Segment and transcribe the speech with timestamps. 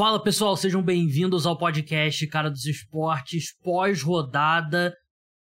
[0.00, 4.96] Fala pessoal, sejam bem-vindos ao podcast Cara dos Esportes pós-rodada,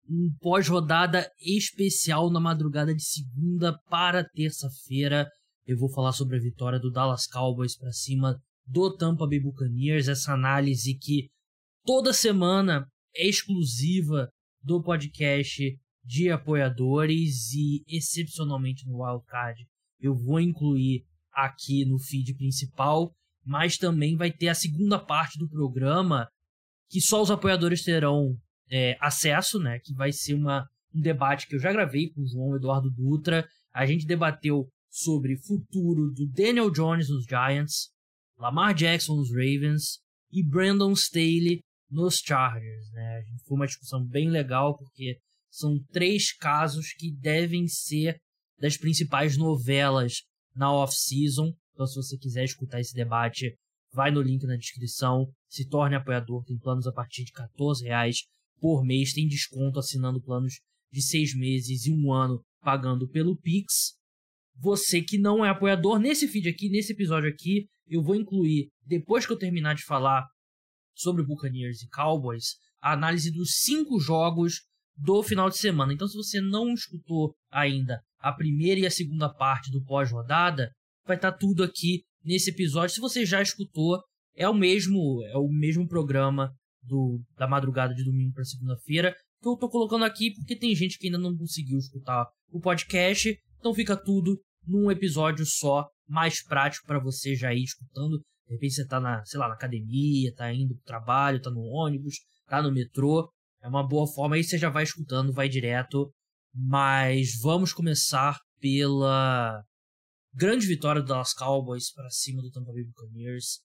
[0.05, 5.25] um pós-rodada especial na madrugada de segunda para terça-feira.
[5.65, 8.37] Eu vou falar sobre a vitória do Dallas Cowboys para cima
[8.67, 11.29] do Tampa Bay Buccaneers, essa análise que
[11.85, 14.27] toda semana é exclusiva
[14.61, 15.63] do podcast
[16.03, 19.65] de apoiadores e excepcionalmente no Wildcard
[19.97, 23.13] eu vou incluir aqui no feed principal,
[23.45, 26.27] mas também vai ter a segunda parte do programa
[26.89, 28.35] que só os apoiadores terão
[28.69, 29.79] é, acesso, né?
[29.79, 33.47] Que vai ser uma, um debate que eu já gravei com o João Eduardo Dutra.
[33.73, 37.89] A gente debateu sobre futuro do Daniel Jones nos Giants,
[38.37, 39.99] Lamar Jackson nos Ravens
[40.31, 43.23] e Brandon Staley nos Chargers, né?
[43.47, 45.17] Foi uma discussão bem legal porque
[45.49, 48.17] são três casos que devem ser
[48.59, 50.23] das principais novelas
[50.55, 51.53] na off-season.
[51.73, 53.55] Então, se você quiser escutar esse debate,
[53.93, 58.17] vai no link na descrição, se torne apoiador, tem planos a partir de 14 reais
[58.59, 60.59] por mês, tem desconto assinando planos
[60.91, 63.95] de seis meses e um ano pagando pelo Pix.
[64.57, 69.25] Você que não é apoiador, nesse feed aqui, nesse episódio aqui, eu vou incluir, depois
[69.25, 70.25] que eu terminar de falar
[70.93, 74.61] sobre Buccaneers e Cowboys, a análise dos cinco jogos
[74.95, 75.93] do final de semana.
[75.93, 80.71] Então, se você não escutou ainda a primeira e a segunda parte do pós-rodada,
[81.05, 82.93] vai estar tá tudo aqui nesse episódio.
[82.95, 84.01] Se você já escutou,
[84.35, 89.47] é o mesmo, é o mesmo programa do da madrugada de domingo para segunda-feira que
[89.47, 93.73] eu tô colocando aqui porque tem gente que ainda não conseguiu escutar o podcast, então
[93.73, 98.19] fica tudo num episódio só, mais prático para você já ir escutando.
[98.47, 101.61] De repente você tá na, sei lá, na academia, tá indo pro trabalho, tá no
[101.61, 102.15] ônibus,
[102.47, 103.31] tá no metrô,
[103.63, 106.11] é uma boa forma, aí você já vai escutando, vai direto
[106.53, 109.63] mas vamos começar pela
[110.33, 113.61] grande vitória do Dallas Cowboys para cima do Tampa Bay Buccaneers,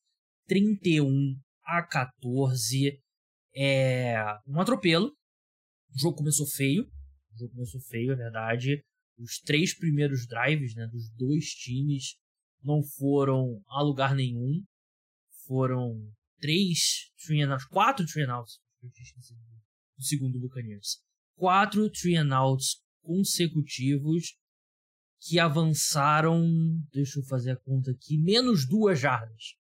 [0.46, 3.00] 31 a 14.
[3.54, 5.08] É um atropelo.
[5.94, 6.84] O jogo começou feio.
[6.84, 8.84] O jogo começou feio, é verdade.
[9.18, 12.16] Os três primeiros drives né, dos dois times
[12.62, 14.62] não foram a lugar nenhum.
[15.46, 15.94] Foram
[16.38, 17.40] três three
[17.70, 21.00] quatro three do segundo Buccaneers
[21.36, 22.16] quatro three
[23.02, 24.36] consecutivos
[25.20, 26.44] que avançaram,
[26.92, 29.54] deixa eu fazer a conta aqui, menos duas jardas.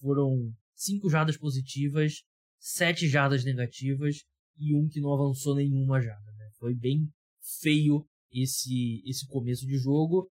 [0.00, 2.22] Foram cinco jardas positivas,
[2.58, 4.24] sete jardas negativas
[4.56, 6.32] e um que não avançou nenhuma jarda.
[6.32, 6.50] Né?
[6.58, 7.08] Foi bem
[7.60, 10.30] feio esse, esse começo de jogo.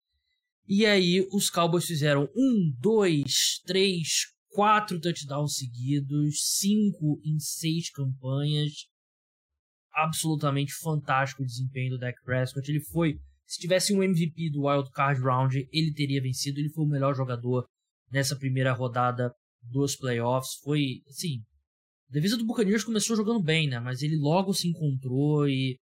[0.66, 8.72] E aí os Cowboys fizeram um, dois, três, quatro touchdowns seguidos, cinco em seis campanhas
[9.98, 12.70] absolutamente fantástico o desempenho do Dak Prescott.
[12.70, 16.60] Ele foi, se tivesse um MVP do Wild Card Round, ele teria vencido.
[16.60, 17.66] Ele foi o melhor jogador
[18.10, 19.32] nessa primeira rodada
[19.62, 20.56] dos playoffs.
[20.62, 21.42] Foi, assim,
[22.10, 23.80] a defesa do Buccaneers começou jogando bem, né?
[23.80, 25.78] Mas ele logo se encontrou e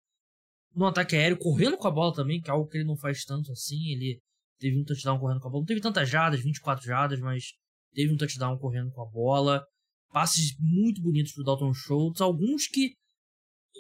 [0.74, 3.24] no ataque aéreo, correndo com a bola também, que é algo que ele não faz
[3.24, 3.92] tanto assim.
[3.92, 4.20] Ele
[4.58, 5.62] teve um touchdown correndo com a bola.
[5.62, 7.44] Não teve tantas jadas, 24 jadas, mas
[7.94, 9.64] teve um touchdown correndo com a bola.
[10.12, 12.20] Passes muito bonitos pro Dalton Schultz.
[12.20, 12.92] Alguns que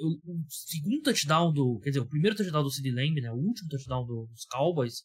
[0.00, 1.78] o, segundo touchdown do.
[1.80, 3.30] Quer dizer, o primeiro touchdown do Sid Lamb, né?
[3.30, 5.02] O último touchdown do, dos Cowboys.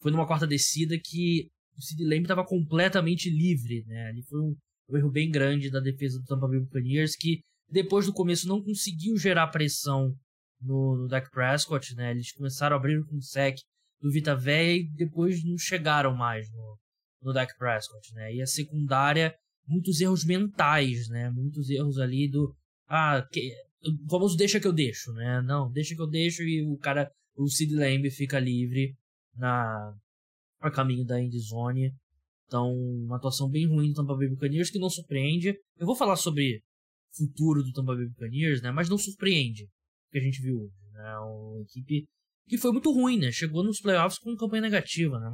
[0.00, 4.08] Foi numa quarta descida que o Sid Lamb estava completamente livre, né?
[4.08, 4.56] Ali foi um,
[4.90, 8.62] um, erro bem grande da defesa do Tampa Bay Buccaneers que depois do começo não
[8.62, 10.14] conseguiu gerar pressão
[10.60, 12.10] no, no Dak Prescott, né?
[12.10, 13.56] Eles começaram a abrir com o sec
[14.00, 16.78] do Vita Véia e depois não chegaram mais no,
[17.22, 18.34] no Dak Prescott, né?
[18.34, 19.34] E a secundária,
[19.66, 21.30] muitos erros mentais, né?
[21.30, 22.54] Muitos erros ali do
[22.88, 23.50] ah, que,
[23.84, 25.42] o famoso deixa que eu deixo, né?
[25.42, 28.94] Não, deixa que eu deixo e o cara, o Sid Lamb fica livre
[29.36, 29.94] na
[30.60, 31.92] a caminho da endzone.
[32.46, 35.56] Então, uma atuação bem ruim do Tampa Bay Buccaneers que não surpreende.
[35.76, 36.62] Eu vou falar sobre
[37.16, 38.70] futuro do Tampa Bay Buccaneers, né?
[38.70, 41.18] Mas não surpreende o que a gente viu hoje, né?
[41.18, 42.06] Uma equipe
[42.46, 43.32] que foi muito ruim, né?
[43.32, 45.30] Chegou nos playoffs com campanha negativa, né?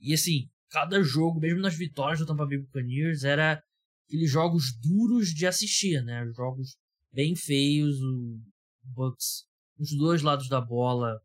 [0.00, 3.62] E assim, cada jogo, mesmo nas vitórias do Tampa Bay Buccaneers, era
[4.06, 6.26] aqueles jogos duros de assistir, né?
[6.34, 6.76] Jogos
[7.14, 7.96] bem feios.
[8.02, 8.40] O
[8.82, 9.46] Bucks,
[9.78, 11.18] os dois lados da bola,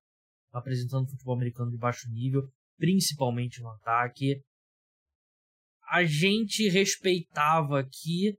[0.52, 2.48] apresentando futebol americano de baixo nível,
[2.78, 4.42] principalmente no ataque.
[5.92, 8.38] A gente respeitava aqui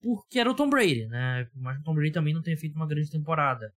[0.00, 1.48] porque era o Tom Brady, né?
[1.54, 3.72] Mas o Tom Brady também não tem feito uma grande temporada.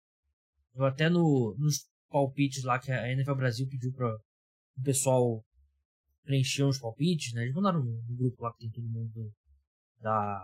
[0.75, 5.43] Eu até no, nos palpites lá que a NFL Brasil pediu para o pessoal
[6.23, 7.43] preencher os palpites, né?
[7.43, 9.33] Eles mandaram no, no grupo lá que tem todo mundo
[10.01, 10.41] da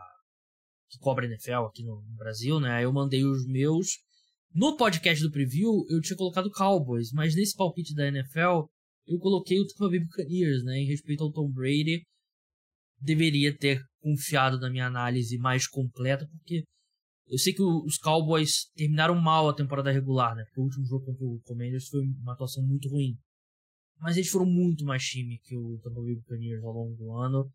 [0.88, 2.85] que cobra NFL aqui no, no Brasil, né?
[2.85, 3.99] Eu mandei os meus.
[4.55, 8.67] No podcast do preview, eu tinha colocado Cowboys, mas nesse palpite da NFL,
[9.06, 10.79] eu coloquei o Tampa Bay Buccaneers, né?
[10.79, 12.02] Em respeito ao Tom Brady,
[13.00, 16.64] deveria ter confiado na minha análise mais completa, porque
[17.26, 20.44] eu sei que os Cowboys terminaram mal a temporada regular, né?
[20.44, 23.19] Porque o último jogo contra o Commanders foi uma atuação muito ruim.
[24.00, 27.52] Mas eles foram muito mais time que o Tampa Bay Buccaneers ao longo do ano.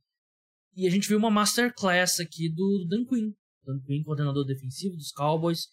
[0.76, 3.32] E a gente viu uma masterclass aqui do Dan Quinn.
[3.64, 5.68] Dan Quinn, coordenador defensivo dos Cowboys,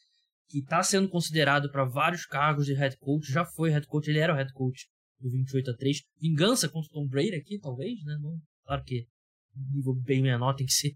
[0.49, 3.33] que está sendo considerado para vários cargos de head coach.
[3.33, 4.87] Já foi head coach, ele era o head coach
[5.19, 6.03] do 28 a 3.
[6.21, 8.19] Vingança contra o Tom Brady aqui, talvez, né?
[8.21, 9.07] Não, claro que
[9.73, 10.95] nível bem menor tem que ser.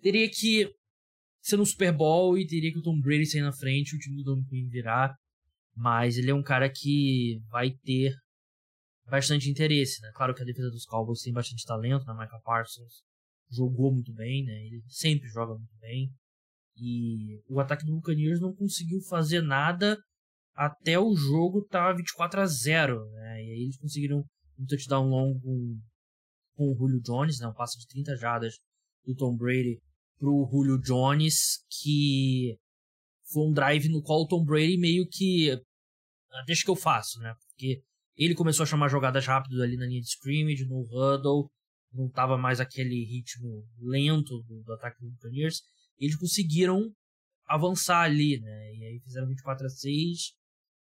[0.00, 0.70] Teria que
[1.42, 4.22] ser no Super Bowl e teria que o Tom Brady sair na frente, o time
[4.22, 5.14] do Dan Quinn virar.
[5.76, 8.14] Mas ele é um cara que vai ter
[9.06, 10.10] bastante interesse, né?
[10.14, 12.14] Claro que a defesa dos Cowboys tem bastante talento, né?
[12.14, 13.02] Micah Parsons
[13.50, 14.66] jogou muito bem, né?
[14.66, 16.10] Ele sempre joga muito bem.
[16.76, 19.96] E o ataque do Buccaneers não conseguiu fazer nada
[20.54, 23.44] até o jogo tá 24 a 0, né?
[23.44, 24.24] E aí eles conseguiram
[24.58, 25.80] um touchdown longo com,
[26.54, 27.46] com o Julio Jones, né?
[27.46, 28.54] Um passo de 30 jardas
[29.04, 29.80] do Tom Brady
[30.18, 32.56] pro Julio Jones, que
[33.32, 37.18] foi um drive no qual o Tom Brady meio que ah, deixa que eu faço,
[37.20, 37.34] né?
[37.48, 37.82] Porque
[38.16, 41.50] ele começou a chamar jogadas rápidas ali na linha de scrimmage, no huddle,
[41.94, 45.62] não tava mais aquele ritmo lento do, do ataque do Buccaneers.
[45.98, 46.92] Eles conseguiram
[47.46, 48.74] avançar ali, né?
[48.74, 50.34] E aí fizeram 24 a 6,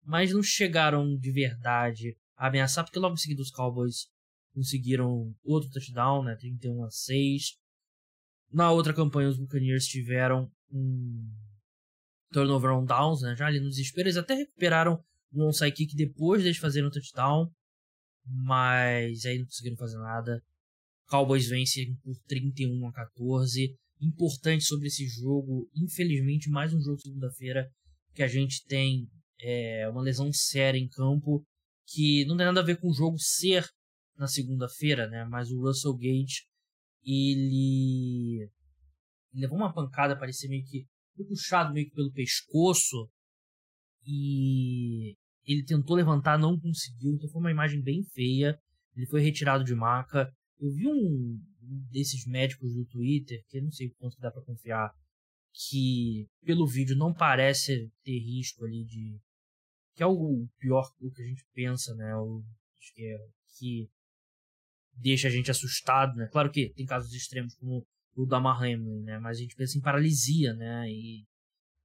[0.04, 4.07] mas não chegaram de verdade a ameaçar, porque logo em seguida os Cowboys
[4.54, 6.36] conseguiram outro touchdown, né?
[6.36, 7.57] 31 a 6.
[8.51, 11.31] Na outra campanha, os Buccaneers tiveram um
[12.31, 13.36] turnover on downs, né?
[13.36, 17.51] Já ali no desespero, eles até recuperaram um onside kick depois deles fazerem o touchdown,
[18.25, 20.44] mas aí não conseguiram fazer nada.
[21.09, 23.75] Cowboys vencem por 31 a 14.
[24.00, 27.67] Importante sobre esse jogo, infelizmente, mais um jogo segunda-feira
[28.13, 29.07] que a gente tem
[29.41, 31.44] é, uma lesão séria em campo
[31.88, 33.67] que não tem nada a ver com o jogo ser
[34.15, 35.25] na segunda-feira, né?
[35.25, 36.45] Mas o Russell Gage
[37.03, 38.47] ele,
[39.33, 40.85] ele levou uma pancada, parecia meio que
[41.27, 43.09] puxado meio que pelo pescoço
[44.05, 48.57] e ele tentou levantar, não conseguiu, então foi uma imagem bem feia.
[48.95, 50.31] Ele foi retirado de maca.
[50.59, 51.39] Eu vi um,
[51.91, 54.94] desses médicos do Twitter, que eu não sei quanto dá para confiar,
[55.53, 59.19] que pelo vídeo não parece ter risco ali de.
[59.95, 62.15] Que é o pior o que a gente pensa, né?
[62.15, 62.44] O,
[62.77, 63.17] acho que é
[63.57, 63.89] que
[64.94, 66.27] deixa a gente assustado, né?
[66.31, 67.85] Claro que tem casos extremos como
[68.15, 69.19] o da Hamlin, né?
[69.19, 70.89] Mas a gente pensa em paralisia, né?
[70.89, 71.25] E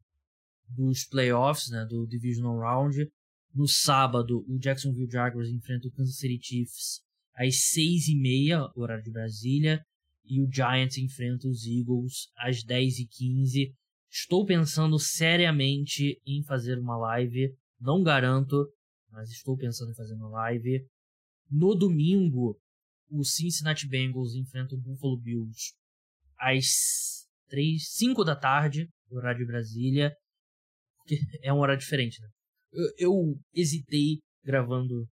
[0.70, 3.12] dos playoffs, né, do divisional round.
[3.54, 7.02] No sábado, o Jacksonville Jaguars enfrenta o Kansas City Chiefs
[7.36, 9.84] às seis e meia, horário de Brasília,
[10.26, 13.74] e o Giants enfrenta os Eagles às dez e quinze.
[14.10, 18.68] Estou pensando seriamente em fazer uma live, não garanto,
[19.10, 20.86] mas estou pensando em fazer uma live.
[21.50, 22.60] No domingo,
[23.10, 25.74] o Cincinnati Bengals enfrenta o Buffalo Bills
[26.38, 30.16] às 3, 5 da tarde, horário de Brasília,
[30.98, 32.30] porque é um horário diferente, né?
[32.72, 35.08] Eu, eu hesitei gravando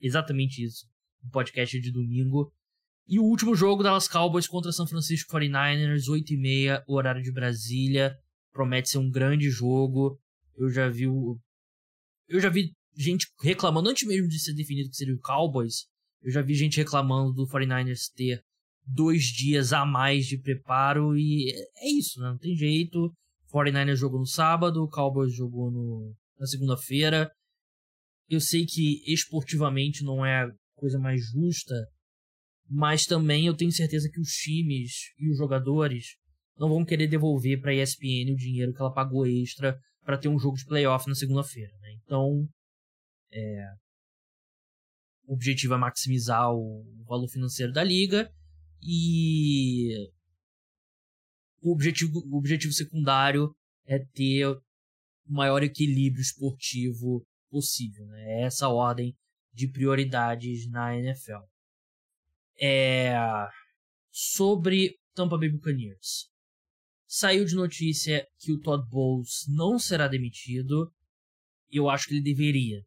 [0.00, 0.86] exatamente isso
[1.22, 2.52] no podcast de domingo.
[3.10, 7.32] E o último jogo, Dallas Cowboys contra São Francisco 49ers, 8 e meia, horário de
[7.32, 8.16] Brasília.
[8.52, 10.16] Promete ser um grande jogo.
[10.56, 11.36] Eu já vi o...
[12.28, 15.86] Eu já vi gente reclamando, antes mesmo de ser definido que seria o Cowboys,
[16.22, 18.44] eu já vi gente reclamando do 49ers ter
[18.86, 22.28] dois dias a mais de preparo e é isso, né?
[22.28, 23.12] Não tem jeito.
[23.52, 27.28] 49ers jogou no sábado, Cowboys jogou no, na segunda-feira.
[28.28, 31.74] Eu sei que esportivamente não é a coisa mais justa,
[32.70, 36.16] mas também eu tenho certeza que os times e os jogadores
[36.56, 40.28] não vão querer devolver para a ESPN o dinheiro que ela pagou extra para ter
[40.28, 41.72] um jogo de playoff na segunda-feira.
[41.80, 41.94] Né?
[42.04, 42.48] Então,
[43.32, 43.66] é,
[45.26, 48.32] o objetivo é maximizar o valor financeiro da liga
[48.82, 50.08] e
[51.62, 53.52] o objetivo, o objetivo secundário
[53.84, 54.62] é ter o
[55.26, 58.06] maior equilíbrio esportivo possível.
[58.06, 58.42] Né?
[58.42, 59.12] É essa ordem
[59.52, 61.49] de prioridades na NFL.
[62.60, 63.14] É...
[64.10, 66.28] Sobre Tampa Bay Buccaneers.
[67.06, 70.92] Saiu de notícia que o Todd Bowles não será demitido.
[71.70, 72.84] Eu acho que ele deveria.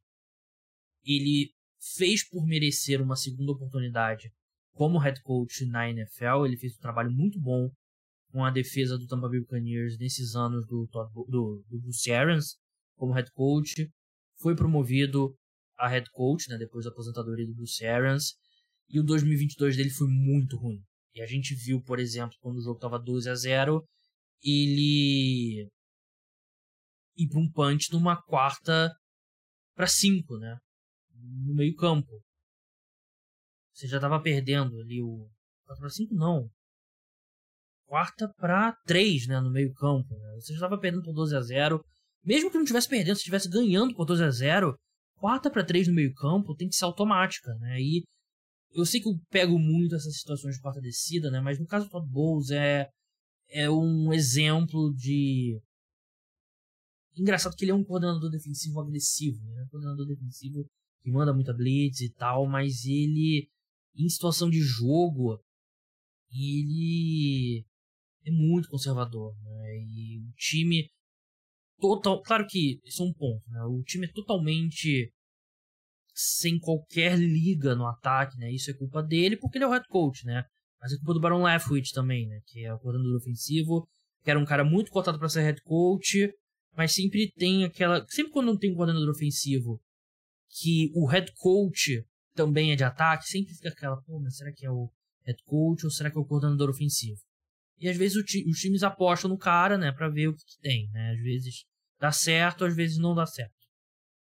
[1.04, 1.52] Ele
[1.96, 4.32] fez por merecer uma segunda oportunidade
[4.74, 6.46] como head coach na NFL.
[6.46, 7.70] Ele fez um trabalho muito bom
[8.32, 10.88] com a defesa do Tampa Bay Buccaneers nesses anos do,
[11.28, 12.58] do, do Bruce Arians
[12.96, 13.90] como head coach.
[14.40, 15.36] Foi promovido
[15.78, 18.36] a head coach, né, depois da aposentadoria do Bruce Arians.
[18.94, 20.80] E o 2022 dele foi muito ruim.
[21.16, 23.84] E a gente viu, por exemplo, quando o jogo estava 12 a 0,
[24.44, 25.68] ele
[27.18, 28.92] ir para um punch numa quarta
[29.76, 30.58] para 5, né?
[31.16, 32.22] No meio-campo.
[33.74, 35.28] Você já estava perdendo ali o
[35.66, 36.48] 4 para 5 não.
[37.88, 40.36] Quarta para 3, né, no meio-campo, né?
[40.36, 41.84] Você já estava perdendo por 12 a 0.
[42.24, 44.76] Mesmo que não estivesse perdendo, se estivesse ganhando por 12 a 0,
[45.16, 47.80] quarta para 3 no meio-campo tem que ser automática, né?
[47.80, 48.04] E
[48.74, 51.40] eu sei que eu pego muito essas situações de quarta descida, né?
[51.40, 52.90] Mas no caso do Todd Bowles é,
[53.50, 55.60] é um exemplo de.
[57.16, 59.64] Engraçado que ele é um coordenador defensivo agressivo, né?
[59.64, 60.66] Um coordenador defensivo
[61.04, 63.48] que manda muita blitz e tal, mas ele,
[63.96, 65.40] em situação de jogo,
[66.32, 67.64] ele
[68.26, 69.78] é muito conservador, né?
[69.78, 70.90] E o time
[71.80, 73.64] total, claro que isso é um ponto, né?
[73.66, 75.12] O time é totalmente
[76.14, 78.52] sem qualquer liga no ataque, né?
[78.52, 80.46] Isso é culpa dele porque ele é o head coach, né?
[80.80, 82.40] Mas é culpa do Baron Leftwich também, né?
[82.46, 83.88] Que é o coordenador ofensivo,
[84.24, 86.32] que era um cara muito cotado para ser head coach,
[86.76, 89.82] mas sempre tem aquela, sempre quando não tem um coordenador ofensivo
[90.50, 92.04] que o head coach
[92.36, 94.92] também é de ataque, sempre fica aquela, pô, mas será que é o
[95.26, 97.20] head coach ou será que é o coordenador ofensivo?
[97.80, 100.60] E às vezes ti, os times apostam no cara, né, para ver o que, que,
[100.62, 101.12] tem, né?
[101.12, 101.66] Às vezes
[102.00, 103.54] dá certo, às vezes não dá certo.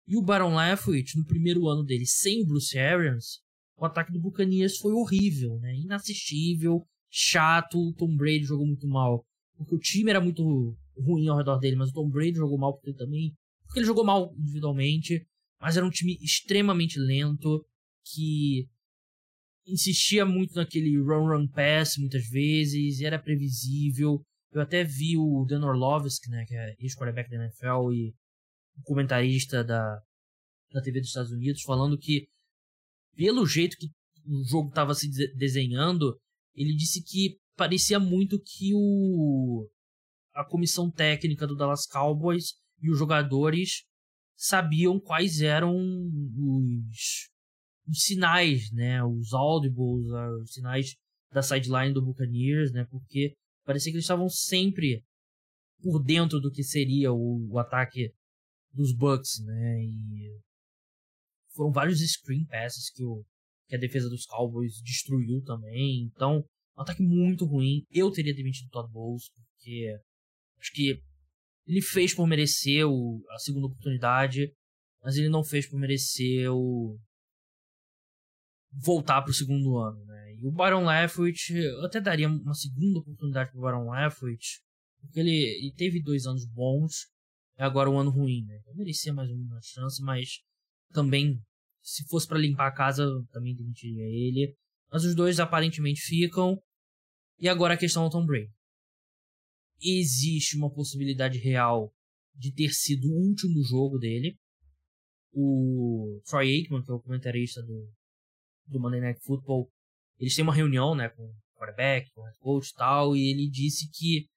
[0.06, 3.40] E o Baron Leftwich, no primeiro ano dele, sem o Bruce Arians,
[3.76, 5.74] o ataque do Buccaneers foi horrível, né?
[5.74, 9.24] Inassistível, chato, o Tom Brady jogou muito mal,
[9.56, 12.74] porque o time era muito ruim ao redor dele, mas o Tom Brady jogou mal
[12.74, 13.34] porque ele também,
[13.64, 15.26] porque ele jogou mal individualmente,
[15.60, 17.64] mas era um time extremamente lento
[18.04, 18.68] que
[19.66, 24.22] insistia muito naquele run run pass muitas vezes, era previsível.
[24.52, 28.14] Eu até vi o Dan Orlovsky, né, que é ex-quarterback da NFL e
[28.82, 30.00] comentarista da,
[30.72, 32.28] da TV dos Estados Unidos, falando que,
[33.14, 33.88] pelo jeito que
[34.26, 36.18] o jogo estava se desenhando,
[36.54, 39.68] ele disse que parecia muito que o
[40.34, 42.52] a comissão técnica do Dallas Cowboys
[42.82, 43.84] e os jogadores
[44.36, 47.30] sabiam quais eram os,
[47.88, 50.06] os sinais, né, os audibles,
[50.42, 50.94] os sinais
[51.32, 55.02] da sideline do Buccaneers, né, porque parecia que eles estavam sempre
[55.82, 58.12] por dentro do que seria o, o ataque
[58.76, 59.82] dos Bucks, né?
[59.82, 60.40] E
[61.54, 63.24] foram vários screen passes que, o,
[63.66, 66.02] que a defesa dos Cowboys destruiu também.
[66.04, 66.44] Então,
[66.76, 67.84] um ataque muito ruim.
[67.90, 69.98] Eu teria demitido o Todd Bowles, porque
[70.60, 71.02] acho que
[71.66, 74.52] ele fez por merecer o, a segunda oportunidade,
[75.02, 76.98] mas ele não fez por merecer o
[78.78, 80.34] voltar para o segundo ano, né?
[80.34, 84.60] E o Byron Leftwich, eu até daria uma segunda oportunidade para o Byron Leftwich,
[85.00, 87.06] porque ele, ele teve dois anos bons,
[87.56, 88.60] é agora um ano ruim, né?
[88.66, 90.40] Eu merecia mais uma chance, mas
[90.92, 91.40] também,
[91.82, 94.54] se fosse para limpar a casa, também demitiria ele.
[94.90, 96.60] Mas os dois aparentemente ficam.
[97.38, 98.52] E agora a questão do Tom Brady.
[99.80, 101.92] Existe uma possibilidade real
[102.34, 104.38] de ter sido o último jogo dele.
[105.32, 107.90] O Troy Aikman, que é o comentarista do,
[108.66, 109.70] do Monday Night Football,
[110.18, 113.30] eles têm uma reunião né, com o quarterback, com o head coach e tal, e
[113.30, 114.28] ele disse que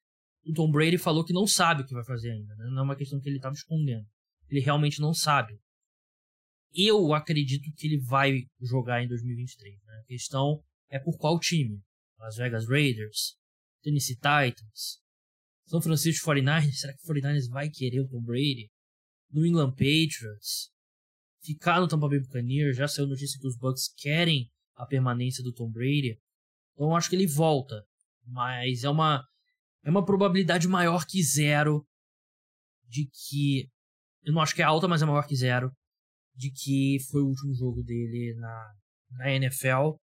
[0.46, 2.66] o Tom Brady falou que não sabe o que vai fazer ainda, né?
[2.70, 4.06] não é uma questão que ele estava escondendo.
[4.48, 5.58] ele realmente não sabe.
[6.72, 9.74] Eu acredito que ele vai jogar em 2023.
[9.84, 10.00] Né?
[10.00, 11.80] A questão é por qual time.
[12.18, 13.36] Las Vegas Raiders,
[13.82, 15.00] Tennessee Titans,
[15.66, 16.72] São Francisco 49ers.
[16.72, 18.70] Será que o 49ers vai querer o Tom Brady?
[19.32, 20.70] New England Patriots,
[21.42, 22.76] ficar no Tampa Bay Buccaneers.
[22.76, 26.18] Já saiu notícia que os Bucks querem a permanência do Tom Brady.
[26.74, 27.84] Então eu acho que ele volta.
[28.26, 29.24] Mas é uma,
[29.84, 31.84] é uma probabilidade maior que zero
[32.88, 33.68] de que.
[34.22, 35.70] Eu não acho que é alta, mas é maior que zero.
[36.34, 38.72] De que foi o último jogo dele na,
[39.12, 39.96] na NFL.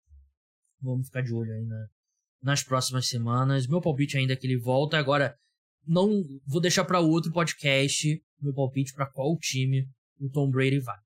[0.80, 1.86] Vamos ficar de olho aí na,
[2.42, 3.66] nas próximas semanas.
[3.66, 4.98] Meu palpite ainda é que ele volta.
[4.98, 5.34] Agora,
[5.86, 9.88] não vou deixar para outro podcast meu palpite para qual time
[10.20, 10.98] o Tom Brady vai.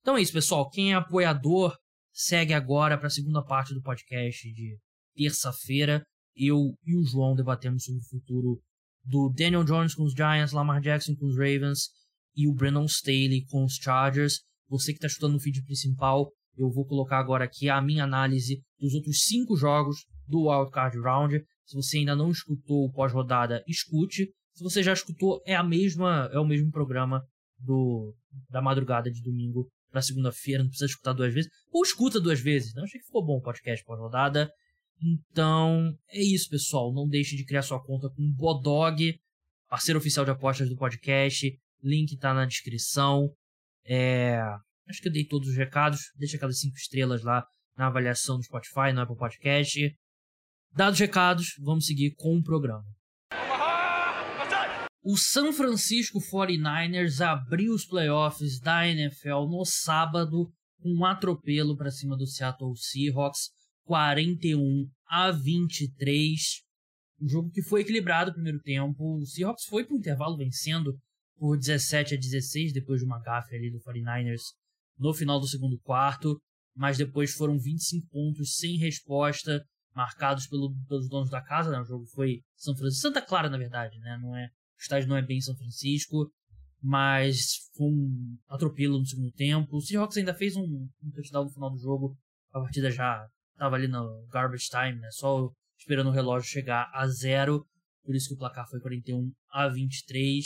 [0.00, 0.70] Então é isso, pessoal.
[0.70, 1.76] Quem é apoiador,
[2.12, 4.78] segue agora para a segunda parte do podcast de
[5.14, 6.02] terça-feira.
[6.36, 8.60] Eu e o João debatemos sobre o futuro
[9.04, 11.88] do Daniel Jones com os Giants, Lamar Jackson com os Ravens
[12.36, 14.40] e o Brandon Staley com os Chargers.
[14.68, 18.60] Você que está escutando no feed principal, eu vou colocar agora aqui a minha análise
[18.78, 21.42] dos outros cinco jogos do Wildcard Round.
[21.64, 24.28] Se você ainda não escutou o pós-rodada, escute.
[24.52, 27.22] Se você já escutou, é a mesma, é o mesmo programa
[27.58, 28.14] do
[28.50, 31.50] da madrugada de domingo para segunda-feira, não precisa escutar duas vezes.
[31.72, 32.82] Ou escuta duas vezes, né?
[32.82, 34.50] Achei que ficou bom o podcast pós-rodada.
[35.02, 36.92] Então, é isso, pessoal.
[36.92, 39.18] Não deixe de criar sua conta com o Bodog,
[39.68, 41.58] parceiro oficial de apostas do podcast.
[41.82, 43.30] Link tá na descrição.
[43.84, 44.40] É...
[44.88, 46.00] Acho que eu dei todos os recados.
[46.16, 47.44] Deixa aquelas cinco estrelas lá
[47.76, 49.96] na avaliação do Spotify, no Apple Podcast.
[50.72, 52.84] Dados os recados, vamos seguir com o programa.
[55.02, 61.92] O San Francisco 49ers abriu os playoffs da NFL no sábado com um atropelo para
[61.92, 63.50] cima do Seattle Seahawks,
[63.86, 66.40] 41 a 23.
[67.22, 69.18] Um jogo que foi equilibrado no primeiro tempo.
[69.18, 70.92] O Seahawks foi para o intervalo vencendo
[71.38, 74.42] por 17 a 16 depois de uma gafe ali do 49ers
[74.98, 76.40] no final do segundo quarto,
[76.74, 81.70] mas depois foram 25 pontos sem resposta marcados pelo, pelos donos da casa.
[81.70, 81.80] Né?
[81.80, 84.18] O jogo foi São Francisco, Santa Clara na verdade, né?
[84.20, 86.30] Não é o estádio não é bem São Francisco,
[86.82, 89.76] mas foi um atropelo no segundo tempo.
[89.76, 92.16] O Seahawks ainda fez um, um touchdown no final do jogo.
[92.52, 95.10] A partida já estava ali no garbage time, né?
[95.10, 97.66] Só esperando o relógio chegar a zero.
[98.04, 100.44] Por isso que o placar foi 41 a 23.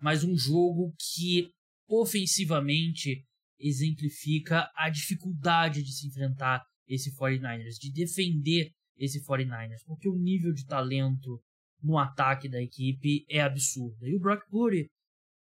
[0.00, 1.50] Mas um jogo que
[1.88, 3.24] ofensivamente
[3.58, 10.52] exemplifica a dificuldade de se enfrentar esse 49ers, de defender esse 49ers, porque o nível
[10.52, 11.40] de talento
[11.82, 14.08] no ataque da equipe é absurda.
[14.08, 14.86] E o Brock Purdy,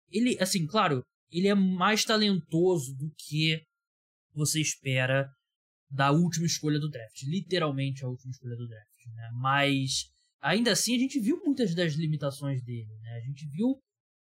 [0.10, 3.62] ele, assim, claro, ele é mais talentoso do que
[4.34, 5.30] você espera
[5.89, 7.23] da última escolha do draft.
[7.23, 9.30] Literalmente a última escolha do draft, né?
[9.34, 10.10] Mas
[10.41, 13.12] ainda assim a gente viu muitas das limitações dele, né?
[13.17, 13.80] A gente viu,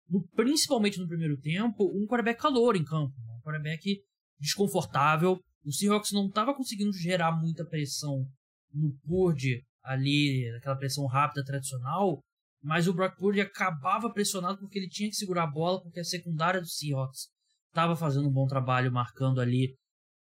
[0.09, 3.33] no, principalmente no primeiro tempo, um quarterback calor em campo, né?
[3.33, 4.01] um quarterback
[4.39, 5.39] desconfortável.
[5.63, 8.25] O Seahawks não estava conseguindo gerar muita pressão
[8.73, 12.19] no Purdy ali, aquela pressão rápida tradicional,
[12.63, 16.03] mas o Brock Purdy acabava pressionado porque ele tinha que segurar a bola, porque a
[16.03, 17.27] secundária do Seahawks
[17.67, 19.75] estava fazendo um bom trabalho marcando ali,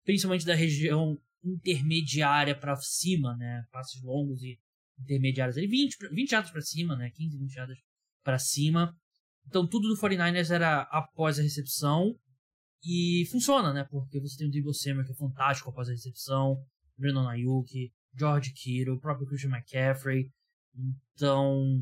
[0.04, 1.17] principalmente da região
[1.54, 3.64] intermediária para cima, né?
[3.72, 4.60] Passes longos e
[5.00, 7.10] intermediários ali, 20, 20 jardas para cima, né?
[7.12, 7.78] 15, 20 jardas
[8.24, 8.96] para cima.
[9.48, 12.16] Então tudo do 49ers era após a recepção
[12.84, 13.86] e funciona, né?
[13.90, 16.58] Porque você tem o Debo Samuel que é fantástico após a recepção,
[16.98, 20.32] Brandon Ayuk, George Kittle, o próprio Christian McCaffrey.
[21.14, 21.82] Então,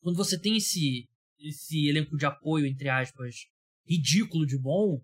[0.00, 1.08] quando você tem esse,
[1.38, 3.46] esse elenco de apoio, entre aspas,
[3.86, 5.00] ridículo de bom,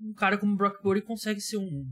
[0.00, 1.86] um cara como o Brock Purdy consegue ser um,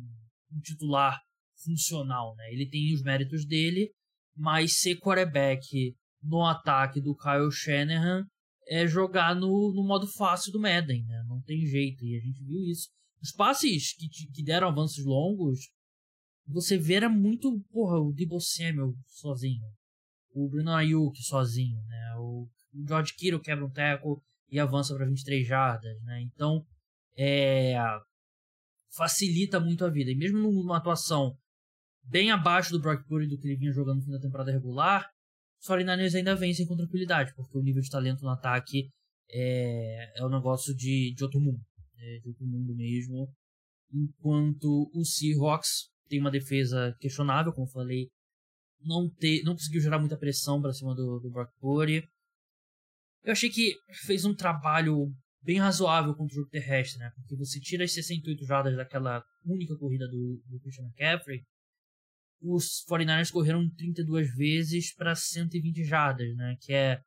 [0.52, 1.20] um titular
[1.64, 2.52] funcional, né?
[2.52, 3.90] Ele tem os méritos dele,
[4.36, 8.26] mas ser quarterback no ataque do Kyle Shanahan
[8.68, 11.24] é jogar no, no modo fácil do Madden, né?
[11.28, 12.88] Não tem jeito, e a gente viu isso.
[13.22, 15.70] Os passes que, que deram avanços longos
[16.46, 19.66] você vê era muito, porra, o Debo Samuel sozinho.
[20.32, 22.14] O Bruno Ayuk sozinho, né?
[22.18, 22.48] O
[22.86, 26.22] George Kittle quebra um teco e avança para 23 jardas, né?
[26.22, 26.64] Então,
[27.16, 27.74] é,
[28.94, 30.11] facilita muito a vida.
[30.11, 31.37] E mesmo numa atuação
[32.03, 35.09] bem abaixo do Brock Purdy do que ele vinha jogando no fim da temporada regular,
[35.61, 38.88] os 49ers ainda vencem com tranquilidade, porque o nível de talento no ataque
[39.31, 41.61] é, é um negócio de, de outro mundo.
[41.96, 43.33] É de outro mundo mesmo.
[43.92, 48.09] Enquanto o Seahawks tem uma defesa questionável, como falei,
[48.81, 52.03] não, ter, não conseguiu gerar muita pressão para cima do, do Brock Purdy.
[53.22, 53.76] Eu achei que
[54.07, 57.11] fez um trabalho bem razoável contra o jogo terrestre, né?
[57.14, 61.44] Porque você tira as 68 jardas daquela única corrida do, do Christian McCaffrey,
[62.42, 66.57] os 49ers correram 32 vezes para 120 jardas, né?
[66.61, 67.03] Que é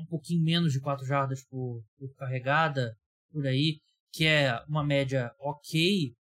[0.00, 2.96] um pouquinho menos de 4 jardas por, por carregada,
[3.30, 3.80] por aí,
[4.12, 6.14] que é uma média ok,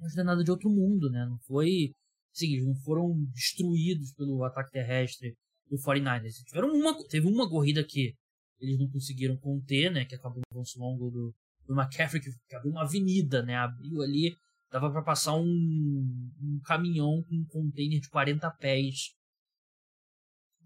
[0.00, 1.24] mas não é nada de outro mundo, né?
[1.26, 1.94] Não foi.
[2.34, 5.36] Assim, eles não foram destruídos pelo ataque terrestre
[5.70, 6.42] do 49ers.
[6.46, 8.14] Tiveram uma, teve uma corrida que
[8.60, 10.04] eles não conseguiram conter, né?
[10.04, 11.34] Que acabou no avanço longo do,
[11.66, 13.56] do McCaffrey, que, abriu uma avenida, né?
[13.56, 14.36] Abriu ali,
[14.70, 19.14] dava para passar um, um caminhão com um container de 40 pés.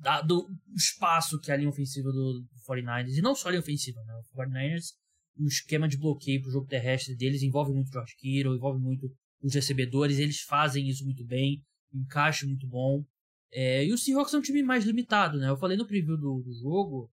[0.01, 3.51] Dado o espaço que é a linha ofensiva do, do 49ers, e não só a
[3.51, 4.15] linha ofensiva, né?
[4.15, 4.95] O 49ers
[5.39, 8.81] o esquema de bloqueio para o jogo terrestre deles envolve muito o George Kittle, envolve
[8.83, 9.09] muito
[9.41, 11.63] os recebedores, eles fazem isso muito bem,
[11.95, 13.05] um encaixe muito bom.
[13.53, 15.49] É, e o Seahawks é um time mais limitado, né?
[15.49, 17.11] Eu falei no preview do, do jogo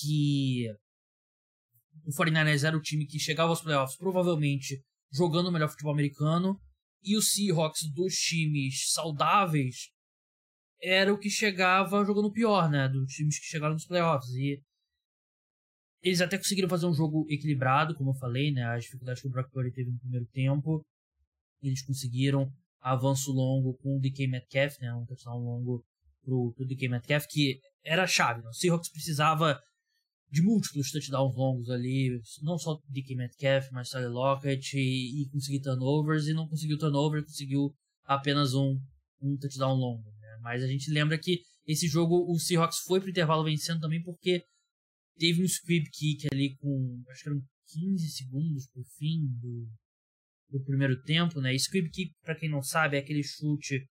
[0.00, 0.66] que
[2.04, 6.58] o 49ers era o time que chegava aos playoffs provavelmente jogando o melhor futebol americano
[7.02, 9.90] e o Seahawks dos times saudáveis
[10.80, 12.88] era o que chegava jogando pior, né?
[12.88, 14.30] Dos times que chegaram nos playoffs.
[14.30, 14.60] E
[16.02, 18.64] eles até conseguiram fazer um jogo equilibrado, como eu falei, né?
[18.64, 20.84] As dificuldades que o Brock Purdy teve no primeiro tempo.
[21.62, 24.92] Eles conseguiram avanço longo com o DK Metcalf, né?
[24.92, 25.84] Um touchdown longo
[26.24, 28.42] pro, pro DK Metcalf, que era a chave.
[28.42, 28.48] Né?
[28.48, 29.60] O Seahawks precisava
[30.32, 35.60] de múltiplos touchdowns longos ali, não só DK Metcalf, mas Tyler Lockett, e, e conseguir
[35.60, 37.72] turnovers, e não conseguiu turnover, conseguiu
[38.04, 38.80] apenas um,
[39.20, 40.10] um touchdown longo.
[40.18, 40.38] Né?
[40.40, 44.42] Mas a gente lembra que esse jogo o Seahawks foi pro intervalo vencendo também porque
[45.18, 49.68] Teve um squib kick ali com, acho que eram 15 segundos pro fim do,
[50.50, 51.56] do primeiro tempo, né?
[51.58, 53.86] Squib kick, para quem não sabe, é aquele chute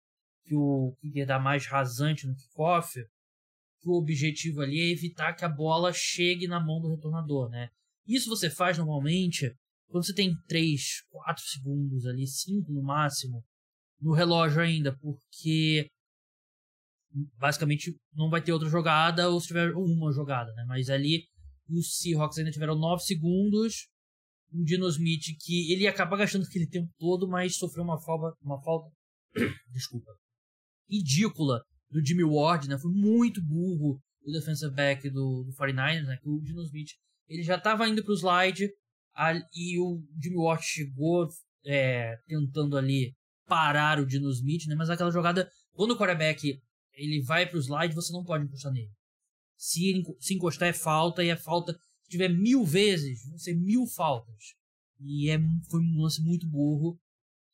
[0.45, 2.97] que o kicker dá mais rasante no kickoff,
[3.88, 7.69] que o objetivo ali é evitar que a bola chegue na mão do retornador, né?
[8.06, 9.50] Isso você faz normalmente
[9.88, 13.41] quando você tem 3, 4 segundos ali, 5 no máximo,
[14.02, 15.89] no relógio ainda, porque
[17.38, 20.65] basicamente não vai ter outra jogada ou se tiver uma jogada, né?
[20.67, 21.23] Mas ali
[21.69, 23.88] os Seahawks ainda tiveram 9 segundos.
[24.52, 28.62] O Dino Smith que ele acaba gastando aquele tempo todo, mas sofreu uma falta, uma
[28.62, 28.89] falta,
[29.71, 30.12] desculpa,
[30.89, 32.78] ridícula do Jimmy Ward, né?
[32.78, 36.17] Foi muito burro o defensive back do, do 49ers, né?
[36.23, 36.91] O Dino Smith
[37.28, 38.69] ele já estava indo para slide
[39.13, 41.28] a, e o Jimmy Ward chegou
[41.65, 43.13] é, tentando ali
[43.45, 44.76] parar o Dino Smith, né?
[44.76, 46.62] Mas aquela jogada, quando o quarterback
[46.93, 48.91] ele vai pro slide, você não pode encostar nele.
[49.56, 51.73] Se, ele, se encostar é falta, e é falta.
[52.04, 54.56] Se tiver mil vezes, vão ser mil faltas.
[55.00, 55.38] E é,
[55.69, 57.00] foi um lance muito burro.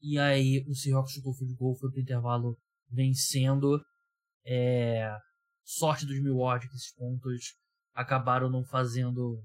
[0.02, 2.58] E aí o Seahawks chutou o field goal, foi pro intervalo
[2.89, 3.82] vencendo.
[4.45, 5.15] É,
[5.63, 7.56] sorte dos Milwaukee que esses pontos
[7.93, 9.41] acabaram não fazendo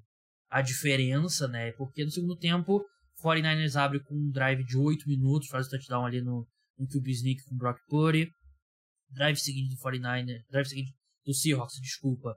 [0.50, 1.72] a diferença, né?
[1.72, 2.84] Porque no segundo tempo,
[3.22, 6.46] 49ers abre com um drive de 8 minutos, faz o touchdown ali no,
[6.78, 8.30] no QB sneak com Brock Purdy
[9.10, 12.36] drive seguinte do 49 drive seguinte do Seahawks, desculpa.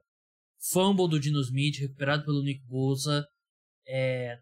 [0.72, 3.26] Fumble do Dino Smith, recuperado pelo Nick Bosa.
[3.88, 4.38] É,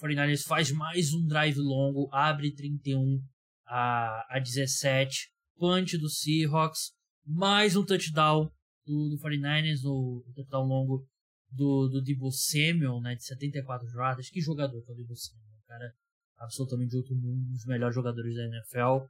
[0.00, 3.20] 49ers faz mais um drive longo, abre 31
[3.66, 5.30] a, a 17.
[5.56, 6.92] Punch do Seahawks,
[7.28, 8.50] mais um touchdown
[8.86, 11.06] do, do 49ers, no touchdown longo
[11.50, 14.30] do, do Debo Samuel, né, de 74 jardas.
[14.30, 15.92] Que jogador que é o Debo Samuel, cara
[16.38, 19.06] absolutamente de outro mundo, um dos melhores jogadores da NFL.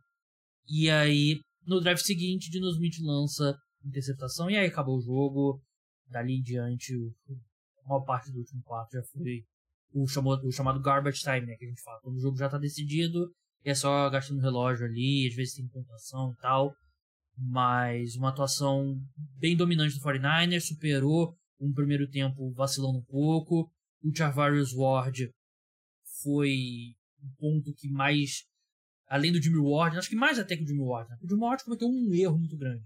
[0.67, 5.63] E aí, no drive seguinte, Dino Smith lança interceptação e aí acabou o jogo.
[6.09, 6.95] Dali em diante,
[7.85, 9.45] a maior parte do último quarto já foi
[9.93, 11.55] o, chamado, o chamado garbage time, né?
[11.57, 12.01] Que a gente fala.
[12.01, 13.31] Quando o jogo já tá decidido,
[13.63, 16.75] é só gastando relógio ali, às vezes tem pontuação e tal.
[17.39, 19.01] Mas uma atuação
[19.39, 23.71] bem dominante do 49ers, superou um primeiro tempo vacilando um pouco.
[24.03, 25.31] O Charvarius Ward
[26.23, 28.45] foi um ponto que mais
[29.09, 31.11] além do Jimmy Ward, acho que mais até que o Jimmy Ward.
[31.11, 31.17] Né?
[31.23, 32.85] O Jimmy Ward cometeu um erro muito grande.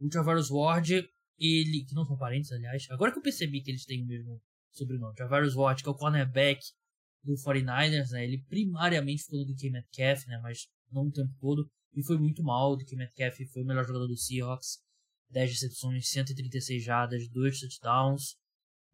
[0.00, 0.92] O Javarius Ward,
[1.38, 4.40] ele, que não são parentes, aliás, agora que eu percebi que eles têm o mesmo
[4.72, 6.60] sobrenome, Javarius Ward, que é o cornerback
[7.22, 8.24] do 49ers, né?
[8.24, 10.38] Ele primariamente ficou no DK Metcalf, né?
[10.42, 11.68] Mas não o tempo todo.
[11.94, 12.76] E foi muito mal.
[12.76, 14.82] DK Metcalf foi o melhor jogador do Seahawks.
[15.30, 18.36] 10 recepções, 136 jardas, 2 touchdowns.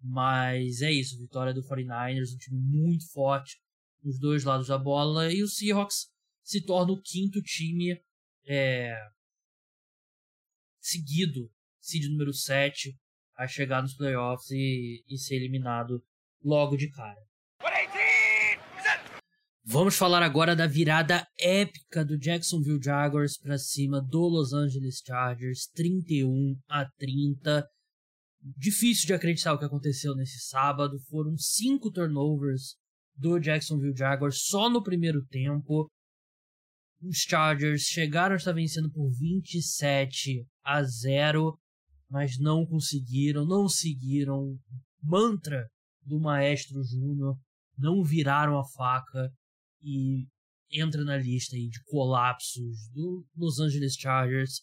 [0.02, 3.60] Mas é isso, vitória do 49ers, um time muito forte
[4.02, 5.32] nos dois lados da bola.
[5.32, 6.10] E o Seahawks
[6.42, 8.00] se torna o quinto time
[8.46, 8.96] é,
[10.80, 12.98] seguido, seed número 7,
[13.36, 16.02] a chegar nos playoffs e, e ser eliminado
[16.42, 17.20] logo de cara.
[19.64, 25.68] Vamos falar agora da virada épica do Jacksonville Jaguars para cima do Los Angeles Chargers,
[25.74, 27.66] 31 a 30.
[28.56, 30.98] Difícil de acreditar o que aconteceu nesse sábado.
[31.08, 32.76] Foram cinco turnovers
[33.14, 35.90] do Jacksonville Jaguars só no primeiro tempo
[37.02, 41.58] os Chargers chegaram a estar vencendo por 27 a 0,
[42.10, 44.58] mas não conseguiram, não seguiram
[45.02, 45.66] mantra
[46.04, 47.38] do Maestro Júnior,
[47.78, 49.32] não viraram a faca
[49.82, 50.26] e
[50.72, 54.62] entra na lista aí de colapsos do Los Angeles Chargers.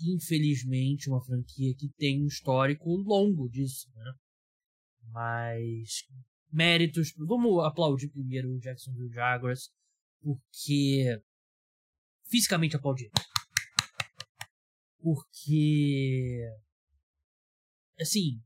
[0.00, 4.12] Infelizmente, uma franquia que tem um histórico longo disso, né?
[5.10, 6.04] Mas
[6.52, 7.12] méritos.
[7.16, 9.70] Vamos aplaudir primeiro o Jacksonville Jaguars,
[10.20, 11.20] porque.
[12.30, 13.10] Fisicamente aplaudir.
[15.00, 16.40] Porque.
[18.00, 18.40] Assim.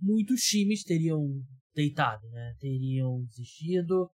[0.00, 2.56] Muitos times teriam deitado, né?
[2.58, 4.10] Teriam desistido.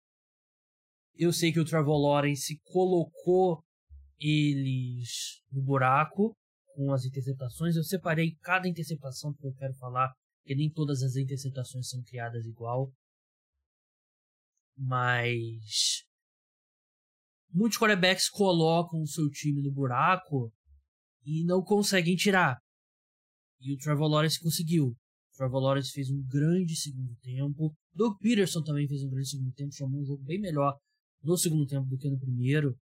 [1.19, 3.61] Eu sei que o Trevor Lawrence colocou
[4.21, 6.33] eles no buraco
[6.77, 7.75] com as interceptações.
[7.75, 12.47] Eu separei cada interceptação que eu quero falar, porque nem todas as interceptações são criadas
[12.47, 12.93] igual.
[14.77, 16.05] Mas
[17.53, 20.53] muitos quarterbacks colocam o seu time no buraco
[21.27, 22.59] e não conseguem tirar.
[23.61, 24.85] E o Trevor Lawrence conseguiu.
[24.87, 27.75] O Trevor Lawrence fez um grande segundo tempo.
[27.93, 30.79] Doug Peterson também fez um grande segundo tempo, chamou um jogo bem melhor
[31.23, 32.77] no segundo tempo do que no primeiro.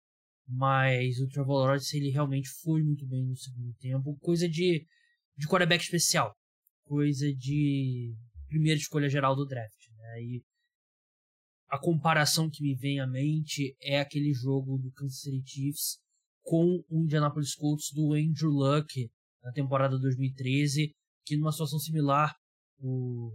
[0.47, 4.19] Mas o Trevor Lawrence ele realmente foi muito bem no segundo tempo.
[4.21, 4.87] Coisa de,
[5.37, 6.35] de quarterback especial.
[6.85, 8.15] Coisa de
[8.49, 9.89] primeira escolha geral do draft.
[9.97, 10.23] Né?
[10.23, 10.45] E
[11.69, 15.99] a comparação que me vem à mente é aquele jogo do Kansas City Chiefs
[16.43, 19.11] com o Indianapolis Colts do Andrew Luck
[19.43, 20.93] na temporada 2013,
[21.25, 22.35] que numa situação similar
[22.79, 23.33] o,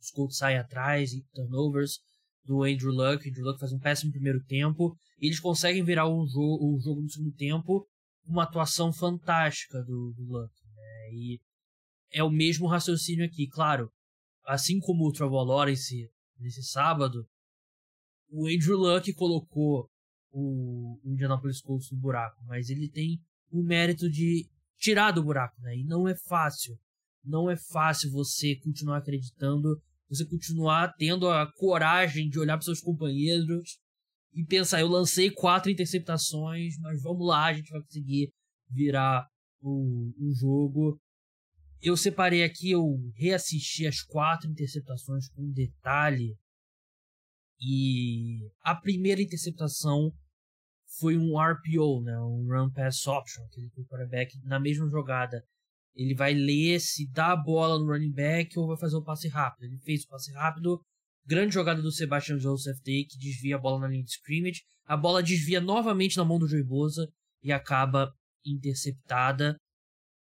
[0.00, 1.98] os Colts saem atrás e turnovers
[2.44, 3.28] do Andrew Luck.
[3.28, 7.02] Andrew Luck faz um péssimo primeiro tempo e eles conseguem virar o, jo o jogo
[7.02, 7.86] no segundo tempo
[8.26, 10.52] uma atuação fantástica do, do Luck.
[10.74, 11.12] Né?
[11.12, 11.40] E
[12.12, 13.90] é o mesmo raciocínio aqui, claro.
[14.46, 17.26] Assim como o Trevor Lawrence nesse sábado,
[18.28, 19.88] o Andrew Luck colocou
[20.32, 23.18] o, o Indianapolis Colts no buraco, mas ele tem
[23.50, 24.48] o mérito de
[24.78, 25.76] tirar do buraco, né?
[25.76, 26.78] E não é fácil.
[27.22, 32.80] Não é fácil você continuar acreditando, você continuar tendo a coragem de olhar para seus
[32.80, 33.78] companheiros
[34.34, 38.32] e pensar: eu lancei quatro interceptações, mas vamos lá, a gente vai conseguir
[38.68, 39.26] virar
[39.60, 41.00] o, o jogo.
[41.80, 46.36] Eu separei aqui, eu reassisti as quatro interceptações com detalhe
[47.58, 50.12] e a primeira interceptação
[50.98, 55.42] foi um RPO, né, um Run Pass Option, aquele que o quarterback, na mesma jogada,
[55.94, 59.28] ele vai ler se dá a bola no running back ou vai fazer o passe
[59.28, 59.64] rápido.
[59.64, 60.80] Ele fez o passe rápido,
[61.26, 64.62] grande jogada do Sebastian Joseph Day, que desvia a bola na linha de scrimmage.
[64.86, 67.08] A bola desvia novamente na mão do Joey Bosa
[67.42, 68.12] e acaba
[68.44, 69.56] interceptada.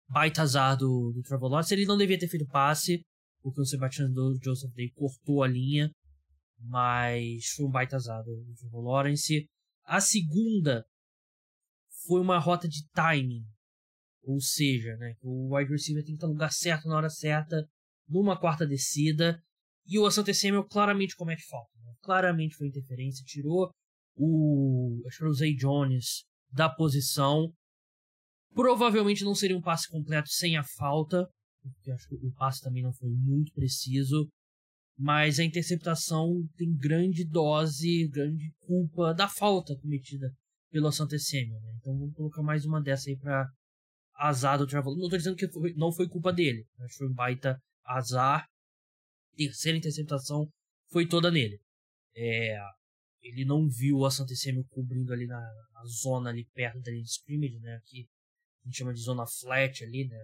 [0.07, 1.73] Baita azar do, do Trevor Lawrence.
[1.73, 3.01] Ele não devia ter feito passe,
[3.41, 4.13] porque o Sebastian
[4.43, 5.89] Joseph Day cortou a linha
[6.59, 9.47] mas foi um baita azar do Trevor Lawrence.
[9.83, 10.85] A segunda
[12.05, 13.45] foi uma rota de timing,
[14.25, 17.67] ou seja, né, o wide receiver tem que estar no lugar certo na hora certa,
[18.07, 19.39] numa quarta descida,
[19.87, 21.71] e o Asante Samuel claramente comete falta.
[21.83, 21.93] Né?
[22.01, 23.71] Claramente foi interferência, tirou
[24.15, 27.51] o, acho que o Zay Jones da posição.
[28.53, 31.27] Provavelmente não seria um passe completo sem a falta,
[31.61, 34.27] porque acho que o passe também não foi muito preciso
[34.97, 40.33] mas a interceptação tem grande dose, grande culpa da falta cometida
[40.71, 41.73] pelo Santa Semio, né?
[41.79, 43.45] Então vamos colocar mais uma dessa aí para
[44.15, 44.97] azar do Trevor.
[44.97, 48.47] Não tô dizendo que foi, não foi culpa dele, mas foi um baita azar.
[49.35, 50.49] Terceira interceptação
[50.91, 51.59] foi toda nele.
[52.15, 52.57] É,
[53.21, 55.39] ele não viu a Santa Semio cobrindo ali na,
[55.73, 57.81] na, zona ali perto da linha de scrimmage, né?
[57.85, 58.07] Que
[58.63, 60.17] a gente chama de zona flat ali, né?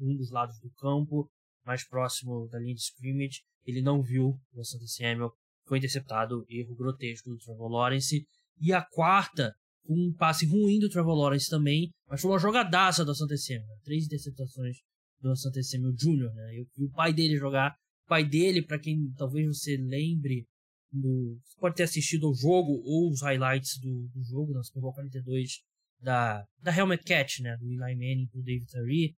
[0.00, 1.30] Um dos lados do campo,
[1.64, 5.32] mais próximo da linha de scrimmage ele não viu o Santa Samuel,
[5.66, 8.26] foi interceptado, erro grotesco do Trevor Lawrence.
[8.60, 9.54] E a quarta,
[9.86, 13.78] um passe ruim do Trevor Lawrence também, mas foi uma jogadaça do Santa Samuel.
[13.82, 14.76] Três interceptações
[15.20, 16.58] do Santa Samuel Jr., né?
[16.58, 17.72] Eu vi o pai dele jogar.
[18.06, 20.46] O pai dele, para quem talvez você lembre,
[20.92, 24.80] no, você pode ter assistido ao jogo ou os highlights do, do jogo, na Super
[24.80, 25.60] Bowl 42,
[26.00, 27.56] da, da Helmet Catch, né?
[27.56, 29.14] Do Eli Manning pro David Tyree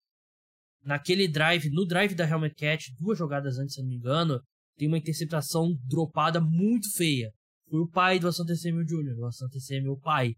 [0.86, 4.40] naquele drive, no drive da Helmet Cat, duas jogadas antes, se não me engano,
[4.78, 7.32] tem uma interceptação dropada muito feia.
[7.68, 10.34] Foi o pai do Asante Samuel Jr., o Asante Samuel pai.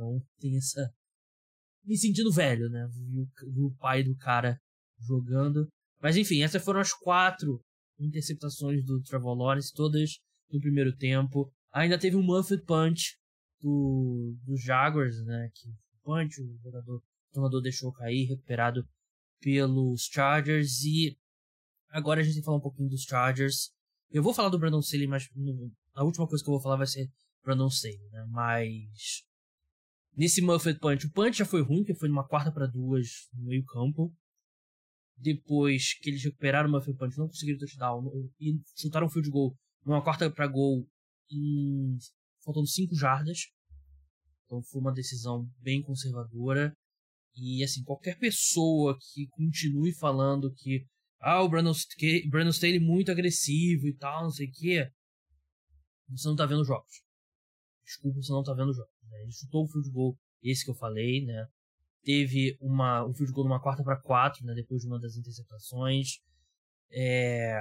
[0.00, 0.90] Então tem essa.
[1.84, 2.88] Me sentindo velho, né?
[3.52, 4.58] Viu o pai do cara
[4.98, 5.68] jogando.
[6.00, 7.60] Mas enfim, essas foram as quatro
[7.98, 10.18] interceptações do Trevor Lawrence, todas
[10.50, 11.52] no primeiro tempo.
[11.72, 13.16] Ainda teve um Muffet Punch
[13.60, 15.50] do, do Jaguars, né?
[15.54, 15.68] Que
[16.02, 18.82] punch, o jogador, o tornador deixou cair, recuperado
[19.40, 21.16] pelos Chargers e
[21.90, 23.70] agora a gente tem que falar um pouquinho dos Chargers.
[24.10, 25.28] Eu vou falar do Brandon Staley, mas
[25.94, 27.08] a última coisa que eu vou falar vai ser
[27.44, 28.26] Brandon Staley, né?
[28.30, 29.24] Mas
[30.16, 31.06] nesse Muffet Punch.
[31.06, 34.14] O punch já foi ruim, porque foi numa quarta para duas no meio campo.
[35.16, 39.54] Depois que eles recuperaram o Muffet Punch, não conseguiram touchdown e chutaram um field goal
[39.84, 40.86] numa quarta para gol
[41.30, 41.98] em
[42.44, 43.38] faltando 5 jardas.
[44.44, 46.74] Então foi uma decisão bem conservadora.
[47.36, 50.84] E assim, qualquer pessoa que continue falando que
[51.20, 51.72] ah, o Brandon,
[52.28, 54.90] Brandon Staley muito agressivo e tal, não sei o que,
[56.08, 57.02] você não tá vendo jogos.
[57.84, 58.92] Desculpa, você não tá vendo jogos.
[59.10, 59.22] Né?
[59.22, 61.46] Ele chutou o field goal, esse que eu falei, né?
[62.02, 64.54] Teve uma, um field goal numa quarta para quatro, né?
[64.54, 66.18] Depois de uma das interceptações.
[66.92, 67.60] É...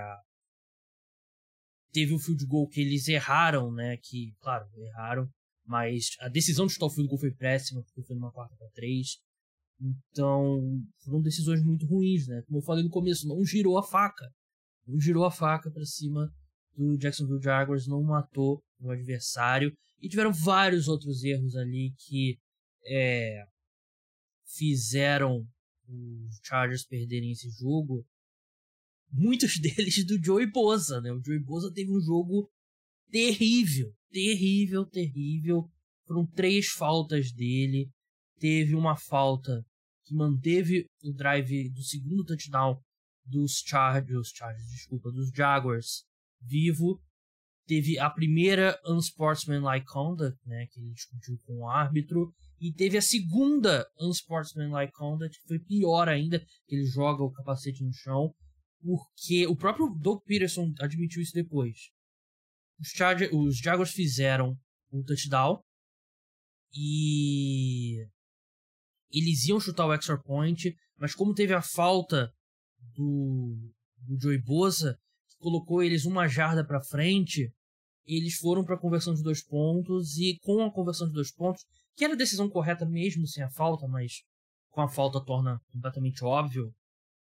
[1.91, 3.97] Teve um field goal que eles erraram, né?
[3.97, 5.29] Que, claro, erraram.
[5.65, 8.69] Mas a decisão de chutar o field goal foi péssima, porque foi numa quarta para
[8.69, 9.17] três.
[10.11, 12.41] Então, foram decisões muito ruins, né?
[12.47, 14.29] Como eu falei no começo, não girou a faca.
[14.85, 16.29] Não girou a faca para cima
[16.75, 19.71] do Jacksonville Jaguars, não matou o adversário.
[20.01, 22.39] E tiveram vários outros erros ali que
[22.85, 23.45] é,
[24.45, 25.47] fizeram
[25.87, 28.05] os Chargers perderem esse jogo.
[29.11, 31.11] Muitos deles do Joey Bosa, né?
[31.11, 32.49] O Joey Bosa teve um jogo
[33.09, 35.69] terrível, terrível, terrível.
[36.05, 37.89] Foram três faltas dele.
[38.39, 39.65] Teve uma falta
[40.05, 42.81] que manteve o drive do segundo touchdown
[43.25, 46.03] dos Chargers, Chargers, desculpa, dos Jaguars
[46.41, 47.01] vivo
[47.69, 53.01] teve a primeira unsportsmanlike conduct, né, que ele discutiu com o árbitro, e teve a
[53.01, 58.33] segunda unsportsmanlike conduct, que foi pior ainda, que ele joga o capacete no chão,
[58.81, 61.77] porque o próprio Doug Peterson admitiu isso depois.
[62.79, 64.57] Os, Chargers, os Jaguars fizeram
[64.91, 65.61] um touchdown
[66.73, 68.03] e
[69.11, 72.33] eles iam chutar o extra point, mas como teve a falta
[72.95, 73.55] do,
[73.99, 74.97] do Joey Bosa,
[75.29, 77.53] que colocou eles uma jarda para frente,
[78.17, 81.63] eles foram para a conversão de dois pontos e com a conversão de dois pontos,
[81.95, 84.23] que era a decisão correta mesmo sem a falta, mas
[84.71, 86.73] com a falta torna completamente óbvio.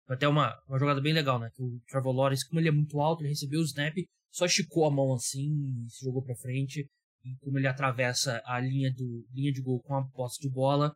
[0.08, 1.50] Até uma, uma jogada bem legal, né?
[1.54, 3.94] Que o Trevor Lawrence, como ele é muito alto, ele recebeu o snap,
[4.30, 5.50] só esticou a mão assim
[5.86, 6.88] e se jogou para frente.
[7.24, 10.92] E como ele atravessa a linha, do, linha de gol com a posse de bola,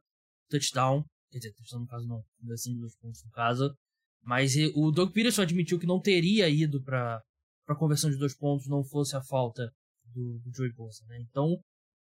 [0.51, 1.05] touchdown.
[1.31, 3.75] Quer dizer, touchdown no caso não, conversão de dois pontos no caso.
[4.23, 7.23] Mas o Doug Peterson admitiu que não teria ido para
[7.67, 9.71] para conversão de dois pontos não fosse a falta
[10.07, 11.19] do, do Joey Bosa, né?
[11.21, 11.59] Então,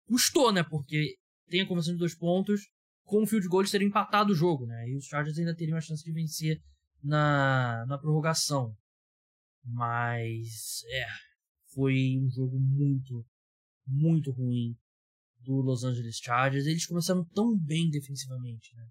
[0.07, 0.62] custou, né?
[0.62, 1.16] Porque
[1.49, 2.61] tem a conversão de dois pontos,
[3.05, 4.88] com o field goal eles teriam empatado o jogo, né?
[4.88, 6.61] E os Chargers ainda teriam a chance de vencer
[7.03, 8.75] na, na prorrogação.
[9.64, 11.07] Mas, é,
[11.75, 13.27] foi um jogo muito,
[13.87, 14.77] muito ruim
[15.40, 16.66] do Los Angeles Chargers.
[16.66, 18.87] Eles começaram tão bem defensivamente, né?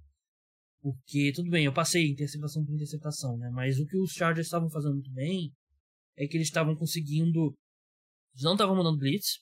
[0.81, 3.49] Porque, tudo bem, eu passei interceptação por interceptação, né?
[3.51, 5.51] Mas o que os Chargers estavam fazendo muito bem
[6.17, 7.55] é que eles estavam conseguindo.
[8.33, 9.39] Eles não estavam mandando blitz.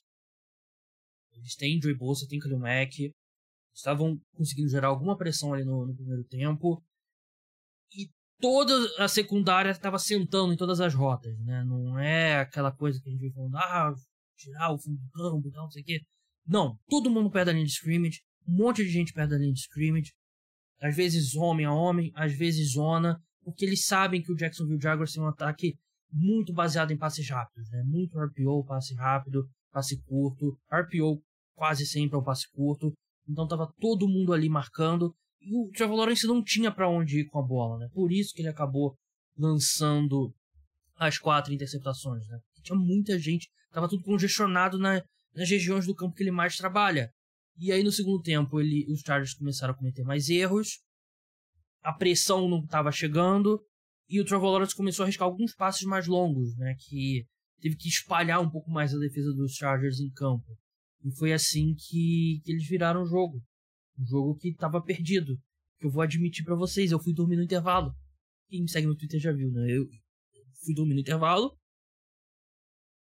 [1.33, 3.11] Eles têm Joey Bolsa, tem Khalil Mack.
[3.73, 6.83] Estavam conseguindo gerar alguma pressão ali no, no primeiro tempo.
[7.93, 8.09] E
[8.39, 11.63] toda a secundária estava sentando em todas as rotas, né?
[11.63, 13.93] Não é aquela coisa que a gente vem falando, ah,
[14.37, 16.01] tirar o fundo do campo não sei o quê.
[16.45, 19.53] Não, todo mundo perto da linha de scrimmage, um monte de gente perto da linha
[19.53, 20.13] de scrimmage.
[20.81, 25.13] Às vezes homem a homem, às vezes zona, porque eles sabem que o Jacksonville Jaguars
[25.13, 25.75] tem um ataque
[26.11, 27.83] muito baseado em passes rápidos, né?
[27.85, 30.57] Muito RPO, passe rápido, passe curto.
[30.71, 31.21] RPO
[31.55, 32.93] quase sempre é um passe curto.
[33.27, 35.13] Então tava todo mundo ali marcando.
[35.41, 37.87] E o Trevor Lawrence não tinha para onde ir com a bola, né?
[37.93, 38.95] Por isso que ele acabou
[39.37, 40.33] lançando
[40.95, 42.39] as quatro interceptações, né?
[42.63, 45.03] Tinha muita gente, tava tudo congestionado na,
[45.35, 47.09] nas regiões do campo que ele mais trabalha.
[47.57, 50.79] E aí no segundo tempo ele, os Chargers começaram a cometer mais erros.
[51.83, 53.61] A pressão não estava chegando
[54.07, 56.75] e o Trevor Lawrence começou a arriscar alguns passes mais longos, né?
[56.79, 57.25] Que
[57.59, 60.57] teve que espalhar um pouco mais a defesa dos Chargers em campo.
[61.03, 63.41] E foi assim que, que eles viraram o jogo.
[63.97, 65.37] Um jogo que estava perdido.
[65.79, 67.93] Que eu vou admitir para vocês, eu fui dormir no intervalo.
[68.47, 69.71] Quem me segue no Twitter já viu, né?
[69.71, 69.87] Eu
[70.63, 71.57] fui dormir no intervalo.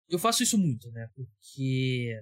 [0.08, 1.08] Eu faço isso muito, né?
[1.14, 2.20] Porque.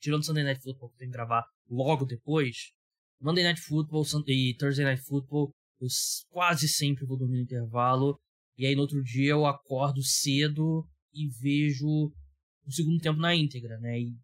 [0.00, 2.72] Tirando Sunday Night Football, que tenho que gravar logo depois.
[3.20, 5.88] Monday Night Football e Thursday Night Football eu
[6.28, 8.18] quase sempre vou dormir no intervalo.
[8.56, 12.12] E aí no outro dia eu acordo cedo e vejo
[12.66, 13.98] o segundo tempo na íntegra, né?
[13.98, 14.14] E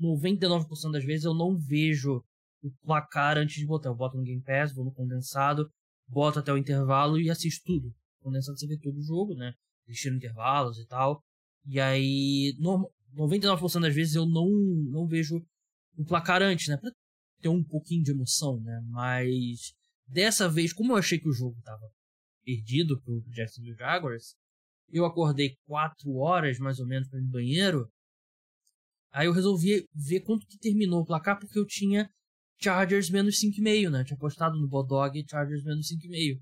[0.00, 2.22] 99% das vezes eu não vejo
[2.62, 3.88] o placar antes de botar.
[3.88, 5.68] Eu boto no Game Pass, vou no condensado,
[6.08, 7.92] boto até o intervalo e assisto tudo.
[8.22, 9.52] condensado você vê todo o jogo, né?
[9.86, 11.22] Deixando intervalos e tal.
[11.66, 14.48] E aí, no, 99% das vezes eu não,
[14.90, 15.44] não vejo
[15.96, 16.76] o placar antes, né?
[16.76, 16.90] Pra
[17.40, 18.80] ter um pouquinho de emoção, né?
[18.88, 19.74] Mas
[20.10, 21.88] Dessa vez, como eu achei que o jogo estava
[22.44, 24.34] perdido pro Jacksonville Jaguars,
[24.88, 27.88] eu acordei 4 horas mais ou menos para ir no banheiro.
[29.12, 32.10] Aí eu resolvi ver quanto que terminou o placar, porque eu tinha
[32.60, 34.00] Chargers menos 5,5, né?
[34.00, 36.40] Eu tinha apostado no Bodog Chargers menos 5,5.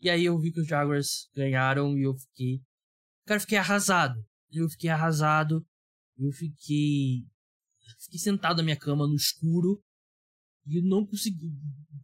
[0.00, 2.62] E aí eu vi que os Jaguars ganharam e eu fiquei.
[3.26, 4.24] Cara, eu fiquei arrasado.
[4.50, 5.62] Eu fiquei arrasado.
[6.18, 7.26] Eu fiquei.
[8.04, 9.78] Fiquei sentado na minha cama no escuro.
[10.70, 11.50] E não consegui.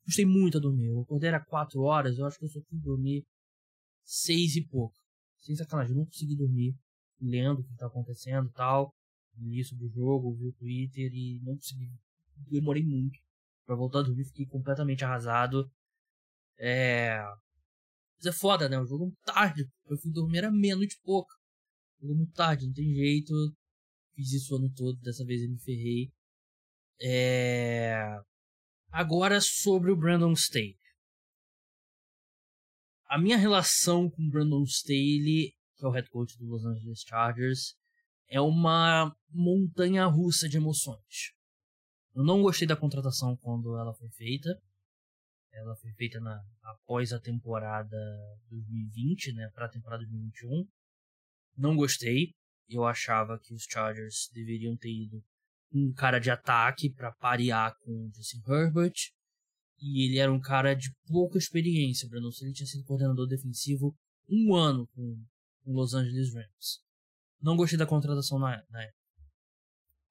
[0.04, 0.86] Custei muito a dormir.
[0.86, 2.18] Eu acordei era 4 horas.
[2.18, 3.24] Eu acho que eu só fui dormir
[4.04, 4.94] 6 e pouco.
[5.38, 6.74] Sem sacanagem, eu não consegui dormir.
[7.20, 8.92] Lendo o que tá acontecendo e tal.
[9.38, 11.88] Li sobre o jogo, vi o Twitter e não consegui.
[12.50, 13.18] Demorei muito
[13.64, 14.24] pra voltar a dormir.
[14.24, 15.70] Fiquei completamente arrasado.
[16.58, 17.18] É.
[18.16, 18.78] Mas é foda, né?
[18.80, 19.64] O jogo é tarde.
[19.88, 21.30] Eu fui dormir era menos de pouco.
[21.98, 23.32] O jogo é muito tarde, não tem jeito.
[24.14, 26.10] Fiz isso o ano todo, dessa vez eu me ferrei.
[27.00, 28.18] É...
[28.90, 30.78] Agora sobre o Brandon Staley.
[33.08, 37.02] A minha relação com o Brandon Staley, que é o head coach do Los Angeles
[37.06, 37.76] Chargers,
[38.28, 41.32] é uma montanha russa de emoções.
[42.14, 44.60] Eu não gostei da contratação quando ela foi feita.
[45.52, 47.96] Ela foi feita na, após a temporada
[48.48, 50.66] 2020, né, para a temporada 2021.
[51.56, 52.34] Não gostei.
[52.68, 55.22] Eu achava que os Chargers deveriam ter ido
[55.76, 58.94] um cara de ataque para parear com o Justin Herbert.
[59.78, 62.30] E ele era um cara de pouca experiência, Brandon.
[62.40, 63.94] Ele tinha sido coordenador defensivo
[64.28, 65.22] um ano com
[65.64, 66.80] o Los Angeles Rams.
[67.40, 68.96] Não gostei da contratação na, na época.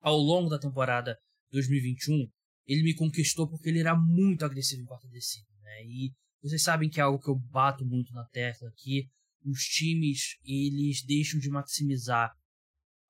[0.01, 1.17] Ao longo da temporada
[1.51, 2.29] 2021,
[2.67, 5.47] ele me conquistou porque ele era muito agressivo em quarta descida.
[5.61, 5.85] Né?
[5.85, 6.13] E
[6.43, 9.09] vocês sabem que é algo que eu bato muito na tecla aqui.
[9.43, 12.31] Os times, eles deixam de maximizar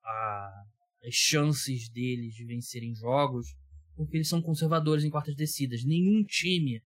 [0.02, 0.64] a,
[1.06, 3.54] as chances deles de vencerem jogos,
[3.94, 5.84] porque eles são conservadores em quartas descidas.
[5.84, 6.82] Nenhum time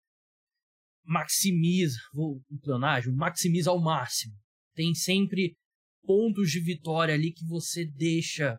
[1.05, 4.35] maximiza, vou um maximiza ao máximo.
[4.75, 5.57] Tem sempre
[6.03, 8.59] pontos de vitória ali que você deixa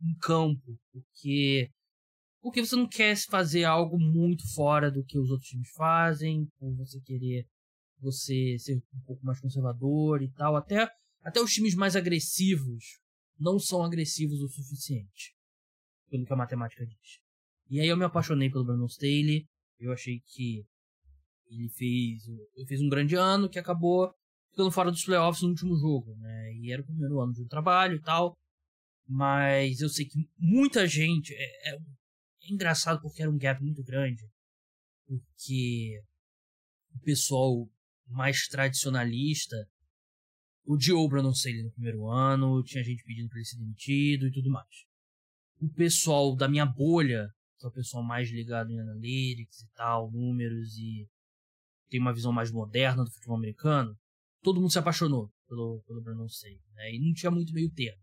[0.00, 1.68] em campo, porque
[2.40, 6.74] porque você não quer fazer algo muito fora do que os outros times fazem, por
[6.74, 7.46] você querer
[8.00, 10.88] você ser um pouco mais conservador e tal, até
[11.20, 13.01] até os times mais agressivos
[13.38, 15.34] não são agressivos o suficiente,
[16.10, 17.20] pelo que a matemática diz.
[17.68, 19.46] E aí eu me apaixonei pelo Brandon Staley,
[19.78, 20.64] eu achei que
[21.46, 24.12] ele fez, ele fez um grande ano que acabou
[24.50, 26.54] ficando fora dos playoffs no último jogo, né?
[26.54, 28.38] E era o primeiro ano de trabalho e tal.
[29.06, 31.34] Mas eu sei que muita gente.
[31.34, 34.22] É, é, é engraçado porque era um gap muito grande.
[35.06, 36.00] Porque
[36.94, 37.68] o pessoal
[38.06, 39.56] mais tradicionalista
[40.64, 44.50] o Brandon Staley no primeiro ano, tinha gente pedindo para ele ser demitido e tudo
[44.50, 44.86] mais.
[45.60, 50.10] O pessoal da minha bolha, que é o pessoal mais ligado em analytics e tal,
[50.10, 51.08] números e
[51.88, 53.94] tem uma visão mais moderna do futebol americano,
[54.42, 56.26] todo mundo se apaixonou pelo, pelo Brandon
[56.74, 56.94] né?
[56.94, 58.02] E não tinha muito meio termo.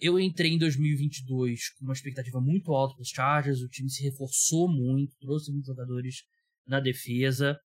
[0.00, 4.02] Eu entrei em 2022 com uma expectativa muito alta para os Chargers, o time se
[4.02, 6.22] reforçou muito, trouxe muitos jogadores
[6.66, 7.58] na defesa,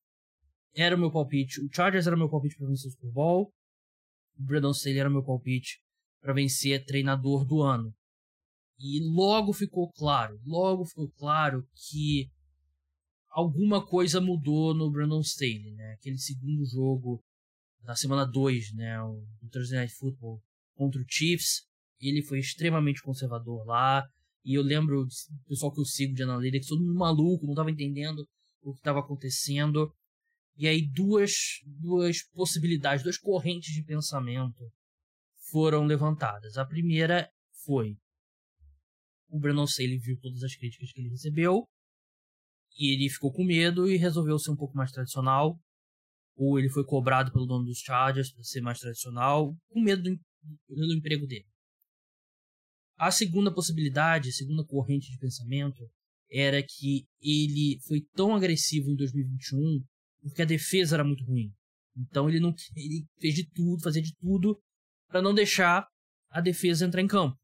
[0.81, 1.61] era o meu palpite.
[1.61, 3.53] O Chargers era o meu palpite para vencer o Super Bowl.
[4.37, 5.81] O Brandon Staley era o meu palpite
[6.21, 7.93] para vencer treinador do ano.
[8.79, 12.29] E logo ficou claro, logo ficou claro que
[13.29, 15.93] alguma coisa mudou no Brandon Staley, né?
[15.93, 17.21] Aquele segundo jogo
[17.83, 20.41] da semana 2, né, o Thursday Night Football
[20.75, 21.63] contra o Chiefs,
[21.99, 24.07] ele foi extremamente conservador lá.
[24.43, 27.71] E eu lembro do pessoal que eu sigo de analytics, todo mundo maluco, não estava
[27.71, 28.25] entendendo
[28.61, 29.93] o que estava acontecendo.
[30.59, 31.31] E aí duas,
[31.65, 34.69] duas possibilidades, duas correntes de pensamento
[35.49, 36.57] foram levantadas.
[36.57, 37.31] A primeira
[37.63, 37.97] foi
[39.29, 41.65] o Brandon Staley viu todas as críticas que ele recebeu
[42.77, 45.57] e ele ficou com medo e resolveu ser um pouco mais tradicional.
[46.35, 50.19] Ou ele foi cobrado pelo dono dos Chargers para ser mais tradicional, com medo do,
[50.67, 51.47] do emprego dele.
[52.97, 55.89] A segunda possibilidade, a segunda corrente de pensamento,
[56.29, 59.85] era que ele foi tão agressivo em 2021
[60.21, 61.53] porque a defesa era muito ruim.
[61.95, 64.59] Então ele não ele fez de tudo, fazia de tudo
[65.07, 65.87] para não deixar
[66.29, 67.37] a defesa entrar em campo.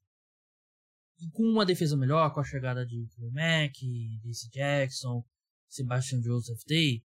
[1.19, 3.73] E com uma defesa melhor, com a chegada de Mack,
[4.21, 5.23] DC Jackson,
[5.69, 7.01] Sebastian Joseph Day,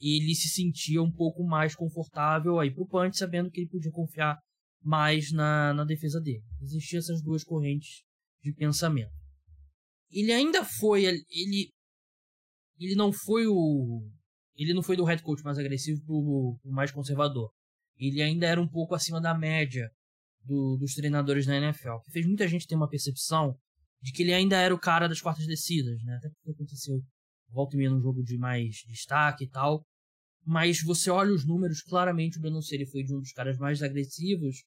[0.00, 4.38] ele se sentia um pouco mais confortável aí pro punch, sabendo que ele podia confiar
[4.82, 6.44] mais na, na defesa dele.
[6.60, 8.02] Existiam essas duas correntes
[8.42, 9.12] de pensamento.
[10.10, 11.72] Ele ainda foi, ele
[12.78, 14.02] ele não foi o
[14.56, 17.50] ele não foi do head coach mais agressivo pro, pro mais conservador.
[17.96, 19.90] Ele ainda era um pouco acima da média
[20.44, 23.56] do, dos treinadores da NFL, que fez muita gente ter uma percepção
[24.02, 26.16] de que ele ainda era o cara das quartas descidas, né?
[26.16, 27.02] Até porque aconteceu
[27.48, 29.86] volta e meia num jogo de mais destaque e tal.
[30.44, 33.82] Mas você olha os números, claramente o Brandon Staley foi de um dos caras mais
[33.82, 34.64] agressivos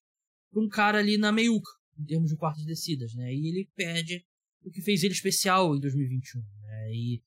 [0.51, 1.69] para um cara ali na meiuca,
[1.99, 3.31] em termos de quartas descidas, né?
[3.31, 4.25] E ele perde
[4.63, 6.91] o que fez ele especial em 2021, né?
[6.93, 7.21] E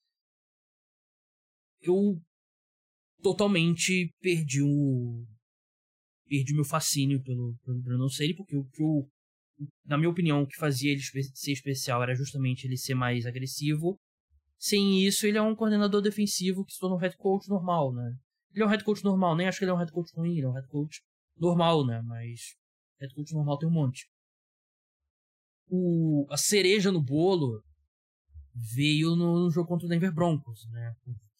[1.82, 2.20] eu
[3.22, 5.24] totalmente perdi o.
[6.28, 9.08] Perdi meu fascínio pelo, pelo Brandon porque o que eu.
[9.84, 13.98] Na minha opinião, o que fazia ele ser especial era justamente ele ser mais agressivo.
[14.58, 18.14] Sem isso, ele é um coordenador defensivo que se torna um head coach normal, né?
[18.52, 20.36] Ele é um head coach normal, nem acho que ele é um head coach ruim,
[20.36, 21.02] ele é um head coach
[21.36, 22.00] normal, né?
[22.02, 22.56] Mas
[23.00, 24.06] head coach normal tem um monte.
[25.68, 27.62] O, a cereja no bolo
[28.74, 30.94] veio no, no jogo contra o Denver Broncos, né?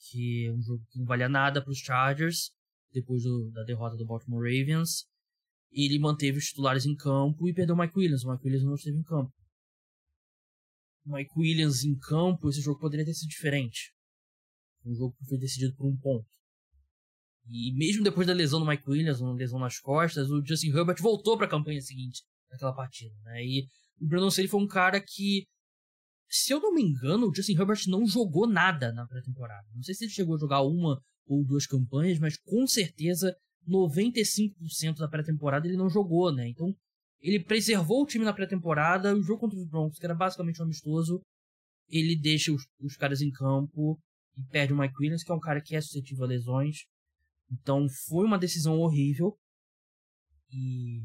[0.09, 2.51] Que é um jogo que não valia nada para os Chargers,
[2.93, 5.07] depois do, da derrota do Baltimore Ravens.
[5.71, 8.25] Ele manteve os titulares em campo e perdeu o Mike Williams.
[8.25, 9.33] O Mike Williams não esteve em campo.
[11.05, 13.93] O Mike Williams em campo, esse jogo poderia ter sido diferente.
[14.85, 16.27] Um jogo que foi decidido por um ponto.
[17.47, 21.01] E mesmo depois da lesão do Mike Williams, uma lesão nas costas, o Justin Herbert
[21.01, 23.15] voltou para a campanha seguinte naquela partida.
[23.25, 23.45] Né?
[23.45, 23.67] E
[24.01, 25.47] o Brandon Staley foi um cara que
[26.31, 29.67] se eu não me engano, o Justin Herbert não jogou nada na pré-temporada.
[29.75, 33.37] Não sei se ele chegou a jogar uma ou duas campanhas, mas com certeza
[33.69, 36.49] 95% da pré-temporada ele não jogou, né?
[36.49, 36.73] Então,
[37.21, 40.65] ele preservou o time na pré-temporada, o jogo contra os Broncos, que era basicamente um
[40.65, 41.21] amistoso,
[41.89, 44.01] ele deixa os, os caras em campo
[44.37, 46.85] e perde o Mike Williams, que é um cara que é suscetível a lesões.
[47.51, 49.37] Então, foi uma decisão horrível.
[50.53, 51.03] E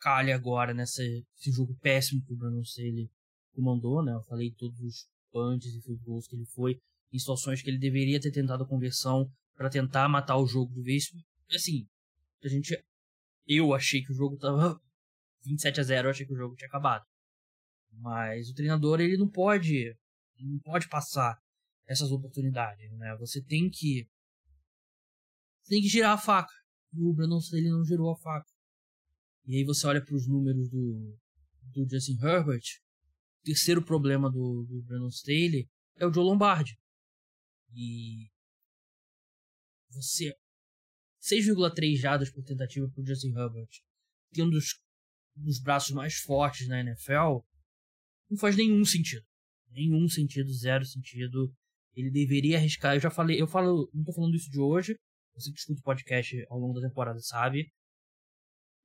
[0.00, 1.22] calha agora nesse
[1.52, 3.10] jogo péssimo que o Brandon Staley
[3.52, 4.12] comandou, né?
[4.12, 6.78] Eu falei todos os punts e field que ele foi
[7.12, 10.82] em situações que ele deveria ter tentado a conversão para tentar matar o jogo de
[10.82, 11.04] vez.
[11.54, 11.86] Assim,
[12.42, 12.76] a gente
[13.46, 14.80] eu achei que o jogo tava
[15.44, 17.04] 27 a 0, eu achei que o jogo tinha acabado.
[17.92, 19.94] Mas o treinador ele não pode
[20.40, 21.38] não pode passar
[21.86, 23.16] essas oportunidades, né?
[23.18, 24.06] Você tem que
[25.68, 26.52] tem que girar a faca.
[26.94, 28.50] O Brandon ele não girou a faca.
[29.46, 31.18] E aí você olha para os números do
[31.74, 32.62] do Justin Herbert,
[33.42, 36.78] terceiro problema do, do Brandon Staley é o Joe Lombardi.
[37.74, 38.28] E
[39.90, 40.34] você
[41.22, 43.68] 6,3 jadas por tentativa para Justin Herbert,
[44.32, 44.74] tendo os,
[45.46, 47.44] os braços mais fortes na NFL,
[48.28, 49.24] não faz nenhum sentido.
[49.70, 51.54] Nenhum sentido, zero sentido.
[51.94, 52.96] Ele deveria arriscar.
[52.96, 54.96] Eu já falei, eu falo, não estou falando isso de hoje.
[55.34, 57.70] Você que escuta o podcast ao longo da temporada sabe.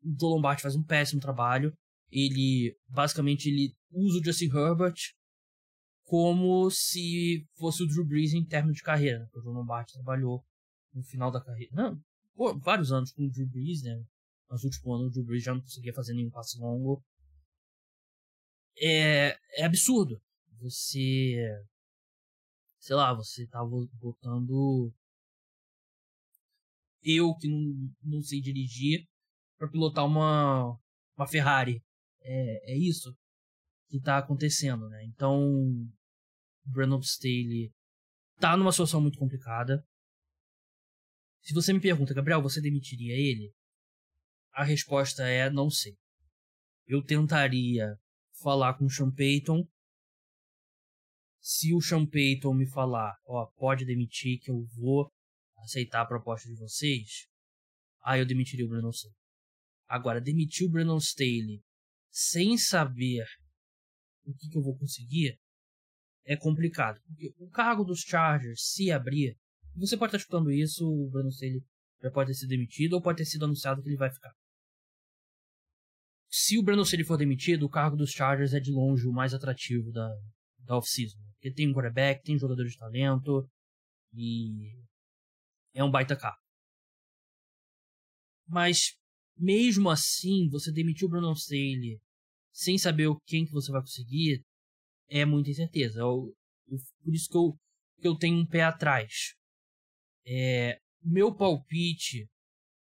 [0.03, 1.74] O Joe Lombardi faz um péssimo trabalho.
[2.12, 4.95] Ele, basicamente, ele usa o Justin Herbert
[6.08, 9.30] como se fosse o Drew Brees em termos de carreira.
[9.34, 10.43] O Joe Lombardi trabalhou
[10.93, 11.72] no final da carreira.
[11.76, 12.01] Não,
[12.34, 14.01] pô, vários anos com o Drew Brees, né?
[14.49, 17.03] Nos últimos anos o Drew Brees já não conseguia fazer nenhum passe longo.
[18.80, 20.22] É, é absurdo.
[20.62, 21.36] Você.
[22.80, 24.93] Sei lá, você tava botando.
[27.03, 29.05] Eu que não, não sei dirigir
[29.58, 30.78] para pilotar uma,
[31.18, 31.84] uma Ferrari.
[32.30, 33.15] É, é isso
[33.88, 35.05] que tá acontecendo, né?
[35.05, 35.41] Então,
[36.65, 37.71] Brandon Staley
[38.38, 39.82] tá numa situação muito complicada.
[41.41, 43.53] Se você me pergunta, Gabriel, você demitiria ele?
[44.51, 45.95] A resposta é não sei.
[46.86, 47.95] Eu tentaria
[48.41, 49.65] falar com o Sean Payton.
[51.39, 55.09] Se o Sean Payton me falar, ó, pode demitir que eu vou
[55.59, 57.28] aceitar a proposta de vocês,
[58.03, 59.15] aí eu demitiria o Brandon Staley.
[59.88, 61.63] Agora, demitir o Brandon Staley
[62.18, 63.24] sem saber
[64.26, 65.39] o que, que eu vou conseguir
[66.26, 66.99] é complicado.
[67.05, 69.38] Porque o cargo dos Chargers, se abrir,
[69.76, 71.63] você pode estar escutando isso, o Brandon Staley
[72.01, 74.34] já pode ter sido demitido ou pode ter sido anunciado que ele vai ficar.
[76.28, 79.36] Se o Brandon Staley for demitido, o cargo dos Chargers é de longe o mais
[79.36, 80.09] atrativo da,
[80.61, 81.20] da off-season.
[81.34, 83.47] Porque tem um quarterback, tem jogadores de talento
[84.11, 84.76] e
[85.76, 86.41] é um baita carro.
[88.47, 88.97] Mas
[89.38, 92.01] mesmo assim, você demitiu o Brandon Staley
[92.58, 94.41] sem saber quem que você vai conseguir,
[95.08, 95.99] é muita incerteza.
[95.99, 96.34] Eu,
[96.68, 97.55] eu, por isso que eu,
[98.01, 99.36] que eu tenho um pé atrás.
[100.26, 102.28] É, meu palpite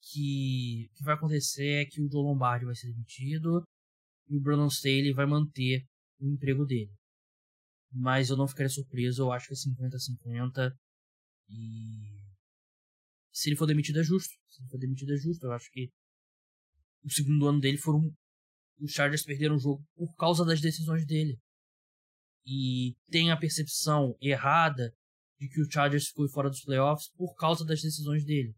[0.00, 3.62] que, que vai acontecer é que o Joe Lombardi vai ser demitido
[4.26, 5.84] e o Brandon Staley vai manter
[6.18, 6.90] o emprego dele.
[7.92, 10.72] Mas eu não ficaria surpreso, eu acho que é 50-50.
[11.50, 12.22] E
[13.30, 14.32] se ele for demitido é justo.
[14.48, 15.44] Se ele for demitido é justo.
[15.44, 15.90] Eu acho que
[17.04, 18.10] o segundo ano dele foram.
[18.80, 21.38] Os Chargers perderam o jogo por causa das decisões dele.
[22.46, 24.94] E tem a percepção errada
[25.38, 28.54] de que o Chargers ficou fora dos playoffs por causa das decisões dele.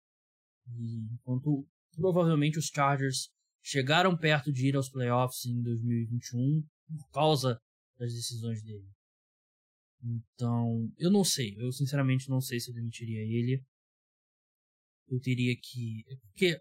[0.69, 3.31] E enquanto provavelmente os Chargers
[3.63, 7.61] chegaram perto de ir aos playoffs em 2021 por causa
[7.99, 8.89] das decisões dele.
[10.03, 11.55] Então, eu não sei.
[11.59, 13.63] Eu sinceramente não sei se eu demitiria ele.
[15.09, 16.05] Eu teria que.
[16.31, 16.61] Porque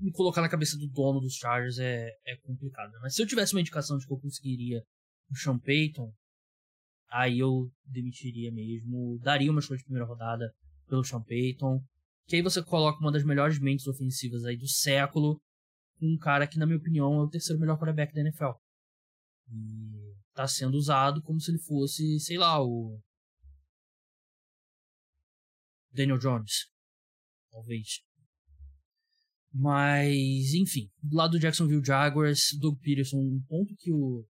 [0.00, 2.90] me colocar na cabeça do dono dos Chargers é, é complicado.
[2.92, 2.98] Né?
[3.02, 4.82] Mas se eu tivesse uma indicação de que eu conseguiria
[5.30, 6.12] o Sean Payton,
[7.10, 9.18] aí eu demitiria mesmo.
[9.22, 10.52] Daria uma escolha de primeira rodada
[10.88, 11.84] pelo Sean Payton.
[12.26, 15.40] Que aí você coloca uma das melhores mentes ofensivas aí do século.
[16.00, 18.52] Um cara que, na minha opinião, é o terceiro melhor quarterback da NFL.
[19.52, 22.98] E tá sendo usado como se ele fosse, sei lá, o.
[25.92, 26.70] Daniel Jones.
[27.50, 28.00] Talvez.
[29.52, 34.24] Mas, enfim, do lado do Jacksonville Jaguars, Doug Peterson, um ponto que o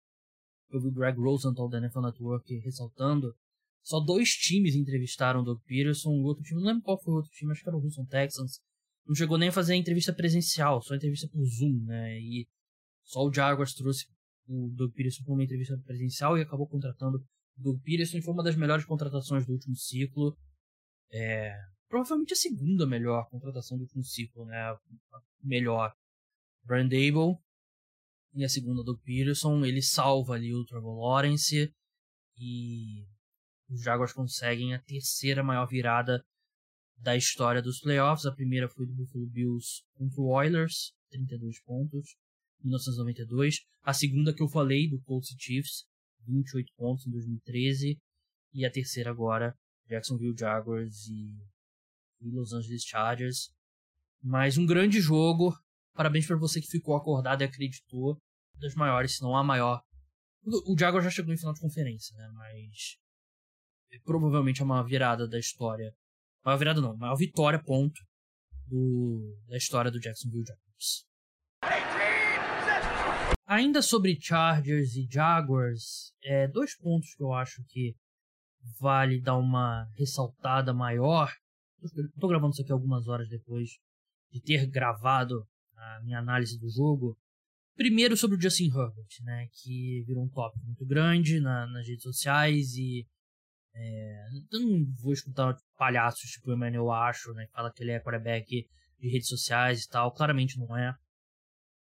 [0.69, 3.33] eu vi o Greg Rosenthal da NFL Network ressaltando,
[3.81, 7.17] só dois times entrevistaram o Doug Peterson, o outro time, não lembro qual foi o
[7.17, 8.59] outro time, acho que era o Houston Texans,
[9.05, 12.47] não chegou nem a fazer a entrevista presencial, só entrevista por Zoom, né, e
[13.05, 14.05] só o Jaguars trouxe
[14.45, 17.17] o Doug Peterson para uma entrevista presencial e acabou contratando
[17.57, 20.37] o Doug Peterson, foi uma das melhores contratações do último ciclo,
[21.11, 21.55] é,
[21.89, 24.79] provavelmente a segunda melhor contratação do ciclo, né, a
[25.43, 25.93] melhor.
[26.63, 27.37] Brian Dable,
[28.33, 31.73] e a segunda do Peterson, ele salva ali o Trevor Lawrence
[32.37, 33.03] e
[33.69, 36.23] os Jaguars conseguem a terceira maior virada
[36.97, 38.25] da história dos playoffs.
[38.25, 42.15] A primeira foi do Buffalo Bills contra o Oilers, 32 pontos,
[42.63, 43.61] 1992.
[43.81, 45.85] A segunda que eu falei, do Colts Chiefs,
[46.27, 47.97] 28 pontos em 2013.
[48.53, 49.57] E a terceira agora,
[49.87, 51.35] Jacksonville Jaguars e,
[52.21, 53.49] e Los Angeles Chargers.
[54.21, 55.53] Mais um grande jogo,
[55.97, 58.21] Parabéns para você que ficou acordado e acreditou.
[58.59, 59.81] Das maiores, se não a maior.
[60.67, 62.29] O Jaguar já chegou em final de conferência, né?
[62.35, 62.97] Mas.
[63.91, 65.91] É provavelmente é uma virada da história.
[66.45, 67.99] Maior virada não, maior vitória, ponto.
[68.67, 71.07] Do, da história do Jacksonville Jaguars.
[73.47, 77.95] Ainda sobre Chargers e Jaguars, é, dois pontos que eu acho que
[78.79, 81.33] vale dar uma ressaltada maior.
[81.83, 83.69] Estou gravando isso aqui algumas horas depois
[84.31, 87.17] de ter gravado a minha análise do jogo.
[87.75, 92.01] Primeiro sobre o Justin Herbert, né, que virou um tópico muito grande na, nas redes
[92.01, 93.05] sociais e
[93.75, 97.91] é, eu não vou escutar palhaços tipo o Emmanuel Acho, né, que fala que ele
[97.91, 98.67] é quarterback
[98.99, 100.95] de redes sociais e tal, claramente não é.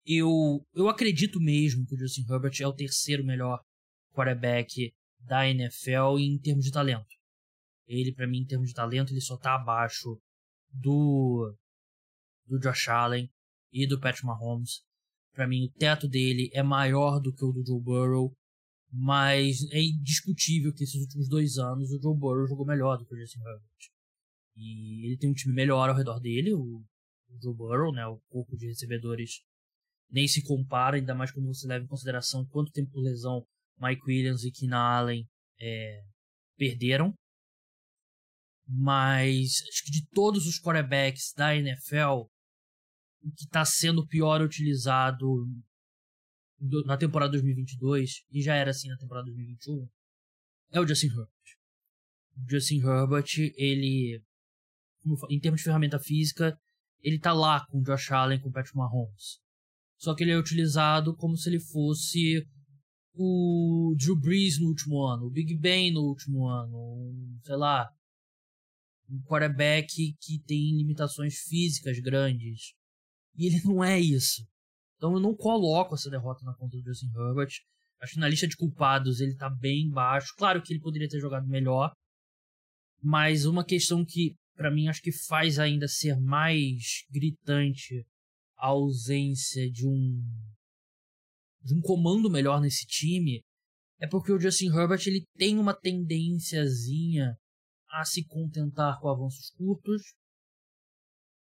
[0.07, 3.61] Eu, eu acredito mesmo que o Justin Herbert é o terceiro melhor
[4.15, 7.20] quarterback da NFL em termos de talento.
[7.91, 10.17] Ele, para mim, em termos de talento, ele só tá abaixo
[10.73, 11.53] do
[12.47, 13.29] do Josh Allen
[13.73, 14.83] e do Patrick Mahomes.
[15.33, 18.33] Para mim, o teto dele é maior do que o do Joe Burrow,
[18.93, 23.15] mas é indiscutível que esses últimos dois anos o Joe Burrow jogou melhor do que
[23.15, 23.91] o Justin Herbert.
[24.57, 26.85] E ele tem um time melhor ao redor dele, o,
[27.29, 29.43] o Joe Burrow, né, o corpo de recebedores
[30.11, 33.47] nem se compara, ainda mais quando você leva em consideração quanto tempo por lesão
[33.79, 35.29] Mike Williams e Keenan Allen
[35.61, 36.03] é,
[36.57, 37.15] perderam.
[38.73, 42.29] Mas acho que de todos os quarterbacks da NFL,
[43.23, 45.49] o que está sendo pior utilizado
[46.85, 49.89] na temporada 2022, e já era assim na temporada 2021,
[50.71, 51.29] é o Justin Herbert.
[52.37, 54.23] O Justin Herbert, ele,
[55.29, 56.57] em termos de ferramenta física,
[57.03, 59.41] ele tá lá com o Josh Allen, com o Patrick Mahomes.
[59.97, 62.47] Só que ele é utilizado como se ele fosse
[63.15, 67.91] o Drew Brees no último ano, o Big Ben no último ano, sei lá,
[69.11, 72.75] um quarterback que tem limitações físicas grandes.
[73.37, 74.47] E ele não é isso.
[74.97, 77.53] Então eu não coloco essa derrota na conta do Justin Herbert.
[78.01, 80.35] Acho que na lista de culpados ele tá bem baixo.
[80.37, 81.93] Claro que ele poderia ter jogado melhor.
[83.03, 88.07] Mas uma questão que, para mim, acho que faz ainda ser mais gritante
[88.57, 90.23] a ausência de um
[91.63, 93.43] de um comando melhor nesse time
[93.99, 97.37] é porque o Justin Herbert ele tem uma tendênciazinha
[97.93, 100.03] a se contentar com avanços curtos.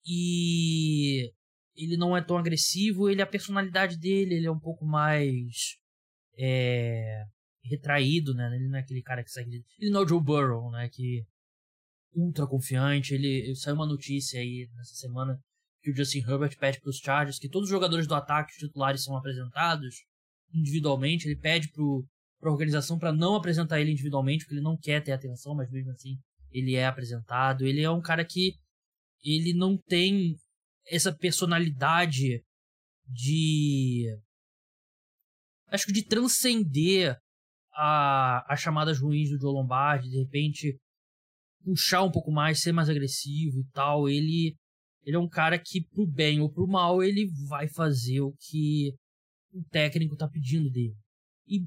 [0.05, 1.31] E
[1.75, 5.77] ele não é tão agressivo, ele a personalidade dele, ele é um pouco mais
[6.37, 7.23] é,
[7.63, 8.49] retraído, né?
[8.55, 9.91] Ele não é aquele cara que segue, ele.
[9.91, 11.23] Não é o Joe Burrow, né, que
[12.13, 15.39] ultra confiante, ele saiu uma notícia aí nessa semana
[15.81, 19.03] que o Justin Herbert pede para os Chargers que todos os jogadores do ataque titulares
[19.03, 19.95] são apresentados
[20.53, 25.01] individualmente, ele pede para a organização para não apresentar ele individualmente, porque ele não quer
[25.01, 26.19] ter atenção, mas mesmo assim
[26.51, 27.65] ele é apresentado.
[27.65, 28.55] Ele é um cara que
[29.23, 30.35] ele não tem
[30.87, 32.43] essa personalidade
[33.07, 34.07] de.
[35.67, 37.17] Acho que de transcender
[37.73, 40.77] a, as chamadas ruins do Joe Lombardi, de repente
[41.63, 44.09] puxar um pouco mais, ser mais agressivo e tal.
[44.09, 44.55] Ele,
[45.03, 48.93] ele é um cara que, pro bem ou pro mal, ele vai fazer o que
[49.53, 50.95] o técnico tá pedindo dele.
[51.47, 51.65] E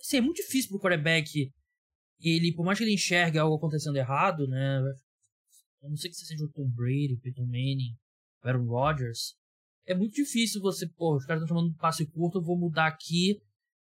[0.00, 1.50] assim, é muito difícil pro quarterback
[2.20, 4.80] ele, por mais que ele enxergue algo acontecendo errado, né?
[5.82, 7.96] Eu não sei que seja o Tom Brady, Peyton Manning,
[8.42, 9.36] Aaron Rodgers.
[9.86, 13.40] É muito difícil você, pô, os caras estão chamando passe curto, eu vou mudar aqui.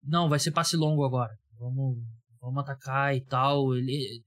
[0.02, 1.32] Não, vai ser passe longo agora.
[1.58, 1.98] Vamos,
[2.40, 3.76] vamos atacar e tal.
[3.76, 4.24] Ele,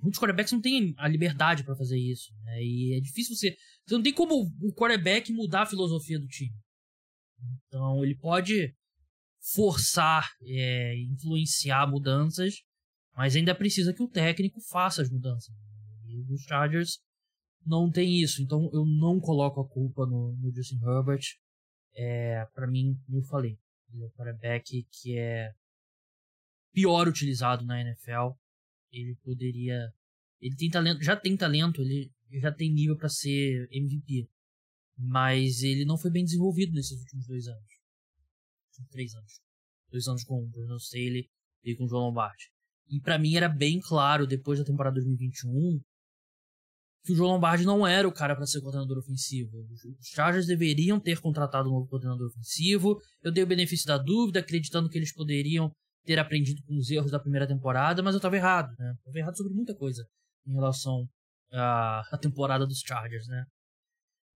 [0.00, 2.62] muitos quarterbacks não têm a liberdade para fazer isso, né?
[2.62, 3.56] E é difícil você.
[3.86, 6.54] Você não tem como o quarterback mudar a filosofia do time.
[7.66, 8.74] Então ele pode
[9.54, 12.62] forçar, é, influenciar mudanças,
[13.16, 15.54] mas ainda precisa que o técnico faça as mudanças.
[16.06, 17.00] E os Chargers
[17.64, 21.22] não tem isso, então eu não coloco a culpa no, no Justin Herbert.
[21.94, 23.58] É, para mim, eu falei,
[23.92, 25.52] ele é o quarterback que é
[26.72, 28.36] pior utilizado na NFL.
[28.92, 29.92] Ele poderia.
[30.40, 34.28] Ele tem talento, já tem talento, ele já tem nível para ser MVP.
[34.96, 37.77] Mas ele não foi bem desenvolvido nesses últimos dois anos.
[38.90, 39.40] Três anos.
[39.90, 41.28] Dois anos com o Bruno Staley
[41.64, 42.50] e com o João Lombardi.
[42.88, 45.80] E para mim era bem claro, depois da temporada 2021,
[47.04, 49.50] que o João Lombardi não era o cara para ser coordenador ofensivo.
[49.98, 52.98] Os Chargers deveriam ter contratado um novo coordenador ofensivo.
[53.22, 55.70] Eu dei o benefício da dúvida, acreditando que eles poderiam
[56.04, 58.94] ter aprendido com os erros da primeira temporada, mas eu estava errado, né?
[59.04, 60.06] Tava errado sobre muita coisa
[60.46, 61.06] em relação
[61.52, 63.44] à temporada dos Chargers, né?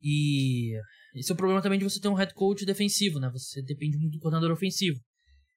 [0.02, 0.78] E
[1.14, 3.28] esse é o problema também de você ter um head coach defensivo, né?
[3.30, 5.00] Você depende muito do coordenador ofensivo.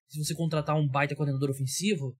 [0.08, 2.16] Se você contratar um baita coordenador ofensivo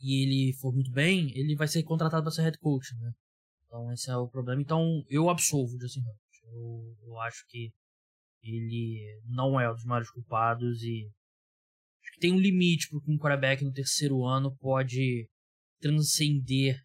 [0.00, 3.12] e ele for muito bem, ele vai ser contratado para ser head coach, né?
[3.66, 4.62] Então esse é o problema.
[4.62, 6.18] Então eu absolvo o Justin Herbert.
[6.44, 7.72] Eu, eu acho que
[8.42, 11.10] ele não é um dos maiores culpados e
[12.02, 15.28] acho que tem um limite porque um quarterback no terceiro ano pode
[15.80, 16.80] transcender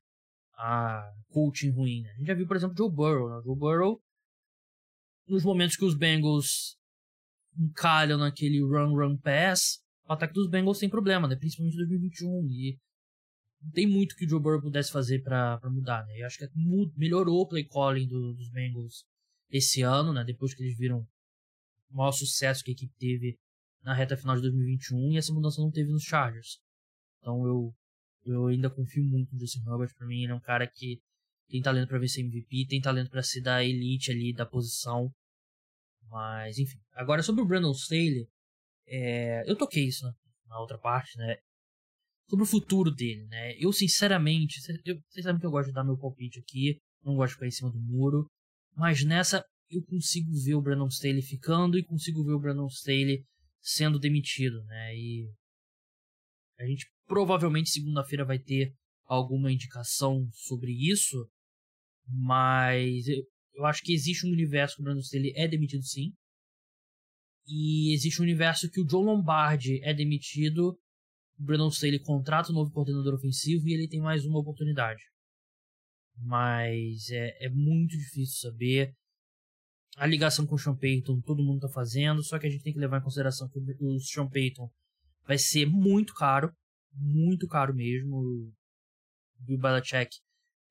[0.56, 2.02] a coaching ruim.
[2.02, 2.10] Né?
[2.12, 3.30] A gente já viu, por exemplo, Joe Burrow.
[3.30, 3.42] Né?
[3.44, 4.02] Joe Burrow,
[5.28, 6.78] nos momentos que os Bengals
[7.58, 11.36] encalham naquele run-run pass, o ataque dos Bengals tem problema, né?
[11.36, 12.48] principalmente em 2021.
[12.50, 12.80] E
[13.62, 16.18] não tem muito que o Joe Burrow pudesse fazer para mudar, né?
[16.18, 16.48] Eu acho que
[16.98, 19.06] melhorou o play calling do, dos Bengals
[19.50, 20.24] esse ano, né?
[20.26, 21.08] Depois que eles viram
[21.90, 23.38] o maior sucesso que a equipe teve
[23.82, 26.60] na reta final de 2021 e essa mudança não teve nos Chargers.
[27.20, 27.74] Então eu
[28.26, 31.02] eu ainda confio muito no Justin Herbert, para mim ele é um cara que
[31.54, 35.14] tem talento para vencer MVP, tem talento para ser da elite ali da posição.
[36.10, 38.28] Mas enfim, agora sobre o Brandon Staley,
[38.88, 40.14] é, eu toquei isso na,
[40.48, 41.38] na outra parte, né?
[42.28, 43.56] sobre o futuro dele, né?
[43.60, 47.30] Eu, sinceramente, eu, vocês sabem que eu gosto de dar meu palpite aqui, não gosto
[47.30, 48.26] de ficar em cima do muro,
[48.76, 53.24] mas nessa eu consigo ver o Brandon Staley ficando e consigo ver o Brandon Staley
[53.62, 54.96] sendo demitido, né?
[54.96, 55.30] E
[56.60, 58.74] a gente provavelmente segunda-feira vai ter
[59.06, 61.30] alguma indicação sobre isso,
[62.08, 63.08] mas
[63.54, 66.14] eu, acho que existe um universo que o Brandon Staley é demitido sim.
[67.46, 70.78] E existe um universo que o John Lombardi é demitido
[71.40, 75.02] o Brandon Staley contrata um novo coordenador ofensivo e ele tem mais uma oportunidade.
[76.16, 78.94] Mas é, é muito difícil saber.
[79.98, 82.74] A ligação com o Sean Payton todo mundo está fazendo, só que a gente tem
[82.74, 84.70] que levar em consideração que o Sean Payton
[85.26, 86.52] vai ser muito caro,
[86.94, 88.16] muito caro mesmo.
[88.18, 88.54] O
[89.40, 90.16] Bill Belichick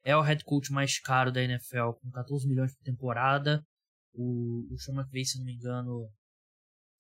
[0.05, 3.64] é o head coach mais caro da NFL, com 14 milhões por temporada.
[4.12, 6.11] O, o Sean McVay, se não me engano,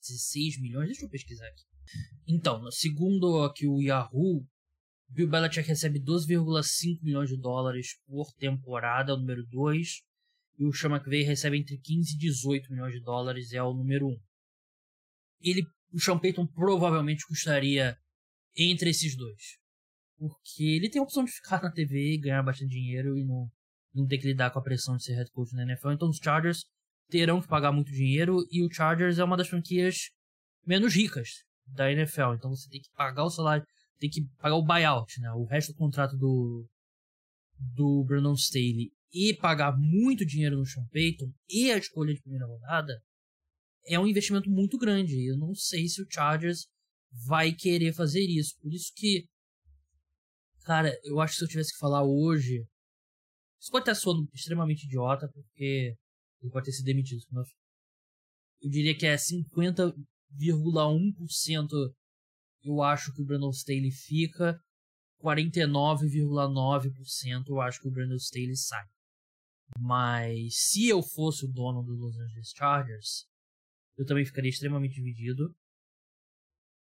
[0.00, 0.88] 16 milhões.
[0.88, 1.64] Deixa eu pesquisar aqui.
[2.26, 4.46] Então, segundo aqui o Yahoo,
[5.08, 10.02] Bill Belichick recebe 12,5 milhões de dólares por temporada, é o número 2.
[10.58, 14.06] E o Sean McVay recebe entre 15 e 18 milhões de dólares, é o número
[14.06, 14.10] 1.
[14.10, 14.20] Um.
[15.40, 17.98] Ele, o Sean Payton provavelmente custaria
[18.56, 19.61] entre esses dois.
[20.28, 23.50] Porque ele tem a opção de ficar na TV e ganhar bastante dinheiro e não,
[23.92, 25.90] não ter que lidar com a pressão de ser head coach na NFL.
[25.90, 26.64] Então os Chargers
[27.10, 30.10] terão que pagar muito dinheiro e o Chargers é uma das franquias
[30.64, 31.28] menos ricas
[31.66, 32.34] da NFL.
[32.36, 33.66] Então você tem que pagar o salário,
[33.98, 35.32] tem que pagar o buyout, né?
[35.32, 36.68] O resto do contrato do
[37.74, 42.46] do Brandon Staley e pagar muito dinheiro no Sean Payton e a escolha de primeira
[42.46, 43.00] rodada
[43.86, 45.28] é um investimento muito grande.
[45.28, 46.66] Eu não sei se o Chargers
[47.26, 48.54] vai querer fazer isso.
[48.60, 49.26] Por isso que,
[50.62, 52.64] cara, eu acho que se eu tivesse que falar hoje,
[53.60, 55.94] isso pode estar soando extremamente idiota, porque
[56.40, 57.22] ele pode ter sido demitido.
[58.60, 59.94] Eu diria que é 50
[60.38, 61.94] 49,1%
[62.64, 64.56] eu acho que o Brandon Staley fica,
[65.22, 68.86] 49,9% eu acho que o Brandon Staley sai.
[69.78, 73.26] Mas se eu fosse o dono do Los Angeles Chargers,
[73.96, 75.54] eu também ficaria extremamente dividido.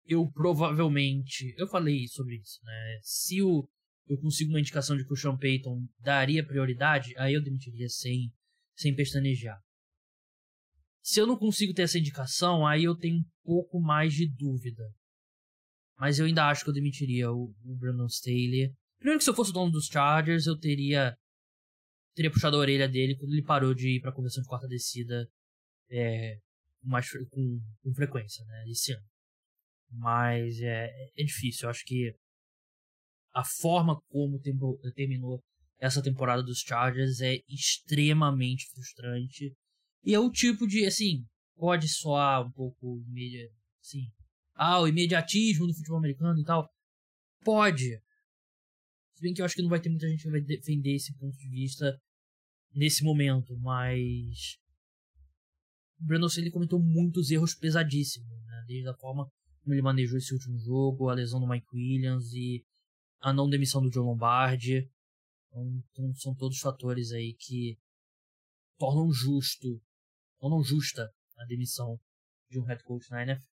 [0.05, 2.99] Eu provavelmente, eu falei sobre isso, né?
[3.01, 3.67] Se o,
[4.07, 8.31] eu consigo uma indicação de que o Sean Payton daria prioridade, aí eu demitiria sem,
[8.75, 9.61] sem pestanejar.
[11.01, 14.83] Se eu não consigo ter essa indicação, aí eu tenho um pouco mais de dúvida.
[15.97, 18.73] Mas eu ainda acho que eu demitiria o, o Brandon Staley.
[18.97, 21.15] Primeiro que se eu fosse o dono dos Chargers, eu teria
[22.15, 25.27] teria puxado a orelha dele quando ele parou de ir pra convenção de quarta descida
[25.89, 26.37] é,
[26.83, 29.05] mais, com, com frequência, né, esse ano.
[29.93, 31.65] Mas é, é difícil.
[31.65, 32.13] Eu acho que
[33.33, 34.39] a forma como
[34.95, 35.43] terminou
[35.79, 39.53] essa temporada dos Chargers é extremamente frustrante.
[40.03, 41.25] E é o tipo de, assim,
[41.55, 43.03] pode soar um pouco,
[43.81, 44.11] assim,
[44.55, 46.69] ah, o imediatismo do futebol americano e tal.
[47.43, 47.99] Pode.
[49.13, 51.13] Se bem que eu acho que não vai ter muita gente que vai defender esse
[51.17, 51.99] ponto de vista
[52.73, 54.57] nesse momento, mas.
[55.99, 58.63] O Brandon Staley cometeu muitos erros pesadíssimos, né?
[58.67, 59.29] Desde a forma
[59.67, 62.65] ele manejou esse último jogo, a lesão do Mike Williams e
[63.21, 64.89] a não demissão do Joe Lombardi.
[65.47, 67.77] Então, então, são todos fatores aí que
[68.77, 69.81] tornam justo,
[70.39, 71.99] tornam justa a demissão
[72.49, 73.47] de um head coach na NFL.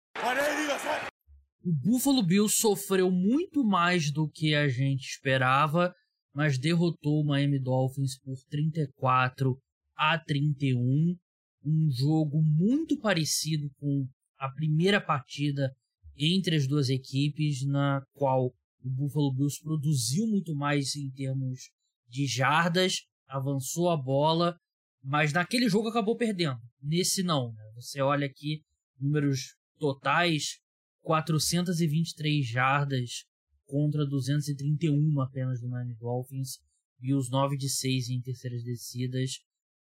[1.64, 5.92] O Buffalo Bills sofreu muito mais do que a gente esperava,
[6.32, 9.59] mas derrotou o Miami Dolphins por 34
[9.96, 11.16] a 31.
[11.64, 14.07] Um jogo muito parecido com
[14.38, 15.74] a primeira partida
[16.19, 18.47] entre as duas equipes, na qual
[18.83, 21.71] o Buffalo Bills produziu muito mais em termos
[22.09, 24.57] de jardas, avançou a bola,
[25.03, 26.59] mas naquele jogo acabou perdendo.
[26.81, 27.53] Nesse não.
[27.53, 27.73] Né?
[27.75, 28.62] Você olha aqui
[28.99, 30.59] números totais:
[31.03, 33.25] 423 jardas
[33.67, 36.59] contra 231 apenas do Miami Dolphins,
[37.01, 39.41] e os 9 de 6 em terceiras descidas,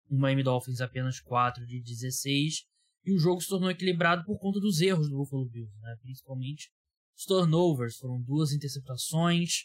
[0.08, 2.64] o Miami Dolphins apenas 4 de 16,
[3.06, 5.96] e o jogo se tornou equilibrado por conta dos erros do Buffalo Bills, né?
[6.02, 6.68] principalmente
[7.16, 9.64] os turnovers, foram duas interceptações,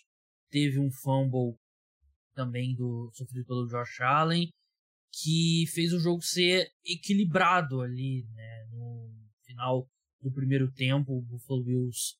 [0.49, 1.57] teve um fumble
[2.33, 4.49] também do sofrido pelo Josh Allen,
[5.11, 8.65] que fez o jogo ser equilibrado ali, né?
[8.71, 9.11] No
[9.43, 9.85] final
[10.21, 12.15] do primeiro tempo, o Buffalo Bills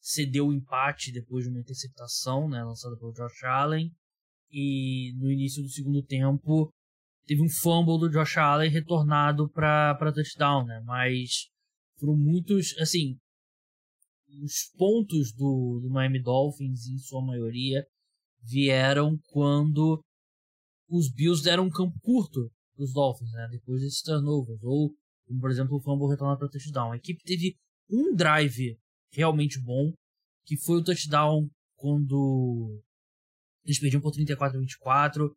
[0.00, 3.94] cedeu o empate depois de uma interceptação, né, lançada pelo Josh Allen,
[4.50, 6.68] e no início do segundo tempo
[7.26, 10.80] teve um fumble do Josh Allen retornado para touchdown, né?
[10.84, 11.48] Mas
[11.98, 13.16] foram muitos, assim,
[14.42, 17.86] os pontos do, do Miami Dolphins, em sua maioria,
[18.42, 20.02] vieram quando
[20.88, 23.48] os Bills deram um campo curto dos Dolphins, né?
[23.50, 24.62] Depois desses turnovers.
[24.62, 24.94] Ou,
[25.26, 26.92] como, por exemplo, o fumble retornado para touchdown.
[26.92, 27.56] A equipe teve
[27.90, 28.76] um drive
[29.12, 29.92] realmente bom,
[30.44, 32.82] que foi o touchdown quando
[33.64, 35.36] eles perdiam por 34 a 24.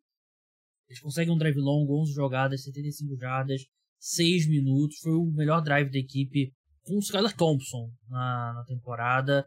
[0.88, 3.62] Eles conseguem um drive longo, 11 jogadas, 75 jardas,
[3.98, 4.98] 6 minutos.
[4.98, 9.46] Foi o melhor drive da equipe com o Skylar Thompson na, na temporada,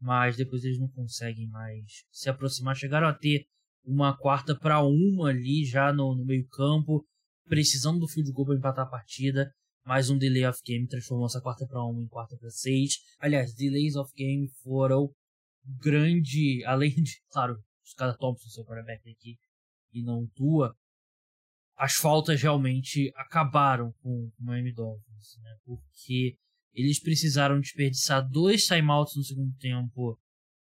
[0.00, 2.76] mas depois eles não conseguem mais se aproximar.
[2.76, 3.46] Chegaram a ter
[3.84, 7.04] uma quarta para uma ali já no, no meio-campo,
[7.46, 9.50] precisando do field goal para empatar a partida.
[9.84, 12.98] Mais um delay of game transformou essa quarta para uma em quarta para seis.
[13.18, 15.10] Aliás, delays of game foram
[15.80, 19.36] grande, além de, claro, os caras Thompson, seu quarterback aqui,
[19.94, 20.74] e não Tua,
[21.76, 25.56] as faltas realmente acabaram com o Miami Dolphins, né?
[25.64, 26.36] Porque
[26.72, 30.18] eles precisaram desperdiçar dois timeouts no segundo tempo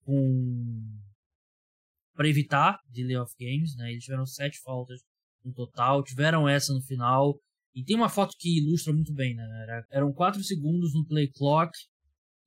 [0.04, 1.00] com
[2.14, 3.90] para evitar delay of games, né?
[3.90, 5.00] Eles tiveram sete faltas
[5.44, 7.36] no total, tiveram essa no final.
[7.74, 9.42] E tem uma foto que ilustra muito bem, né?
[9.62, 11.72] Era, eram quatro segundos no play clock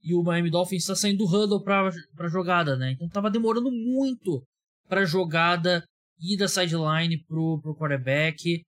[0.02, 2.92] e o Miami Dolphins está saindo do huddle para jogada, né?
[2.92, 4.42] Então tava demorando muito
[4.88, 5.84] para jogada
[6.20, 8.64] ir da sideline pro pro quarterback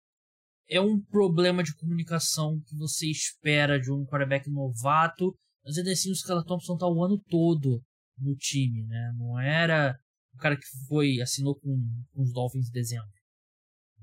[0.69, 6.11] é um problema de comunicação que você espera de um quarterback novato, mas ainda assim
[6.11, 7.81] o Skylar Thompson tá o ano todo
[8.19, 9.13] no time, né?
[9.17, 9.97] Não era
[10.33, 11.75] o cara que foi, assinou com,
[12.13, 13.09] com os Dolphins em dezembro.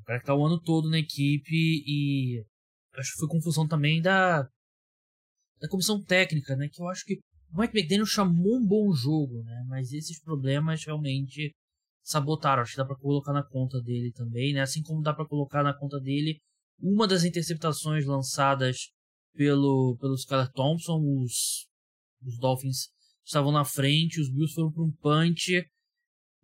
[0.01, 1.55] O cara que tá o ano todo na equipe
[1.87, 2.45] e
[2.95, 4.43] acho que foi confusão também da,
[5.61, 6.69] da comissão técnica, né?
[6.69, 7.21] Que eu acho que
[7.51, 9.65] o Mike McDaniel chamou um bom jogo, né?
[9.69, 11.55] Mas esses problemas realmente
[12.07, 12.63] sabotaram.
[12.63, 14.61] Acho que dá para colocar na conta dele também, né?
[14.61, 16.39] Assim como dá para colocar na conta dele
[16.81, 18.91] uma das interceptações lançadas
[19.35, 21.67] pelo, pelo Skylar Thompson, os,
[22.23, 22.89] os Dolphins
[23.25, 25.67] estavam na frente, os Bills foram para um punch,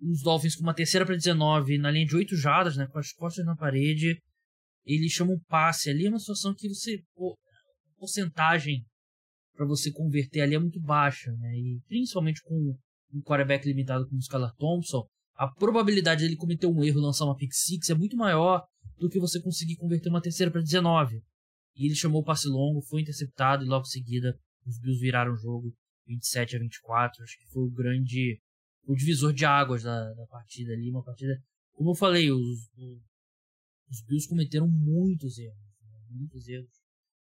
[0.00, 3.12] os Dolphins com uma terceira para 19 na linha de 8 jardas, né, com as
[3.12, 4.18] costas na parede,
[4.84, 7.38] eles chamam um passe ali, é uma situação que você, pô,
[7.86, 8.84] a porcentagem
[9.54, 12.74] para você converter ali é muito baixa, né, e principalmente com
[13.12, 17.24] um quarterback limitado como o Skylar Thompson, a probabilidade dele cometer um erro e lançar
[17.24, 18.64] uma pick six é muito maior
[18.98, 21.22] do que você conseguir converter uma terceira para 19.
[21.76, 25.32] E ele chamou o passe longo, foi interceptado e logo em seguida os Bills viraram
[25.32, 25.74] o jogo
[26.06, 27.22] 27 a 24.
[27.22, 28.40] Acho que foi o grande
[28.84, 30.90] o divisor de águas da, da partida ali.
[30.90, 31.40] Uma partida,
[31.72, 32.58] como eu falei, os,
[33.90, 35.56] os Bills cometeram muitos erros.
[35.82, 35.98] Né?
[36.10, 36.70] Muitos erros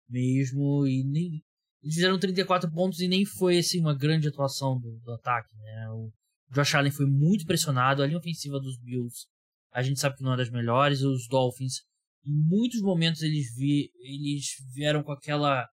[0.09, 0.87] mesmo.
[0.87, 1.43] E nem.
[1.81, 5.55] Eles fizeram 34 pontos e nem foi assim, uma grande atuação do, do ataque.
[5.57, 5.89] Né?
[5.91, 6.11] O
[6.51, 8.03] Josh Allen foi muito pressionado.
[8.03, 9.25] A linha ofensiva dos Bills
[9.71, 11.01] a gente sabe que não é das melhores.
[11.01, 11.81] Os Dolphins,
[12.25, 15.67] em muitos momentos, eles, vi, eles vieram com aquela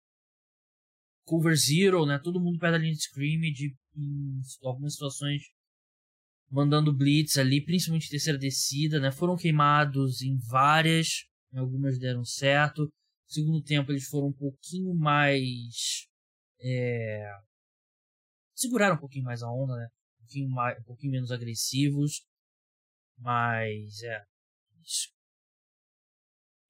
[1.26, 2.20] cover zero, né?
[2.20, 5.42] Todo mundo perto da linha de scrimmage, em algumas situações
[6.50, 9.12] mandando blitz ali, principalmente terceira descida, né?
[9.12, 12.90] Foram queimados em várias, algumas deram certo.
[13.28, 16.08] Segundo tempo eles foram um pouquinho mais
[16.62, 17.30] é...
[18.56, 19.88] seguraram um pouquinho mais a onda, né?
[20.28, 22.26] Pouquinho, mais, um pouquinho menos agressivos,
[23.18, 24.26] mas é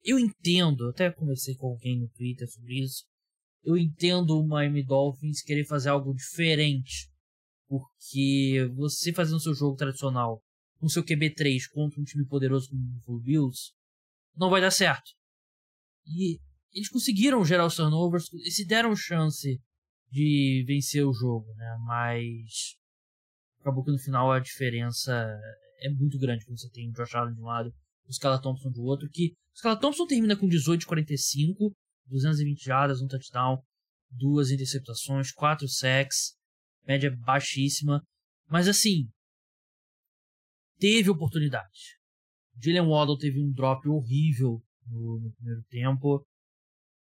[0.04, 3.04] eu entendo, até conversei com alguém no Twitter sobre isso.
[3.62, 7.10] Eu entendo o Miami Dolphins querer fazer algo diferente.
[7.68, 10.42] Porque você fazendo seu jogo tradicional
[10.78, 13.72] com seu QB3 contra um time poderoso como o Bills,
[14.34, 15.10] não vai dar certo.
[16.06, 16.40] E
[16.72, 19.60] eles conseguiram gerar os turnovers e se deram chance
[20.10, 21.76] de vencer o jogo, né?
[21.84, 22.77] Mas
[23.60, 25.12] acabou que no final a diferença
[25.80, 27.72] é muito grande quando você tem o Josh Allen de um lado
[28.06, 31.72] e o Scala Thompson do outro, que o Scala Thompson termina com 18 de 45,
[32.06, 33.62] 220 jardas, um touchdown,
[34.10, 36.34] duas interceptações, quatro sacks,
[36.86, 38.02] média baixíssima,
[38.48, 39.08] mas assim,
[40.78, 41.98] teve oportunidade.
[42.60, 46.26] Jalen Waddle teve um drop horrível no, no primeiro tempo,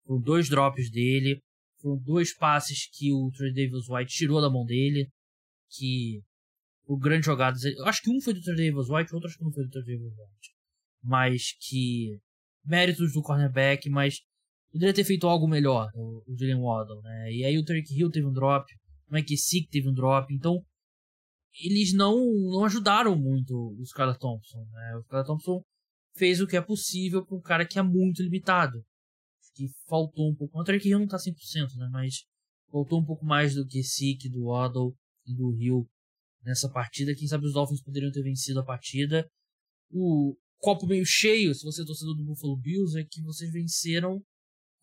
[0.05, 1.41] foram dois drops dele,
[1.81, 5.09] foram dois passes que o Trey Davis White tirou da mão dele,
[5.71, 6.23] que
[6.87, 9.45] o grande jogadas, eu acho que um foi do Trey Davis White, outro acho que
[9.45, 10.55] não foi do Trey Davis White,
[11.03, 12.19] mas que
[12.65, 14.21] méritos do cornerback, mas
[14.73, 17.33] poderia ter feito algo melhor, o, o Jalen Waddle, né?
[17.33, 18.65] E aí o Tarek Hill teve um drop,
[19.09, 20.65] o Mike Sick teve um drop, então
[21.65, 22.17] eles não,
[22.51, 24.97] não ajudaram muito o Skylar Thompson, né?
[24.97, 25.63] O Skylar Thompson
[26.15, 28.85] fez o que é possível para um cara que é muito limitado.
[29.55, 30.59] Que faltou um pouco.
[30.59, 31.89] O Tarek Hill não tá 100%, né?
[31.91, 32.27] Mas
[32.71, 34.95] faltou um pouco mais do que Sick, do Waddle
[35.27, 35.89] e do Hill
[36.47, 37.15] nessa partida.
[37.15, 39.29] Quem sabe os Dolphins poderiam ter vencido a partida.
[39.91, 44.23] O, copo meio cheio, se você é torcedor do Buffalo Bills, é que vocês venceram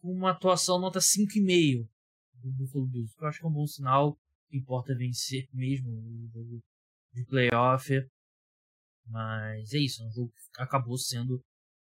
[0.01, 1.87] com uma atuação nota 5,5
[2.35, 3.13] do Buffalo Bills.
[3.17, 4.19] Eu acho que é um bom sinal.
[4.51, 6.63] Importa é vencer mesmo o jogo
[7.13, 7.89] de playoff.
[9.05, 11.43] Mas é isso, é um jogo que acabou sendo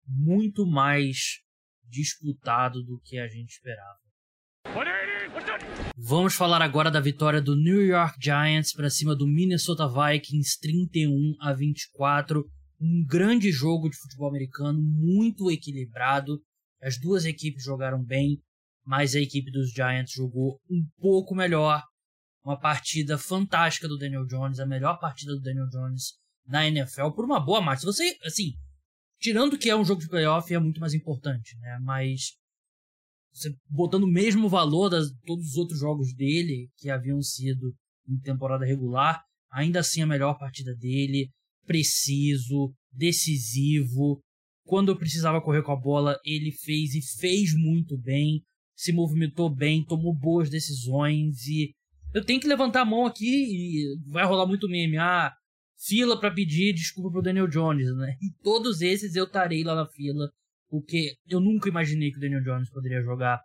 [0.06, 1.40] muito mais
[1.84, 4.05] disputado do que a gente esperava.
[5.98, 11.34] Vamos falar agora da vitória do New York Giants para cima do Minnesota Vikings 31
[11.40, 12.44] a 24
[12.78, 16.38] um grande jogo de futebol americano, muito equilibrado.
[16.82, 18.38] As duas equipes jogaram bem,
[18.84, 21.82] mas a equipe dos Giants jogou um pouco melhor.
[22.44, 26.12] Uma partida fantástica do Daniel Jones, a melhor partida do Daniel Jones
[26.46, 27.86] na NFL por uma boa margem.
[27.86, 28.52] Você, assim,
[29.18, 31.78] tirando que é um jogo de playoff, é muito mais importante, né?
[31.80, 32.36] Mas
[33.68, 37.74] botando o mesmo valor das todos os outros jogos dele que haviam sido
[38.08, 41.30] em temporada regular, ainda assim a melhor partida dele
[41.66, 44.20] preciso, decisivo.
[44.64, 48.42] Quando eu precisava correr com a bola, ele fez e fez muito bem,
[48.74, 51.72] se movimentou bem, tomou boas decisões e
[52.14, 54.96] eu tenho que levantar a mão aqui e vai rolar muito meme.
[54.96, 55.32] Ah,
[55.78, 58.16] fila para pedir desculpa pro Daniel Jones, né?
[58.22, 60.30] E todos esses eu estarei lá na fila,
[60.68, 63.40] porque eu nunca imaginei que o Daniel Jones poderia jogar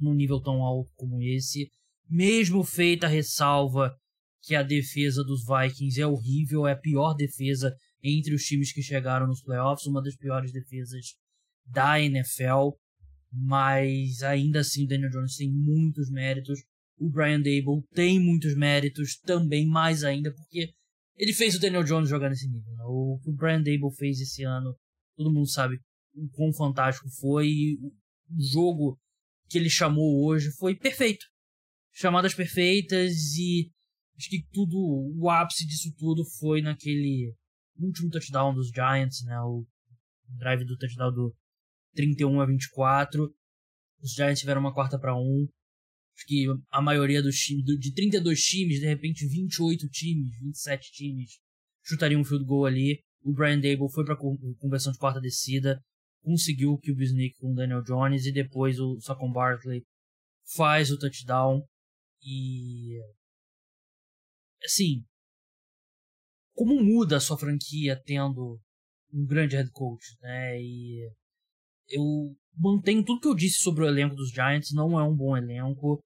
[0.00, 1.70] num nível tão alto como esse.
[2.08, 3.94] Mesmo feita a ressalva
[4.42, 8.82] que a defesa dos Vikings é horrível, é a pior defesa entre os times que
[8.82, 11.14] chegaram nos playoffs, uma das piores defesas
[11.66, 12.76] da NFL,
[13.32, 16.60] mas ainda assim o Daniel Jones tem muitos méritos,
[16.98, 20.74] o Brian Dable tem muitos méritos também, mais ainda, porque
[21.16, 22.72] ele fez o Daniel Jones jogar nesse nível.
[22.74, 22.84] Né?
[22.86, 24.76] O que o Brian Dable fez esse ano,
[25.16, 25.78] todo mundo sabe
[26.14, 27.92] o quão fantástico foi, o
[28.52, 28.98] jogo
[29.48, 31.24] que ele chamou hoje foi perfeito.
[31.92, 33.70] Chamadas perfeitas e
[34.16, 34.78] Acho que tudo,
[35.18, 37.34] o ápice disso tudo foi naquele
[37.76, 39.40] último touchdown dos Giants, né?
[39.40, 39.66] O
[40.38, 41.34] drive do touchdown do
[41.94, 43.34] 31 a 24.
[44.00, 45.48] Os Giants tiveram uma quarta para um.
[46.16, 51.30] Acho que a maioria dos times, de 32 times, de repente 28 times, 27 times
[51.82, 53.02] chutariam um field goal ali.
[53.22, 55.82] O Brian Dable foi para conversão de quarta descida,
[56.24, 59.84] conseguiu o QB sneak com o Daniel Jones e depois o Saquon Barkley
[60.56, 61.62] faz o touchdown
[62.22, 62.98] e
[64.64, 65.04] assim,
[66.54, 68.58] como muda a sua franquia tendo
[69.12, 70.60] um grande head coach, né?
[70.60, 71.10] E
[71.88, 75.36] eu mantenho tudo que eu disse sobre o elenco dos Giants, não é um bom
[75.36, 76.02] elenco,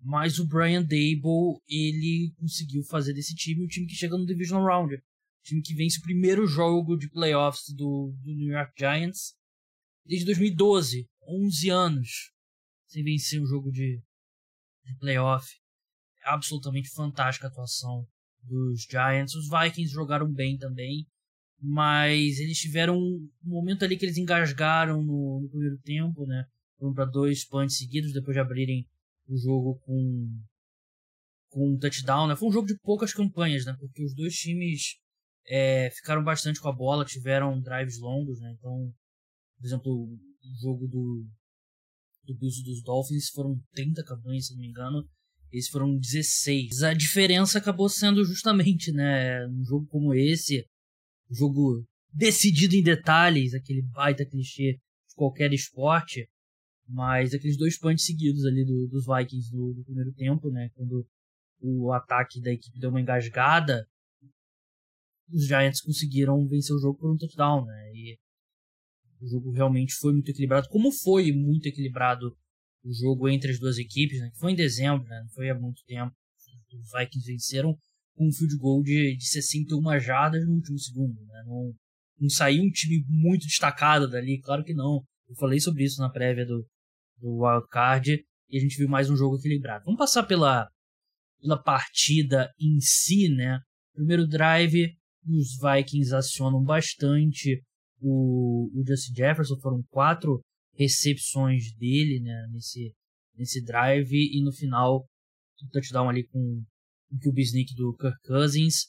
[0.00, 4.64] mas o Brian Dable, ele conseguiu fazer desse time o time que chega no Division
[4.64, 4.96] Round,
[5.44, 9.34] time que vence o primeiro jogo de playoffs do, do New York Giants
[10.10, 12.32] desde 2012, 11 anos
[12.88, 14.02] sem vencer um jogo de,
[14.84, 15.46] de playoff
[16.24, 18.04] absolutamente fantástica a atuação
[18.42, 19.36] dos Giants.
[19.36, 21.06] Os Vikings jogaram bem também,
[21.60, 26.44] mas eles tiveram um momento ali que eles engasgaram no, no primeiro tempo, né?
[26.76, 28.84] Foram para dois punts seguidos depois de abrirem
[29.28, 30.42] o jogo com
[31.50, 32.36] com um touchdown, né?
[32.36, 33.76] Foi um jogo de poucas campanhas, né?
[33.78, 34.96] Porque os dois times
[35.46, 38.52] é, ficaram bastante com a bola, tiveram drives longos, né?
[38.58, 38.92] Então,
[39.60, 41.26] por exemplo, o jogo do,
[42.24, 45.06] do Bills e dos Dolphins foram 30 campanhas, se não me engano.
[45.52, 46.82] Esses foram 16.
[46.82, 49.46] A diferença acabou sendo justamente, né?
[49.48, 50.66] Um jogo como esse,
[51.30, 54.72] um jogo decidido em detalhes, aquele baita clichê
[55.08, 56.26] de qualquer esporte,
[56.88, 60.70] mas aqueles dois punts seguidos ali do, dos Vikings do, do primeiro tempo, né?
[60.74, 61.06] Quando
[61.60, 63.86] o ataque da equipe deu uma engasgada,
[65.30, 67.92] os Giants conseguiram vencer o jogo por um touchdown, né?
[67.92, 68.18] E
[69.20, 72.34] o jogo realmente foi muito equilibrado, como foi muito equilibrado
[72.82, 74.30] o jogo entre as duas equipes, né?
[74.38, 75.20] Foi em dezembro, né?
[75.22, 76.14] Não foi há muito tempo.
[76.72, 77.76] Os Vikings venceram
[78.14, 81.42] com um field goal de, de 61 jardas no último segundo, né?
[81.46, 81.74] Não,
[82.18, 85.04] não saiu um time muito destacado dali, claro que não.
[85.28, 86.66] Eu falei sobre isso na prévia do,
[87.18, 89.84] do Wild Card e a gente viu mais um jogo equilibrado.
[89.84, 90.68] Vamos passar pela,
[91.40, 93.60] pela partida em si, né?
[93.94, 94.94] Primeiro drive,
[95.26, 97.62] os Vikings acionam bastante
[98.00, 100.40] o, o Justin Jefferson, foram quatro
[100.74, 102.94] recepções dele né, nesse,
[103.36, 105.04] nesse drive e no final
[105.62, 106.62] um touchdown ali com
[107.10, 108.86] o QB sneak do Kirk Cousins.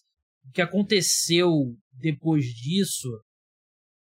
[0.47, 1.49] O que aconteceu
[1.91, 3.09] depois disso,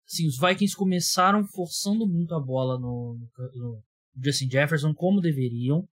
[0.07, 3.83] assim, os Vikings começaram forçando muito a bola no, no, no
[4.23, 5.87] Justin Jefferson como deveriam,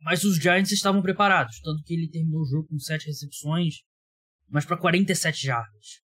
[0.00, 3.76] mas os Giants estavam preparados, tanto que ele terminou o jogo com sete recepções,
[4.48, 6.03] mas para 47 jardas.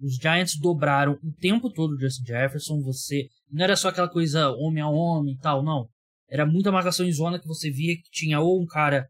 [0.00, 2.80] Os Giants dobraram o tempo todo o Justin Jefferson.
[2.82, 5.88] Você não era só aquela coisa homem a homem e tal, não.
[6.30, 9.08] Era muita marcação em zona que você via que tinha ou um cara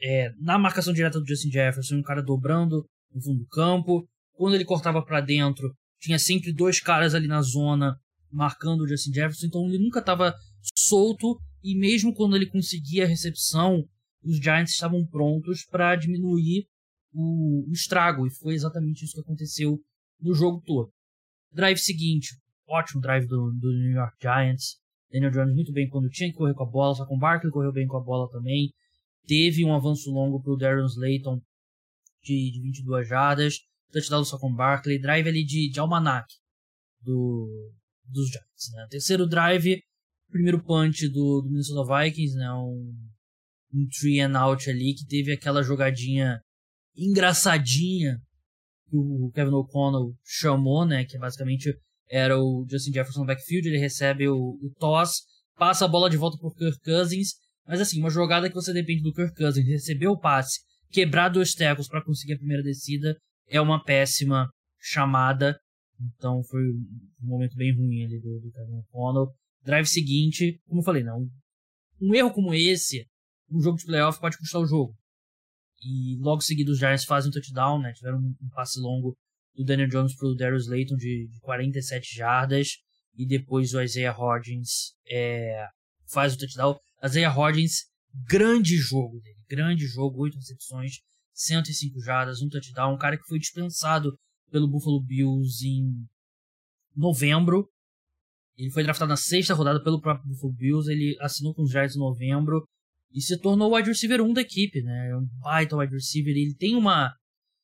[0.00, 4.06] é, na marcação direta do Justin Jefferson, um cara dobrando no fundo do campo.
[4.32, 7.96] Quando ele cortava para dentro, tinha sempre dois caras ali na zona
[8.30, 9.46] marcando o Justin Jefferson.
[9.46, 10.34] Então ele nunca estava
[10.76, 13.84] solto e mesmo quando ele conseguia a recepção,
[14.22, 16.66] os Giants estavam prontos para diminuir
[17.12, 18.26] o, o estrago.
[18.26, 19.78] E foi exatamente isso que aconteceu
[20.24, 20.90] no jogo todo.
[21.52, 22.34] Drive seguinte,
[22.66, 24.78] ótimo drive do, do New York Giants.
[25.12, 27.52] Daniel Jones muito bem quando tinha que correr com a bola, só com o Barkley
[27.52, 28.72] correu bem com a bola também.
[29.26, 31.40] Teve um avanço longo para o Darius Slayton
[32.22, 33.58] de, de 22 jardas.
[33.92, 34.98] Touchdown só com o Barkley.
[34.98, 36.26] Drive ali de, de almanac
[37.00, 37.72] do,
[38.04, 38.72] dos Giants.
[38.72, 38.86] Né?
[38.90, 39.80] Terceiro drive,
[40.30, 42.50] primeiro punch do, do Minnesota Vikings, né?
[42.52, 42.92] um,
[43.72, 46.40] um three and out ali que teve aquela jogadinha
[46.96, 48.20] engraçadinha
[48.94, 51.04] que o Kevin O'Connell chamou, né?
[51.04, 51.76] Que basicamente
[52.08, 55.22] era o Justin Jefferson no backfield, ele recebe o, o toss,
[55.56, 57.30] passa a bola de volta pro Kirk Cousins,
[57.66, 61.54] mas assim, uma jogada que você depende do Kirk Cousins, receber o passe, quebrar dois
[61.54, 63.16] tecos para conseguir a primeira descida,
[63.48, 65.58] é uma péssima chamada.
[66.16, 69.32] Então foi um momento bem ruim ali do, do Kevin O'Connell.
[69.64, 71.26] Drive seguinte, como eu falei, não.
[72.00, 73.06] Um erro como esse,
[73.50, 74.94] um jogo de playoff pode custar o jogo.
[75.82, 77.92] E logo seguido os Giants fazem um touchdown, né?
[77.92, 79.16] Tiveram um, passe longo
[79.54, 82.78] do Daniel Jones pro Darius Layton de, de 47 jardas.
[83.16, 85.66] E depois o Isaiah Hodgins é,
[86.10, 86.78] faz o touchdown.
[87.04, 87.84] Isaiah Hodgins,
[88.26, 89.34] grande jogo dele.
[89.48, 90.94] Grande jogo, 8 recepções,
[91.32, 92.94] 105 jardas, um touchdown.
[92.94, 94.18] Um cara que foi dispensado
[94.50, 96.08] pelo Buffalo Bills em
[96.96, 97.68] novembro.
[98.56, 100.90] Ele foi draftado na sexta rodada pelo próprio Buffalo Bills.
[100.90, 102.66] Ele assinou com os Giants em novembro
[103.14, 105.10] e se tornou o wide receiver 1 da equipe, né?
[105.10, 106.36] É um baita wide receiver.
[106.36, 107.14] Ele tem uma,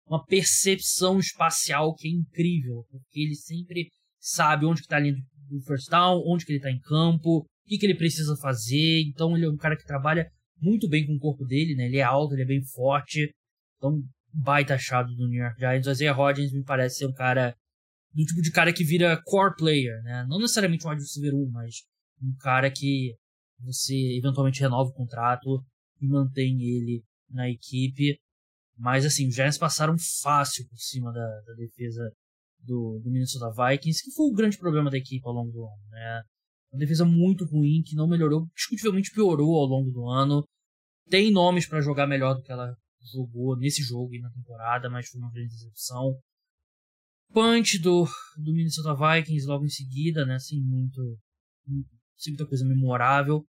[0.07, 3.89] uma percepção espacial que é incrível, porque ele sempre
[4.21, 5.17] sabe onde que tá a linha
[5.49, 9.03] do first down, onde que ele tá em campo, o que, que ele precisa fazer.
[9.09, 10.31] Então ele é um cara que trabalha
[10.63, 11.87] muito bem com o corpo dele, né?
[11.87, 13.33] Ele é alto, ele é bem forte.
[13.77, 14.01] Então,
[14.33, 15.89] baita achado do New York Giants.
[15.89, 17.57] O Isaiah Rodgers me parece ser um cara
[18.13, 20.25] do tipo de cara que vira core player, né?
[20.29, 21.75] Não necessariamente um wide receiver 1, mas
[22.23, 23.17] um cara que
[23.63, 25.65] você eventualmente renova o contrato
[26.01, 28.19] e mantém ele na equipe.
[28.77, 32.11] Mas assim, os Giants passaram fácil por cima da, da defesa
[32.61, 35.83] do, do, Minnesota Vikings, que foi o grande problema da equipe ao longo do ano.
[35.91, 36.23] Né?
[36.73, 40.47] Uma defesa muito ruim, que não melhorou, discutivelmente piorou ao longo do ano.
[41.09, 42.75] Tem nomes para jogar melhor do que ela
[43.13, 46.19] jogou nesse jogo e na temporada, mas foi uma grande decepção.
[47.33, 48.07] Punch do,
[48.37, 50.35] do Minnesota Vikings logo em seguida, né?
[50.35, 51.19] Assim, muito,
[52.21, 53.45] sem muita coisa memorável.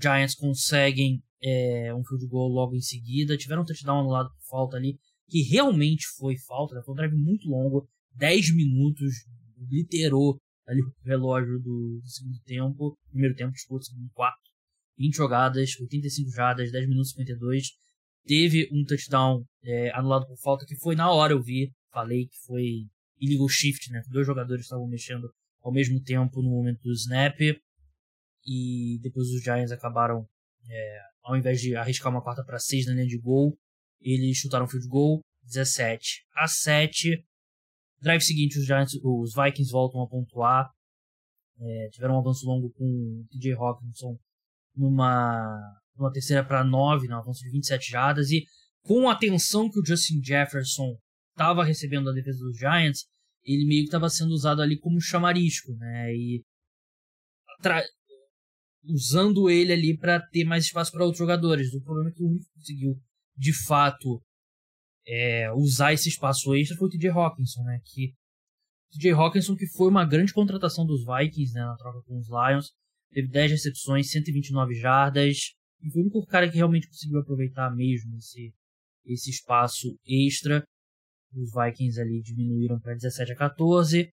[0.00, 3.36] Giants conseguem é, um field goal logo em seguida.
[3.36, 4.98] Tiveram um touchdown anulado por falta ali,
[5.28, 6.74] que realmente foi falta.
[6.74, 6.82] Né?
[6.84, 9.14] Foi um drive muito longo, 10 minutos,
[9.70, 14.50] literou ali o relógio do, do segundo tempo, primeiro tempo, desculpa, segundo quarto.
[14.98, 17.68] 20 jogadas, 85 jardas, 10 minutos e 52.
[18.26, 22.36] Teve um touchdown é, anulado por falta que foi na hora eu vi, falei que
[22.46, 22.86] foi
[23.18, 24.02] illegal shift, né?
[24.08, 25.32] Dois jogadores estavam mexendo
[25.62, 27.38] ao mesmo tempo no momento do snap.
[28.46, 30.26] e depois os Giants acabaram,
[30.68, 33.56] é, ao invés de arriscar uma quarta para 6 na linha de gol,
[34.00, 37.24] eles chutaram field goal 17 a 7.
[38.00, 40.70] Drive seguinte, os, Giants, os Vikings voltam a pontuar.
[41.58, 44.18] É, tiveram um avanço longo com o TJ Hawkinson
[44.74, 48.30] numa, numa terceira para 9, num avanço de 27 jardas.
[48.30, 48.46] E
[48.82, 50.96] com a atenção que o Justin Jefferson
[51.32, 53.06] estava recebendo da defesa dos Giants,
[53.44, 56.14] ele meio que estava sendo usado ali como chamarisco, né?
[56.14, 56.42] E
[58.84, 61.72] usando ele ali para ter mais espaço para outros jogadores.
[61.74, 62.96] O problema é que o único que conseguiu,
[63.36, 64.22] de fato,
[65.06, 67.80] é, usar esse espaço extra foi o TJ Hawkinson, né?
[67.84, 68.14] Que
[68.92, 72.72] TJ Hawkinson que foi uma grande contratação dos Vikings, né, na troca com os Lions,
[73.12, 78.16] teve 10 recepções, 129 jardas, e foi o único cara que realmente conseguiu aproveitar mesmo
[78.16, 78.52] esse
[79.04, 80.62] esse espaço extra.
[81.34, 84.12] Os Vikings ali diminuíram para 17 a 14.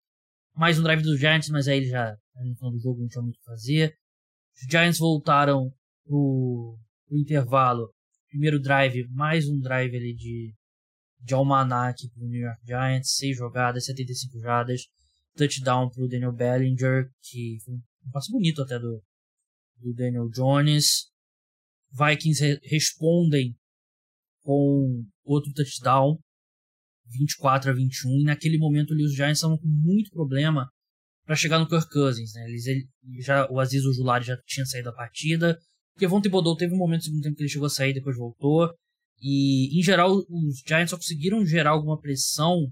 [0.56, 3.22] Mais um drive dos Giants, mas aí ele já no final do jogo não tinha
[3.22, 3.96] muito o que fazer.
[4.56, 5.72] Os Giants voltaram
[6.06, 6.78] pro,
[7.08, 7.94] pro intervalo.
[8.30, 10.54] Primeiro drive, mais um drive ali de,
[11.22, 13.16] de almanac pro New York Giants.
[13.16, 14.82] 6 jogadas, 75 jardas.
[15.36, 19.02] Touchdown pro Daniel Bellinger, que foi um passo bonito até do,
[19.78, 21.12] do Daniel Jones.
[21.92, 23.56] Vikings re respondem
[24.44, 26.20] com outro touchdown,
[27.18, 28.22] 24 a 21.
[28.22, 30.70] E naquele momento ali os Giants estavam com muito problema
[31.26, 32.46] para chegar no Kirk Cousins, né?
[32.50, 32.88] Eles, ele,
[33.22, 35.58] já, o Aziz Ojulari já tinha saído da partida.
[35.94, 38.18] Porque Von Thibodeau teve um momento no segundo tempo que ele chegou a sair, depois
[38.18, 38.74] voltou.
[39.22, 42.68] E, em geral, os Giants só conseguiram gerar alguma pressão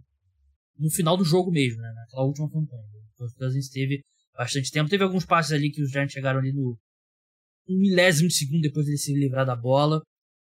[0.77, 1.93] no final do jogo mesmo, né?
[1.95, 2.83] Naquela última campanha.
[2.83, 4.01] O Kirk Cousins teve
[4.35, 4.89] bastante tempo.
[4.89, 6.77] Teve alguns passes ali que os Giants chegaram ali no
[7.69, 10.01] um milésimo de segundo depois de ele se livrar da bola.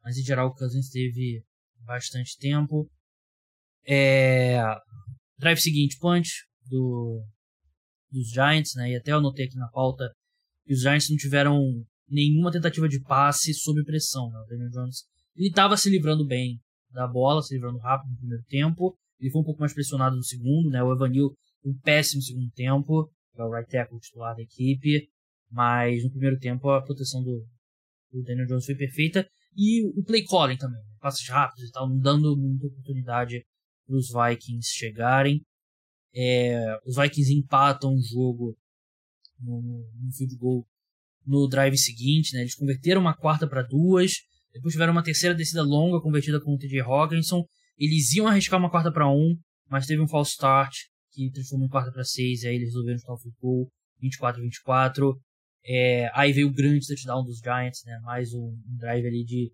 [0.05, 1.43] Mas, em geral, o Cousins teve
[1.85, 2.89] bastante tempo.
[3.87, 4.61] É...
[5.39, 6.31] Drive seguinte, punch
[6.69, 7.23] do
[8.11, 8.93] dos Giants, né?
[8.93, 10.11] E até eu anotei aqui na pauta
[10.65, 11.63] que os Giants não tiveram
[12.09, 14.39] nenhuma tentativa de passe sob pressão, né?
[14.41, 15.05] O Daniel Jones,
[15.37, 16.59] ele estava se livrando bem
[16.91, 18.97] da bola, se livrando rápido no primeiro tempo.
[19.21, 20.83] Ele foi um pouco mais pressionado no segundo, né?
[20.83, 21.35] O Evanil
[21.65, 25.09] um péssimo segundo tempo, é o right tackle titular da equipe,
[25.51, 27.47] mas no primeiro tempo a proteção do,
[28.13, 30.97] do Daniel Jones foi perfeita e o play calling também, né?
[31.01, 33.45] passes rápidos e tal, não dando muita oportunidade
[33.97, 35.43] os Vikings chegarem.
[36.15, 38.56] É, os Vikings empatam o jogo
[39.40, 40.66] no, no field goal
[41.27, 42.40] no drive seguinte, né?
[42.40, 44.12] Eles converteram uma quarta para duas,
[44.52, 47.44] depois tiveram uma terceira descida longa convertida com o TJ Hawkinson.
[47.77, 49.39] Eles iam arriscar uma quarta para um,
[49.69, 50.74] mas teve um false start
[51.12, 53.69] que transformou em quarta para seis, aí eles resolveram chutar o field goal
[54.01, 55.20] 24 24.
[55.65, 57.98] É, aí veio o grande touchdown dos Giants, né?
[58.02, 59.52] Mais um, um drive ali de,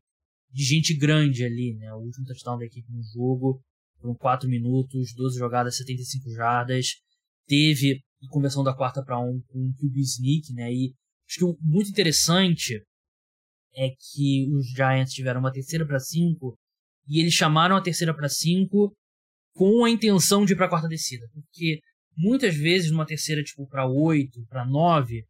[0.52, 1.92] de gente grande ali, né?
[1.92, 3.60] O último touchdown da equipe no jogo.
[4.04, 6.86] Foram 4 minutos, 12 jogadas, 75 jardas.
[7.46, 10.70] Teve conversão da quarta para um com o QB Sneak, né?
[10.70, 10.92] E
[11.26, 12.82] acho que o muito interessante
[13.74, 16.54] é que os Giants tiveram uma terceira para 5
[17.08, 18.94] e eles chamaram a terceira para 5
[19.54, 21.26] com a intenção de ir para a quarta descida.
[21.32, 21.80] Porque
[22.14, 25.24] muitas vezes numa terceira tipo para 8, para 9,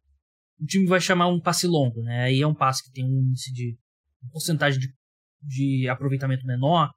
[0.59, 2.25] o time vai chamar um passe longo, né?
[2.25, 3.77] Aí é um passe que tem um índice de
[4.21, 4.93] uma porcentagem de,
[5.41, 6.91] de aproveitamento menor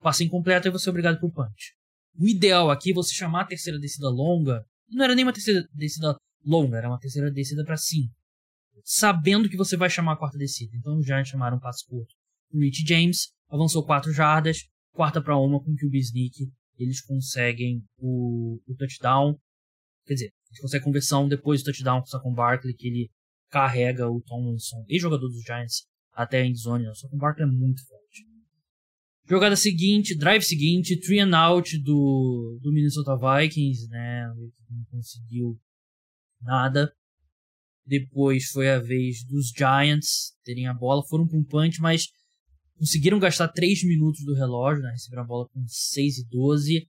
[0.00, 1.74] passe incompleto e você é obrigado por punch.
[2.18, 4.64] O ideal aqui é você chamar a terceira descida longa.
[4.88, 8.12] Não era nem uma terceira descida longa, era uma terceira descida para 5.
[8.84, 10.76] Sabendo que você vai chamar a quarta descida.
[10.76, 12.12] Então já chamaram um passe curto.
[12.52, 16.50] O Rich James avançou 4 jardas, quarta para uma com o QB Sneak.
[16.76, 19.38] Eles conseguem o, o touchdown.
[20.06, 23.10] Quer dizer, eles conseguem conversão depois do touchdown com o Saquon Barkley, que ele
[23.50, 26.88] carrega o Tomlinson, ex-jogador dos Giants, até a endzone.
[26.88, 28.07] O Saquon Barkley é muito forte.
[29.28, 34.26] Jogada seguinte, drive seguinte, three and out do, do Minnesota Vikings, né?
[34.70, 35.60] Não conseguiu
[36.40, 36.90] nada.
[37.84, 41.04] Depois foi a vez dos Giants terem a bola.
[41.06, 42.06] Foram um punch, mas
[42.78, 44.92] conseguiram gastar 3 minutos do relógio, né?
[44.92, 46.88] Receberam a bola com 6 e 12.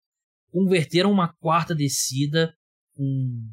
[0.50, 2.56] Converteram uma quarta descida
[2.96, 3.50] com,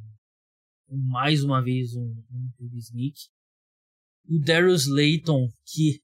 [0.87, 2.23] com mais uma vez um,
[2.61, 3.17] um sneak.
[4.29, 6.01] O Darius Layton, que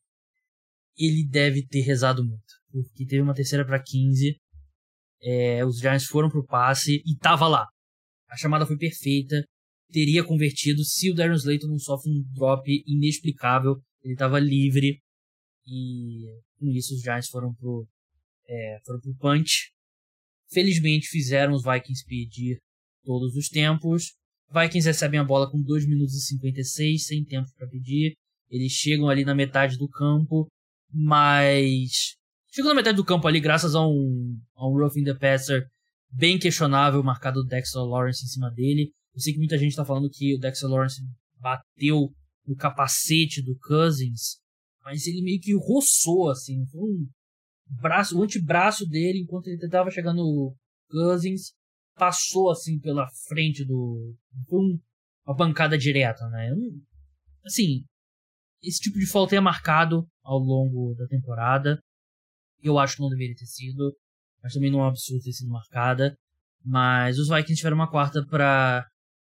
[0.98, 4.36] ele deve ter rezado muito porque teve uma terceira para 15.
[5.20, 7.66] É, os Giants foram pro passe e tava lá.
[8.28, 9.44] A chamada foi perfeita.
[9.90, 13.76] Teria convertido se o Darren Slayton não sofre um drop inexplicável.
[14.02, 15.00] Ele estava livre.
[15.66, 16.26] E
[16.58, 17.86] com isso os Giants foram pro,
[18.48, 19.70] é, foram pro punch.
[20.50, 22.58] Felizmente fizeram os Vikings pedir
[23.04, 24.14] todos os tempos.
[24.52, 28.14] Vikings recebem a bola com 2 minutos e 56, sem tempo para pedir.
[28.50, 30.46] Eles chegam ali na metade do campo,
[30.92, 32.16] mas
[32.54, 35.66] Chegou na metade do campo ali, graças a um, a um roughing the passer
[36.10, 38.92] bem questionável, marcado o Dexter Lawrence em cima dele.
[39.14, 41.00] Eu sei que muita gente tá falando que o Dexter Lawrence
[41.40, 42.12] bateu
[42.46, 44.36] no capacete do Cousins,
[44.84, 47.08] mas ele meio que roçou, assim, foi um
[47.80, 50.54] braço, o antebraço dele, enquanto ele tentava chegar no
[50.90, 51.54] Cousins,
[51.94, 54.14] passou assim pela frente do.
[54.46, 54.78] Foi um,
[55.26, 56.52] uma bancada direta, né?
[56.52, 56.82] Um,
[57.46, 57.86] assim,
[58.62, 61.80] esse tipo de falta é marcado ao longo da temporada.
[62.62, 63.94] Eu acho que não deveria ter sido,
[64.42, 66.16] mas também não é um absurdo ter sido marcada.
[66.64, 68.86] Mas os Vikings tiveram uma quarta para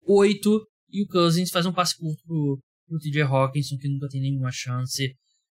[0.07, 4.21] oito e o Cousins faz um passe curto pro, pro TJ Hawkinson, que nunca tem
[4.21, 5.13] nenhuma chance.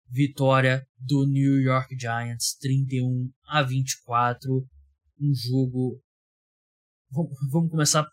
[0.09, 4.67] Vitória do New York Giants, 31 a 24.
[5.21, 6.01] Um jogo.
[7.49, 8.05] Vamos começar.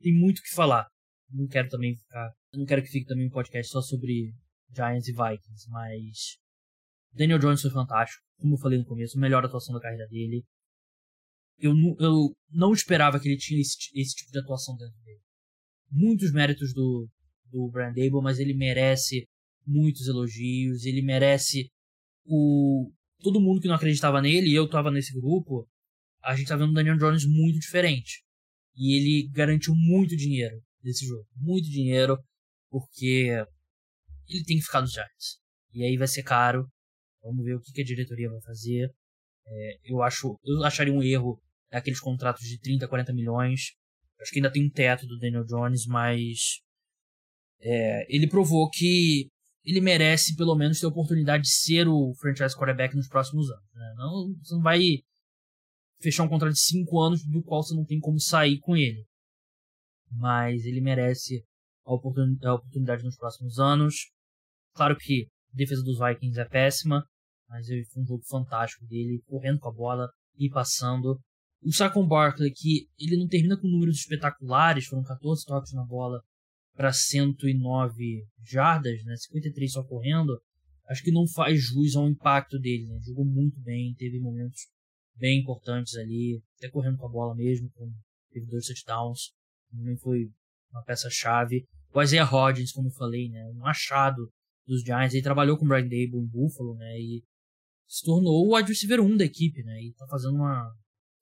[0.00, 0.86] Tem muito o que falar.
[1.30, 2.30] Não quero também ficar.
[2.52, 4.34] Não quero que fique também um podcast só sobre
[4.74, 6.45] Giants e Vikings, mas.
[7.16, 8.22] Daniel Jones foi fantástico.
[8.38, 10.44] Como eu falei no começo, melhor atuação da carreira dele.
[11.58, 15.20] Eu, eu não esperava que ele tinha esse, esse tipo de atuação dentro dele.
[15.90, 17.08] Muitos méritos do,
[17.50, 19.26] do Brian Dable, mas ele merece
[19.66, 21.70] muitos elogios, ele merece
[22.24, 25.66] o todo mundo que não acreditava nele, e eu tava nesse grupo,
[26.22, 28.22] a gente tá vendo o Daniel Jones muito diferente.
[28.76, 32.18] E ele garantiu muito dinheiro desse jogo, muito dinheiro,
[32.70, 33.42] porque
[34.28, 35.38] ele tem que ficar nos Giants.
[35.72, 36.68] E aí vai ser caro.
[37.26, 38.88] Vamos ver o que, que a diretoria vai fazer.
[39.46, 41.40] É, eu acho, eu acharia um erro
[41.70, 43.72] aqueles contratos de 30, 40 milhões.
[44.20, 46.60] Acho que ainda tem um teto do Daniel Jones, mas
[47.60, 49.28] é, ele provou que
[49.64, 53.74] ele merece pelo menos ter a oportunidade de ser o franchise quarterback nos próximos anos.
[53.74, 53.94] Né?
[53.96, 54.80] Não, você não vai
[56.00, 59.04] fechar um contrato de 5 anos do qual você não tem como sair com ele.
[60.10, 61.44] Mas ele merece
[61.84, 64.12] a oportunidade, a oportunidade nos próximos anos.
[64.74, 67.04] Claro que a defesa dos Vikings é péssima,
[67.48, 70.08] mas foi um jogo fantástico dele, correndo com a bola
[70.38, 71.18] e passando.
[71.62, 76.20] O Saquon Barkley, que ele não termina com números espetaculares, foram 14 toques na bola
[76.76, 80.38] para 109 jardas, né, 53 só correndo,
[80.88, 82.86] acho que não faz jus ao impacto dele.
[82.86, 83.00] Né?
[83.02, 84.60] Jogou muito bem, teve momentos
[85.16, 87.90] bem importantes ali, até correndo com a bola mesmo, com,
[88.30, 89.32] teve dois touchdowns,
[89.70, 90.30] também foi
[90.70, 91.64] uma peça-chave.
[91.92, 94.30] O Isaiah Hodgins, como eu falei, né, um achado
[94.66, 97.24] dos Giants, ele trabalhou com o Brian Dable em Buffalo, né, e
[97.86, 100.72] se tornou o wide receiver 1 da equipe, né, e tá fazendo uma...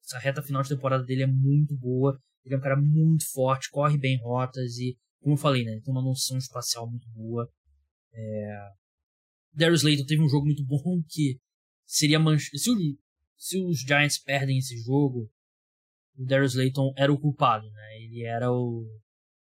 [0.04, 3.70] Essa reta final de temporada dele é muito boa, ele é um cara muito forte,
[3.70, 5.72] corre bem rotas e como eu falei, né?
[5.72, 7.50] Ele tem uma noção espacial muito boa.
[8.12, 8.68] É...
[9.54, 11.40] Darius Layton teve um jogo muito bom que
[11.86, 12.50] seria manch...
[12.54, 12.76] se, o...
[13.34, 15.30] se os Giants perdem esse jogo,
[16.18, 18.02] o Darius Layton era o culpado, né?
[18.02, 18.86] Ele era o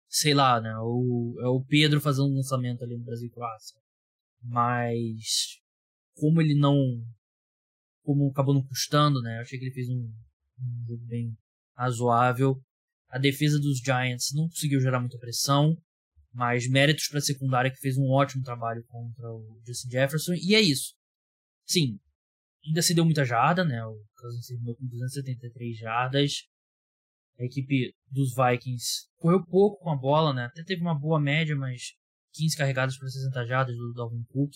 [0.06, 0.76] sei lá, né?
[0.80, 3.80] O, é o Pedro fazendo um lançamento ali no Brasil Croácia.
[4.42, 5.60] Mas
[6.14, 6.76] como ele não
[8.02, 9.38] como acabou não custando, né?
[9.38, 10.12] Eu achei que ele fez um,
[10.58, 11.36] um jogo bem
[11.76, 12.60] razoável.
[13.08, 15.76] A defesa dos Giants não conseguiu gerar muita pressão,
[16.32, 20.34] mas méritos para a secundária que fez um ótimo trabalho contra o Justin Jefferson.
[20.34, 20.94] E é isso.
[21.66, 21.98] Sim,
[22.66, 23.84] ainda se deu muita jarda, né?
[23.84, 26.32] O Cousins terminou com 273 jardas.
[27.38, 30.44] A equipe dos Vikings correu pouco com a bola, né?
[30.44, 31.94] Até teve uma boa média, mas
[32.34, 34.54] 15 carregadas para 60 jardas do Dalvin Cook.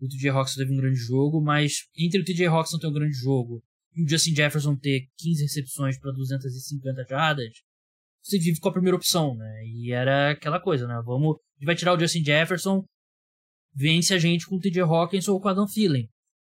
[0.00, 2.92] O TJ Hawks teve um grande jogo, mas entre o TJ Hawks não ter um
[2.92, 3.62] grande jogo
[3.94, 7.52] e o Justin Jefferson ter 15 recepções para 250 jardas,
[8.22, 9.64] você vive com a primeira opção, né?
[9.66, 11.00] E era aquela coisa, né?
[11.04, 12.84] Vamos, a gente vai tirar o Justin Jefferson,
[13.74, 16.08] vence a gente com o TJ Hawkins ou com o Adam Thielen.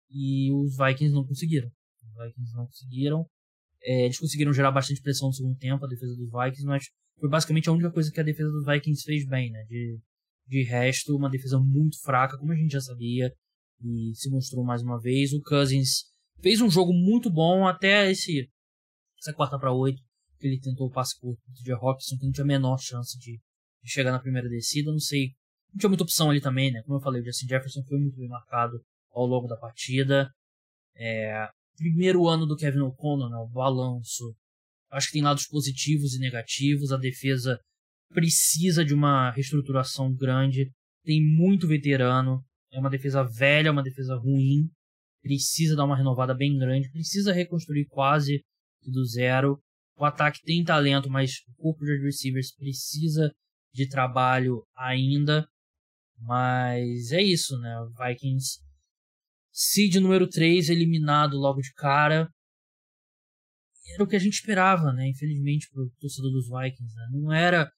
[0.09, 1.67] E os Vikings não conseguiram.
[1.67, 3.25] Os Vikings não conseguiram.
[3.83, 6.83] É, eles conseguiram gerar bastante pressão no segundo tempo, a defesa dos Vikings, mas
[7.19, 9.63] foi basicamente a única coisa que a defesa dos Vikings fez bem, né?
[9.69, 9.99] De,
[10.51, 13.33] de resto, uma defesa muito fraca, como a gente já sabia,
[13.81, 15.31] e se mostrou mais uma vez.
[15.31, 16.11] O Cousins
[16.41, 18.49] Fez um jogo muito bom até esse
[19.19, 20.01] essa quarta para oito,
[20.39, 23.33] que ele tentou o passe curto de Robson, que não tinha a menor chance de,
[23.33, 24.91] de, chegar na primeira descida.
[24.91, 25.35] Não sei,
[25.71, 26.81] não tinha muita opção ali também, né?
[26.81, 30.31] Como eu falei, o Justin Jefferson foi muito bem marcado ao longo da partida.
[30.95, 31.47] É,
[31.77, 34.35] primeiro ano do Kevin O'Connor, né, o balanço.
[34.89, 36.91] Acho que tem lados positivos e negativos.
[36.91, 37.59] A defesa
[38.13, 40.71] precisa de uma reestruturação grande.
[41.03, 42.43] Tem muito veterano.
[42.71, 44.69] É uma defesa velha, é uma defesa ruim
[45.21, 48.43] precisa dar uma renovada bem grande, precisa reconstruir quase
[48.81, 49.61] do zero.
[49.95, 53.31] O ataque tem talento, mas o corpo de receivers precisa
[53.73, 55.47] de trabalho ainda.
[56.17, 57.79] Mas é isso, né?
[57.79, 58.59] O Vikings
[59.51, 62.27] seed número 3 eliminado logo de cara.
[63.93, 65.07] Era o que a gente esperava, né?
[65.07, 66.95] Infelizmente, para o torcedor dos Vikings.
[66.95, 67.09] Né?
[67.11, 67.71] Não era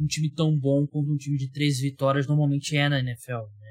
[0.00, 3.46] um time tão bom quanto um time de três vitórias normalmente é na NFL.
[3.58, 3.70] Né?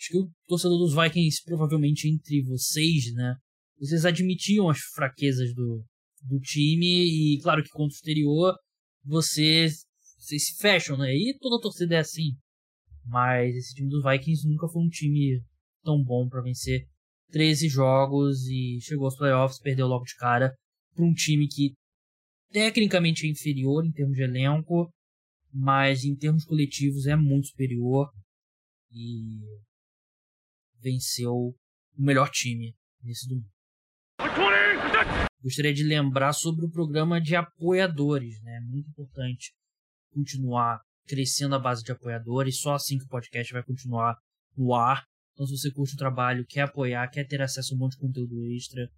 [0.00, 3.36] Acho que o torcedor dos Vikings, provavelmente entre vocês, né?
[3.78, 5.84] Vocês admitiam as fraquezas do,
[6.22, 8.54] do time e, claro, que contra o exterior,
[9.04, 9.68] você
[10.18, 11.14] vocês se fecham, né?
[11.14, 12.34] E toda torcida é assim.
[13.04, 15.42] Mas esse time dos Vikings nunca foi um time
[15.82, 16.86] tão bom para vencer
[17.30, 20.54] 13 jogos e chegou aos playoffs, perdeu logo de cara
[20.94, 21.74] para um time que
[22.50, 24.92] tecnicamente é inferior em termos de elenco,
[25.52, 28.10] mas em termos coletivos é muito superior
[28.92, 29.40] e
[30.80, 31.54] venceu o
[31.96, 33.50] melhor time nesse domingo.
[35.42, 38.60] Gostaria de lembrar sobre o programa de apoiadores, né?
[38.60, 39.52] Muito importante
[40.12, 44.16] continuar crescendo a base de apoiadores, só assim que o podcast vai continuar
[44.56, 45.04] no ar.
[45.32, 47.98] Então, se você curte o trabalho, quer apoiar, quer ter acesso a um monte de
[47.98, 48.88] conteúdo extra,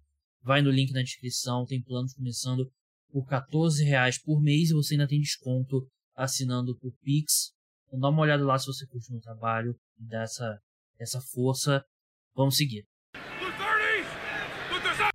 [0.41, 1.65] vai no link na descrição.
[1.65, 2.69] Tem planos começando
[3.13, 7.53] por 14 reais por mês e você ainda tem desconto assinando por Pix.
[7.87, 10.59] Então, dá uma olhada lá se você curte o meu trabalho e dá essa,
[10.99, 11.85] essa força.
[12.35, 12.83] Vamos seguir.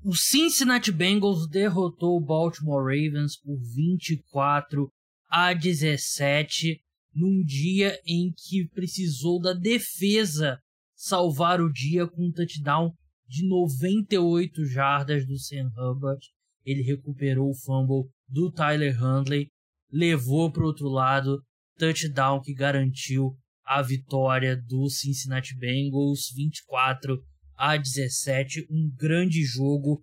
[0.04, 4.88] O Cincinnati Bengals derrotou o Baltimore Ravens por 24
[5.28, 6.80] a 17
[7.12, 10.60] num dia em que precisou da defesa
[10.94, 12.92] salvar o dia com um touchdown
[13.26, 16.24] de 98 jardas do Sam Hubbard.
[16.68, 19.48] Ele recuperou o fumble do Tyler Handley,
[19.90, 21.42] levou para o outro lado,
[21.78, 23.34] touchdown que garantiu
[23.64, 27.18] a vitória do Cincinnati Bengals 24
[27.56, 30.02] a 17, um grande jogo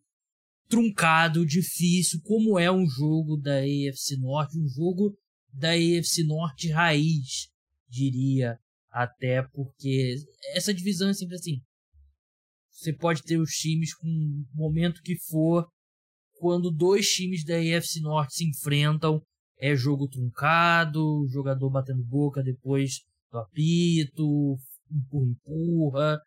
[0.68, 5.16] truncado, difícil, como é um jogo da AFC Norte, um jogo
[5.54, 7.50] da AFC Norte raiz,
[7.88, 8.58] diria,
[8.90, 10.16] até porque
[10.56, 11.62] essa divisão é sempre assim.
[12.72, 15.68] Você pode ter os times com o momento que for,
[16.38, 19.22] quando dois times da AFC Norte se enfrentam,
[19.57, 23.02] é jogo truncado, jogador batendo boca depois
[23.32, 24.57] do apito,
[24.91, 26.20] empurra, empurra,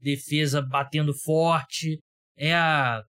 [0.00, 1.98] defesa batendo forte.
[2.36, 3.02] É a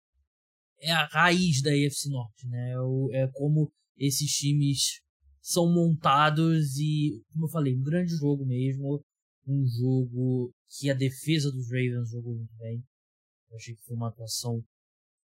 [0.80, 2.73] é a raiz da AFC Norte, né?
[3.14, 5.02] É, é como esses times
[5.41, 9.03] são montados e, como eu falei, um grande jogo mesmo.
[9.48, 12.84] Um jogo que a defesa dos Ravens jogou muito bem.
[13.49, 14.64] Eu achei que foi uma atuação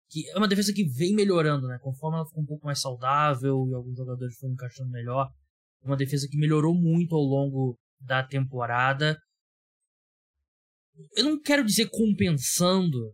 [0.09, 1.79] que é uma defesa que vem melhorando, né?
[1.81, 5.29] Conforme ela ficou um pouco mais saudável e alguns jogadores foram encaixando melhor.
[5.83, 9.19] É uma defesa que melhorou muito ao longo da temporada.
[11.17, 13.13] Eu não quero dizer compensando,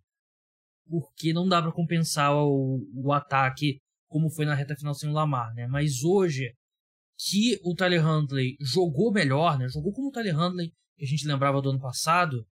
[0.89, 3.79] porque não dá para compensar o, o ataque
[4.09, 5.67] como foi na reta final sem o Lamar, né?
[5.67, 6.53] Mas hoje
[7.19, 9.69] que o Tyler Huntley jogou melhor, né?
[9.69, 12.47] Jogou como o Tyler Huntley que a gente lembrava do ano passado.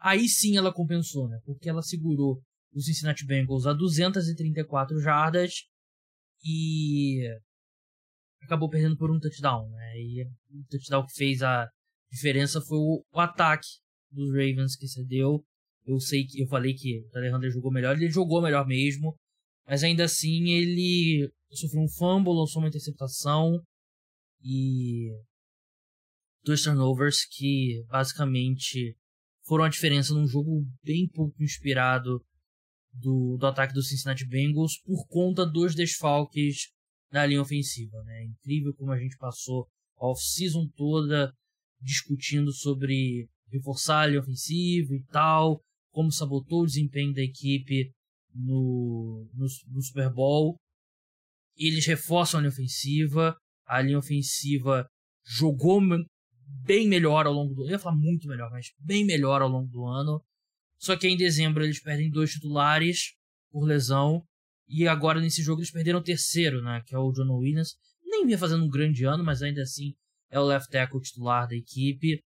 [0.00, 1.38] Aí sim ela compensou, né?
[1.44, 2.40] Porque ela segurou
[2.74, 5.64] o Cincinnati Bengals a 234 jardas
[6.44, 7.22] e
[8.42, 9.98] acabou perdendo por um touchdown, né?
[9.98, 11.68] E o touchdown que fez a
[12.10, 13.68] diferença foi o, o ataque
[14.10, 15.44] dos Ravens que cedeu.
[15.86, 19.16] Eu sei que eu falei que o Huntley jogou melhor, ele jogou melhor mesmo,
[19.66, 23.62] mas ainda assim ele sofreu um fumble, lançou uma interceptação
[24.42, 25.10] e
[26.42, 28.96] dois turnovers que basicamente
[29.46, 32.20] foram a diferença num jogo bem pouco inspirado
[32.94, 36.68] do, do ataque do Cincinnati Bengals por conta dos desfalques
[37.10, 38.02] na linha ofensiva.
[38.04, 38.22] Né?
[38.22, 39.66] É incrível como a gente passou
[39.96, 41.32] a off-season toda
[41.80, 45.60] discutindo sobre reforçar a linha ofensiva e tal,
[45.90, 47.92] como sabotou o desempenho da equipe
[48.34, 50.56] no, no, no Super Bowl.
[51.56, 54.86] Eles reforçam a linha ofensiva, a linha ofensiva
[55.24, 55.80] jogou
[56.64, 57.70] bem melhor ao longo do ano.
[57.70, 60.20] Eu ia falar muito melhor, mas bem melhor ao longo do ano.
[60.78, 63.14] Só que em dezembro eles perdem dois titulares
[63.50, 64.22] por lesão.
[64.66, 66.82] E agora nesse jogo eles perderam o terceiro, né?
[66.86, 67.76] Que é o John Williams.
[68.04, 69.94] Nem vinha fazendo um grande ano, mas ainda assim
[70.30, 72.22] é o left tackle titular da equipe.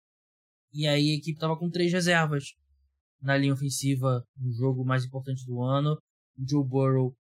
[0.73, 2.45] E aí a equipe tava com três reservas
[3.21, 5.97] na linha ofensiva no jogo mais importante do ano.
[6.37, 7.15] O Joe Burrow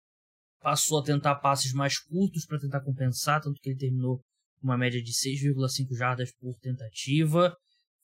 [0.61, 4.19] passou a tentar passes mais curtos para tentar compensar, tanto que ele terminou
[4.59, 7.55] com uma média de 6,5 jardas por tentativa.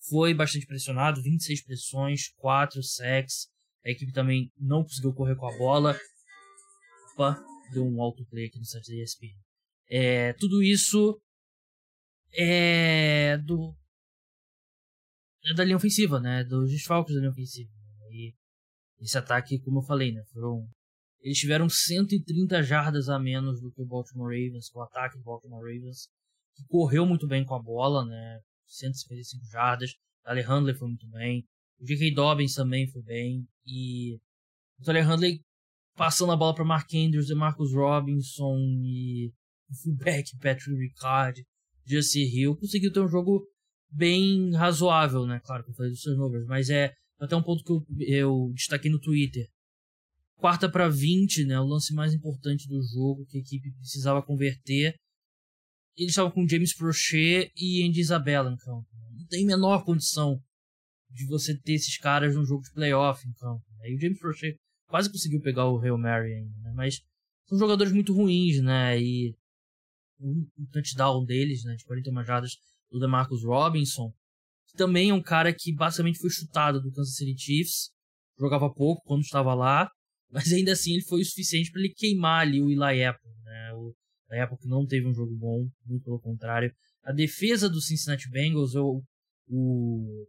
[0.09, 3.47] Foi bastante pressionado, 26 pressões, 4 sacks.
[3.85, 5.97] A equipe também não conseguiu correr com a bola.
[7.13, 9.37] Opa, deu um autoplay aqui no site da ESPN.
[9.89, 11.19] É, tudo isso
[12.33, 13.75] é do
[15.45, 16.43] é da linha ofensiva, né?
[16.43, 17.69] Dos desfalques da linha ofensiva.
[18.11, 18.33] E
[18.99, 20.23] esse ataque, como eu falei, né?
[20.33, 20.67] Foram
[21.25, 25.63] eles tiveram 130 jardas a menos do que o Baltimore Ravens, o ataque do Baltimore
[25.63, 26.07] Ravens,
[26.55, 28.41] que correu muito bem com a bola, né?
[28.67, 29.91] 155 jardas.
[30.23, 31.45] Alejandro foi muito bem.
[31.79, 32.13] O J.K.
[32.13, 33.47] Dobbins também foi bem.
[33.65, 34.15] E
[34.79, 35.27] o Alejandro
[35.95, 39.31] passando a bola para Mark Andrews, Marcus Robinson e
[39.69, 41.45] o fullback Patrick Ricard,
[41.85, 43.47] Jesse Hill, conseguiu ter um jogo
[43.89, 45.39] bem razoável, né?
[45.43, 48.51] Claro que eu falei dos seus números, mas é até um ponto que eu, eu
[48.53, 49.47] destaquei no Twitter
[50.35, 54.95] quarta para 20, né, o lance mais importante do jogo que a equipe precisava converter.
[55.97, 58.87] Eles estavam com James Prochet e Andy Isabella em campo.
[59.17, 60.41] Não tem menor condição
[61.09, 63.63] de você ter esses caras num jogo de playoff em campo.
[63.81, 64.57] Aí o James Prochet
[64.87, 66.73] quase conseguiu pegar o Hail Mary ainda, né?
[66.75, 67.01] Mas
[67.47, 68.99] são jogadores muito ruins, né?
[68.99, 69.33] E
[70.19, 71.75] um, um touchdown deles, né?
[71.75, 72.57] De 41 jardas
[72.91, 74.11] do DeMarcus Robinson,
[74.67, 77.91] que também é um cara que basicamente foi chutado do Kansas City Chiefs.
[78.37, 79.89] Jogava pouco quando estava lá,
[80.29, 83.31] mas ainda assim ele foi o suficiente para ele queimar ali o Eli Apple,
[84.59, 86.73] que não teve um jogo bom, muito pelo contrário.
[87.03, 89.03] A defesa do Cincinnati Bengals, o,
[89.47, 90.27] o,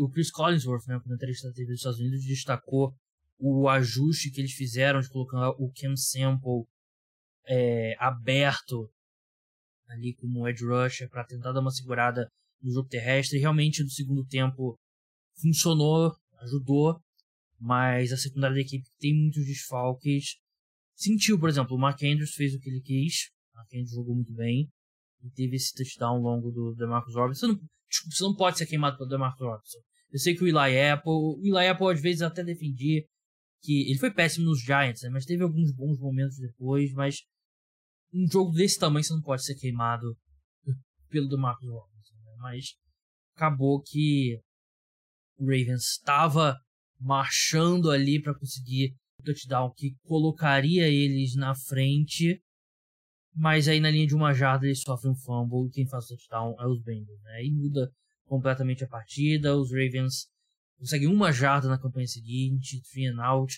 [0.00, 2.94] o Chris Collinsworth, né, o comentarista da TV dos Estados Unidos, destacou
[3.38, 6.64] o ajuste que eles fizeram de colocar o Cam Sample
[7.46, 8.90] é, aberto
[9.88, 12.28] ali como edge rusher para tentar dar uma segurada
[12.62, 13.38] no jogo terrestre.
[13.38, 14.78] Realmente no segundo tempo
[15.40, 17.00] funcionou, ajudou,
[17.58, 20.36] mas a secundária da equipe tem muitos desfalques.
[20.94, 24.68] Sentiu, por exemplo, o Mark Andrews fez o que ele quis, Andrews jogou muito bem
[25.22, 27.46] e teve esse touchdown longo do DeMarcus Robinson.
[27.46, 27.60] Você não,
[28.10, 29.78] você não pode ser queimado pelo DeMarcus Robinson.
[30.10, 33.02] Eu sei que o Eli Apple, o Eli Apple às vezes até defendia
[33.60, 37.16] que ele foi péssimo nos Giants, né, mas teve alguns bons momentos depois, mas
[38.14, 40.16] um jogo desse tamanho você não pode ser queimado
[41.10, 42.36] pelo do Marcos Robinson, né?
[42.38, 42.74] mas
[43.34, 44.40] acabou que
[45.38, 46.56] o Ravens estava
[47.00, 52.40] marchando ali para conseguir o touchdown que colocaria eles na frente,
[53.38, 56.08] mas aí na linha de uma jarda eles sofrem um fumble e quem faz o
[56.08, 57.44] touchdown é os Bengals, né?
[57.44, 57.88] E muda
[58.26, 60.26] completamente a partida, os Ravens
[60.76, 63.54] conseguem uma jarda na campanha seguinte, three and out,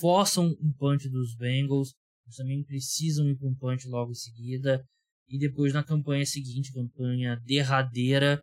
[0.00, 1.94] forçam um punch dos Bengals,
[2.24, 4.84] eles também precisam ir para um punch logo em seguida.
[5.28, 8.42] E depois na campanha seguinte, campanha derradeira,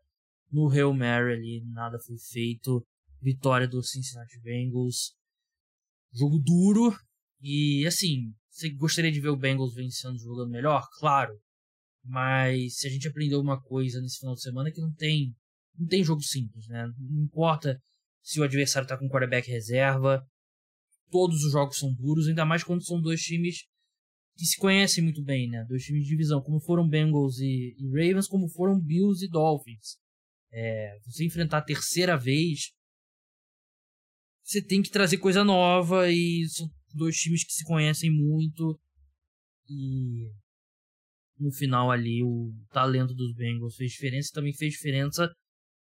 [0.49, 2.81] no Hail Mary ali, nada foi feito.
[3.21, 5.13] Vitória do Cincinnati Bengals.
[6.13, 6.97] Jogo duro.
[7.41, 10.87] E assim, você gostaria de ver o Bengals vencendo jogando melhor?
[10.97, 11.39] Claro.
[12.03, 15.35] Mas se a gente aprendeu uma coisa nesse final de semana é que não tem,
[15.77, 16.87] não tem jogo simples, né?
[16.97, 17.79] Não importa
[18.23, 20.25] se o adversário está com quarterback reserva.
[21.11, 23.65] Todos os jogos são duros, ainda mais quando são dois times
[24.35, 25.63] que se conhecem muito bem, né?
[25.65, 29.97] Dois times de divisão, como foram Bengals e, e Ravens, como foram Bills e Dolphins.
[30.51, 32.71] É, você enfrentar a terceira vez,
[34.43, 36.67] você tem que trazer coisa nova e são
[36.97, 38.79] dois times que se conhecem muito
[39.69, 40.31] e
[41.39, 45.31] no final ali o talento dos Bengals fez diferença e também fez diferença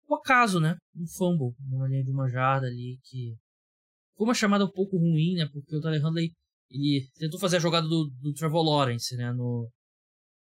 [0.08, 0.76] o acaso, né?
[0.94, 3.36] Um fumble numa linha de uma jarda ali que
[4.16, 5.48] foi uma chamada um pouco ruim, né?
[5.52, 6.32] Porque o Tyler Handley
[6.70, 9.70] ele tentou fazer a jogada do, do Trevor Lawrence, né, no,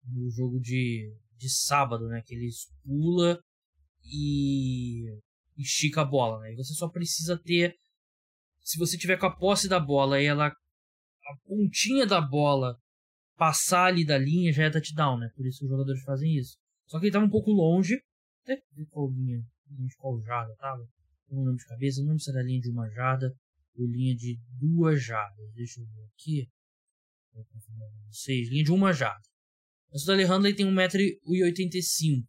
[0.04, 2.48] no jogo de, de sábado, né, que ele
[2.84, 3.40] pula
[4.04, 5.06] e
[5.56, 7.76] estica a bola, né, e você só precisa ter,
[8.70, 12.78] se você tiver com a posse da bola e ela, a pontinha da bola
[13.36, 16.56] passar ali da linha, já é touchdown, né, por isso os jogadores fazem isso.
[16.86, 18.00] Só que ele estava um pouco longe,
[18.44, 20.86] até qual linha, de qual jarda tava,
[21.28, 23.34] não lembro de cabeça, não lembro se era linha de uma jarda,
[23.76, 25.52] ou linha de duas jardas.
[25.54, 26.48] Deixa eu ver aqui.
[28.10, 29.22] Seis, linha de uma jarda.
[29.92, 32.24] Mas o Handley tem 1,85m.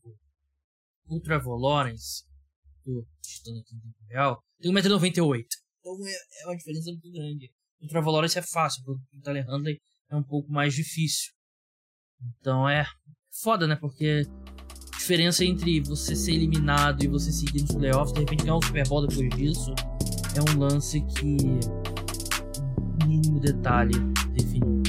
[1.08, 2.24] O Trevor Lawrence,
[2.84, 5.46] tô digitando aqui em tempo real, tem 1,98m.
[5.82, 7.52] Então é, é uma diferença muito grande.
[7.88, 11.32] Trevor Lawrence é fácil, o Tyler Handley é um pouco mais difícil.
[12.40, 12.86] Então é
[13.42, 13.76] foda, né?
[13.76, 14.24] Porque
[14.94, 18.62] a diferença entre você ser eliminado e você seguir nos playoffs, de repente ganhar um
[18.62, 19.74] Super Bowl depois disso,
[20.36, 21.38] é um lance que,
[23.08, 23.98] mínimo detalhe,
[24.34, 24.81] definiu.